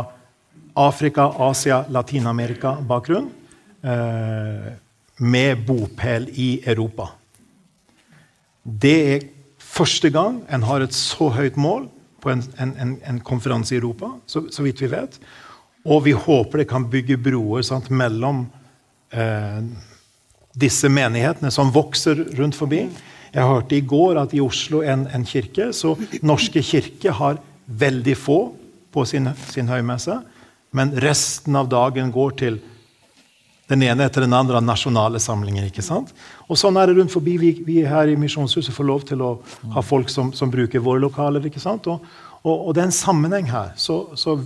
[0.77, 3.31] Afrika, Asia, Latin-Amerika-bakgrunn.
[3.85, 4.73] Eh,
[5.17, 7.09] med bopel i Europa.
[8.63, 9.27] Det er
[9.59, 11.87] første gang en har et så høyt mål
[12.25, 15.19] på en, en, en, konferanse i Europa, så, så, vidt vi vet.
[15.85, 18.47] Og vi håper det kan bygge broer sant, mellom
[19.13, 19.61] eh,
[20.57, 22.87] disse menighetene som vokser rundt forbi.
[23.35, 28.15] Jeg hørte i går at i Oslo, en, en kirke, så Norske kirke har veldig
[28.19, 28.39] få
[28.95, 30.21] på sin, sin høymesse,
[30.75, 32.61] men resten av dagen går til
[33.71, 35.67] den ene etter den andre av nasjonale samlinger.
[35.71, 36.13] ikke sant?
[36.47, 37.39] Og sånn er det rundt forbi.
[37.41, 39.31] Vi, vi her i Misjonshuset får lov til å
[39.73, 41.47] ha folk som, som bruker våre lokaler.
[41.49, 41.89] ikke sant?
[41.89, 42.05] Og,
[42.43, 43.73] og, og det er en sammenheng her.
[43.81, 44.37] Så, så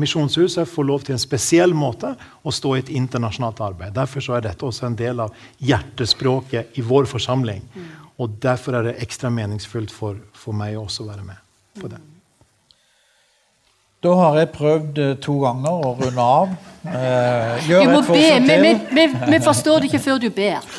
[0.00, 3.94] Misjonshuset får lov til en spesiell måte å stå i et internasjonalt arbeid.
[3.96, 7.62] Derfor er dette også en del av hjertespråket i vår forsamling.
[8.18, 11.36] Og derfor er det ekstra meningsfullt for, for meg å være med
[11.80, 11.98] på det.
[14.04, 16.48] Da har jeg prøvd eh, to ganger å runde av.
[16.86, 18.08] Eh, gjør Du må et be.
[18.10, 18.60] forsøk Vi, til.
[18.62, 20.60] vi, vi, vi forstår det ikke før du ber.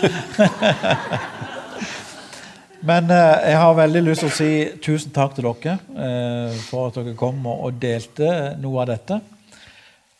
[2.87, 4.49] Men eh, jeg har veldig lyst til å si
[4.85, 8.29] tusen takk til dere eh, for at dere kom og, og delte
[8.61, 9.15] noe av dette.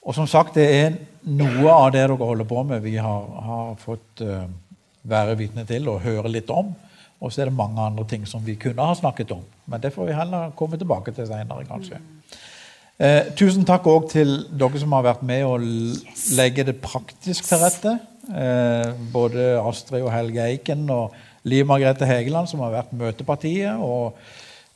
[0.07, 0.91] Og som sagt, det er
[1.27, 4.45] noe av det dere holder på med, vi har, har fått eh,
[5.07, 6.68] være vitne til og høre litt om.
[7.22, 9.41] Og så er det mange andre ting som vi kunne ha snakket om.
[9.65, 11.98] Men det får vi heller komme tilbake til senere, kanskje.
[12.98, 15.57] Eh, tusen takk òg til dere som har vært med å
[16.38, 17.94] legge det praktisk til rette.
[18.27, 21.15] Eh, både Astrid og Helge Eiken og
[21.48, 23.77] Liv Margrethe Hegeland, som har vært møtepartiet.
[23.81, 24.18] Og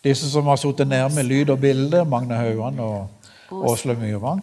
[0.05, 3.09] disse som har sittet med lyd og bilde, Magne Hauan og
[3.51, 4.41] Åsle Myrvang.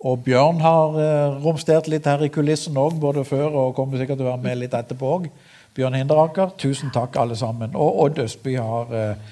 [0.00, 4.20] Og Bjørn har eh, romstert litt her i kulissen òg, både før og kommer sikkert
[4.20, 5.26] til å være med litt etterpå òg.
[5.74, 7.76] Bjørn Hinderaker, tusen takk, alle sammen.
[7.78, 9.30] Og Odd Østby har eh,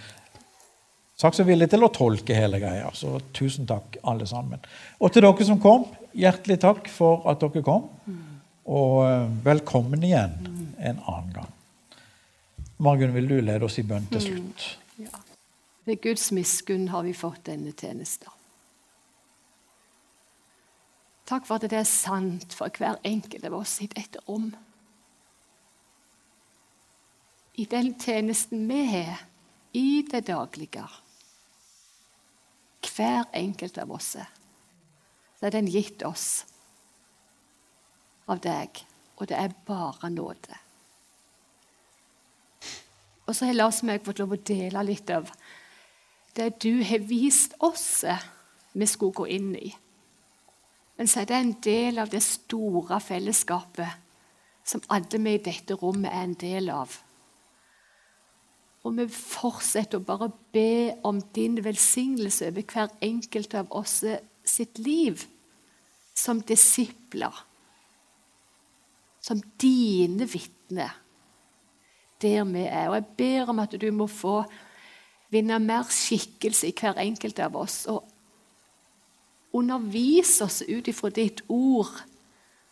[1.19, 2.93] sagt seg villig til å tolke hele greia.
[2.95, 4.63] Så tusen takk, alle sammen.
[5.03, 7.89] Og til dere som kom, hjertelig takk for at dere kom.
[8.69, 10.37] Og eh, velkommen igjen
[10.79, 11.55] en annen gang.
[12.79, 14.69] Margunn, vil du lede oss i bønn til slutt?
[15.89, 18.31] Ved Guds miskunn har vi fått denne tjenesten.
[21.29, 24.53] Takk for at det er sant for hver enkelt av oss i dette rom.
[27.59, 29.25] I den tjenesten vi har
[29.75, 30.85] i det daglige.
[32.87, 34.15] Hver enkelt av oss.
[35.39, 36.45] Så er den gitt oss
[38.31, 38.79] av deg,
[39.19, 40.61] og det er bare nåde.
[43.27, 45.27] Og så har Lars meg fått lov å dele litt av
[46.39, 48.05] det du har vist oss
[48.73, 49.73] vi skulle gå inn i.
[50.99, 54.07] Men så er det en del av det store fellesskapet
[54.63, 56.95] som alle vi i dette rommet er en del av.
[58.89, 64.01] Og vi fortsetter å bare be om din velsignelse over hver enkelt av oss
[64.49, 65.27] sitt liv
[66.17, 67.45] som disipler.
[69.21, 70.97] Som dine vitner
[72.23, 72.89] der vi er.
[72.89, 74.43] Og jeg ber om at du må få
[75.31, 77.85] vinne mer skikkelse i hver enkelt av oss.
[77.87, 78.05] Og
[79.53, 81.93] undervise oss ut ifra ditt ord,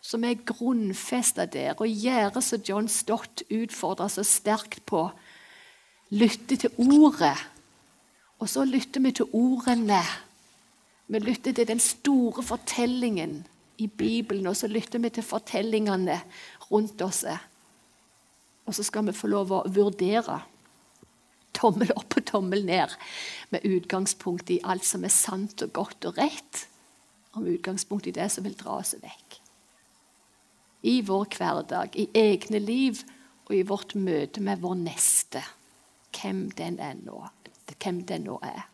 [0.01, 1.75] som er grunnfesta der.
[1.79, 5.09] Og gjøre som John Stott utfordrer så sterkt på.
[6.11, 7.37] Lytte til ordet.
[8.39, 10.03] Og så lytter vi til ordene.
[11.07, 13.47] Vi lytter til den store fortellingen
[13.78, 16.20] i Bibelen, og så lytter vi til fortellingene
[16.70, 17.24] rundt oss.
[18.66, 20.41] Og så skal vi få lov å vurdere
[21.57, 22.93] tommel opp og tommel ned
[23.55, 26.66] med utgangspunkt i alt som er sant og godt og rett,
[27.35, 29.39] og med utgangspunkt i det som vil dra oss vekk.
[30.87, 33.01] I vår hverdag, i egne liv
[33.47, 35.43] og i vårt møte med vår neste,
[36.17, 37.21] hvem den er nå.
[37.77, 38.67] Hvem den nå er.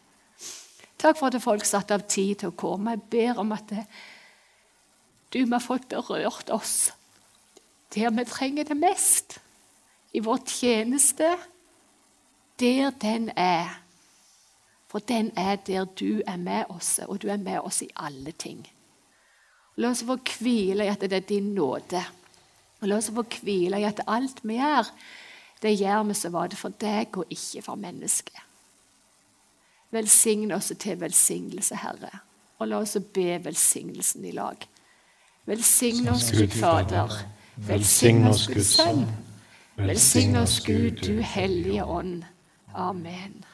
[1.02, 2.94] Takk for at folk satte av tid til å komme.
[2.94, 3.86] Jeg ber om at det,
[5.32, 6.92] du må ha fått berørt oss
[7.92, 9.38] der vi trenger det mest
[10.16, 11.28] i vår tjeneste,
[12.60, 13.68] der den er.
[14.88, 18.32] For den er der du er med oss, og du er med oss i alle
[18.32, 18.62] ting.
[19.76, 22.02] La oss få hvile i at det er din nåde.
[22.80, 24.88] Og la oss få hvile i at alt vi gjør,
[25.62, 28.40] det gjør vi så var det for deg og ikke for mennesket.
[29.92, 32.10] Velsign oss til velsignelse, Herre,
[32.58, 34.66] og la oss be velsignelsen i lag.
[35.46, 37.12] Velsign oss, Gud Fader.
[37.56, 39.06] Velsign oss, Guds Sønn.
[39.76, 42.22] Velsign oss, Gud, du hellige ånd.
[42.74, 43.44] Amen.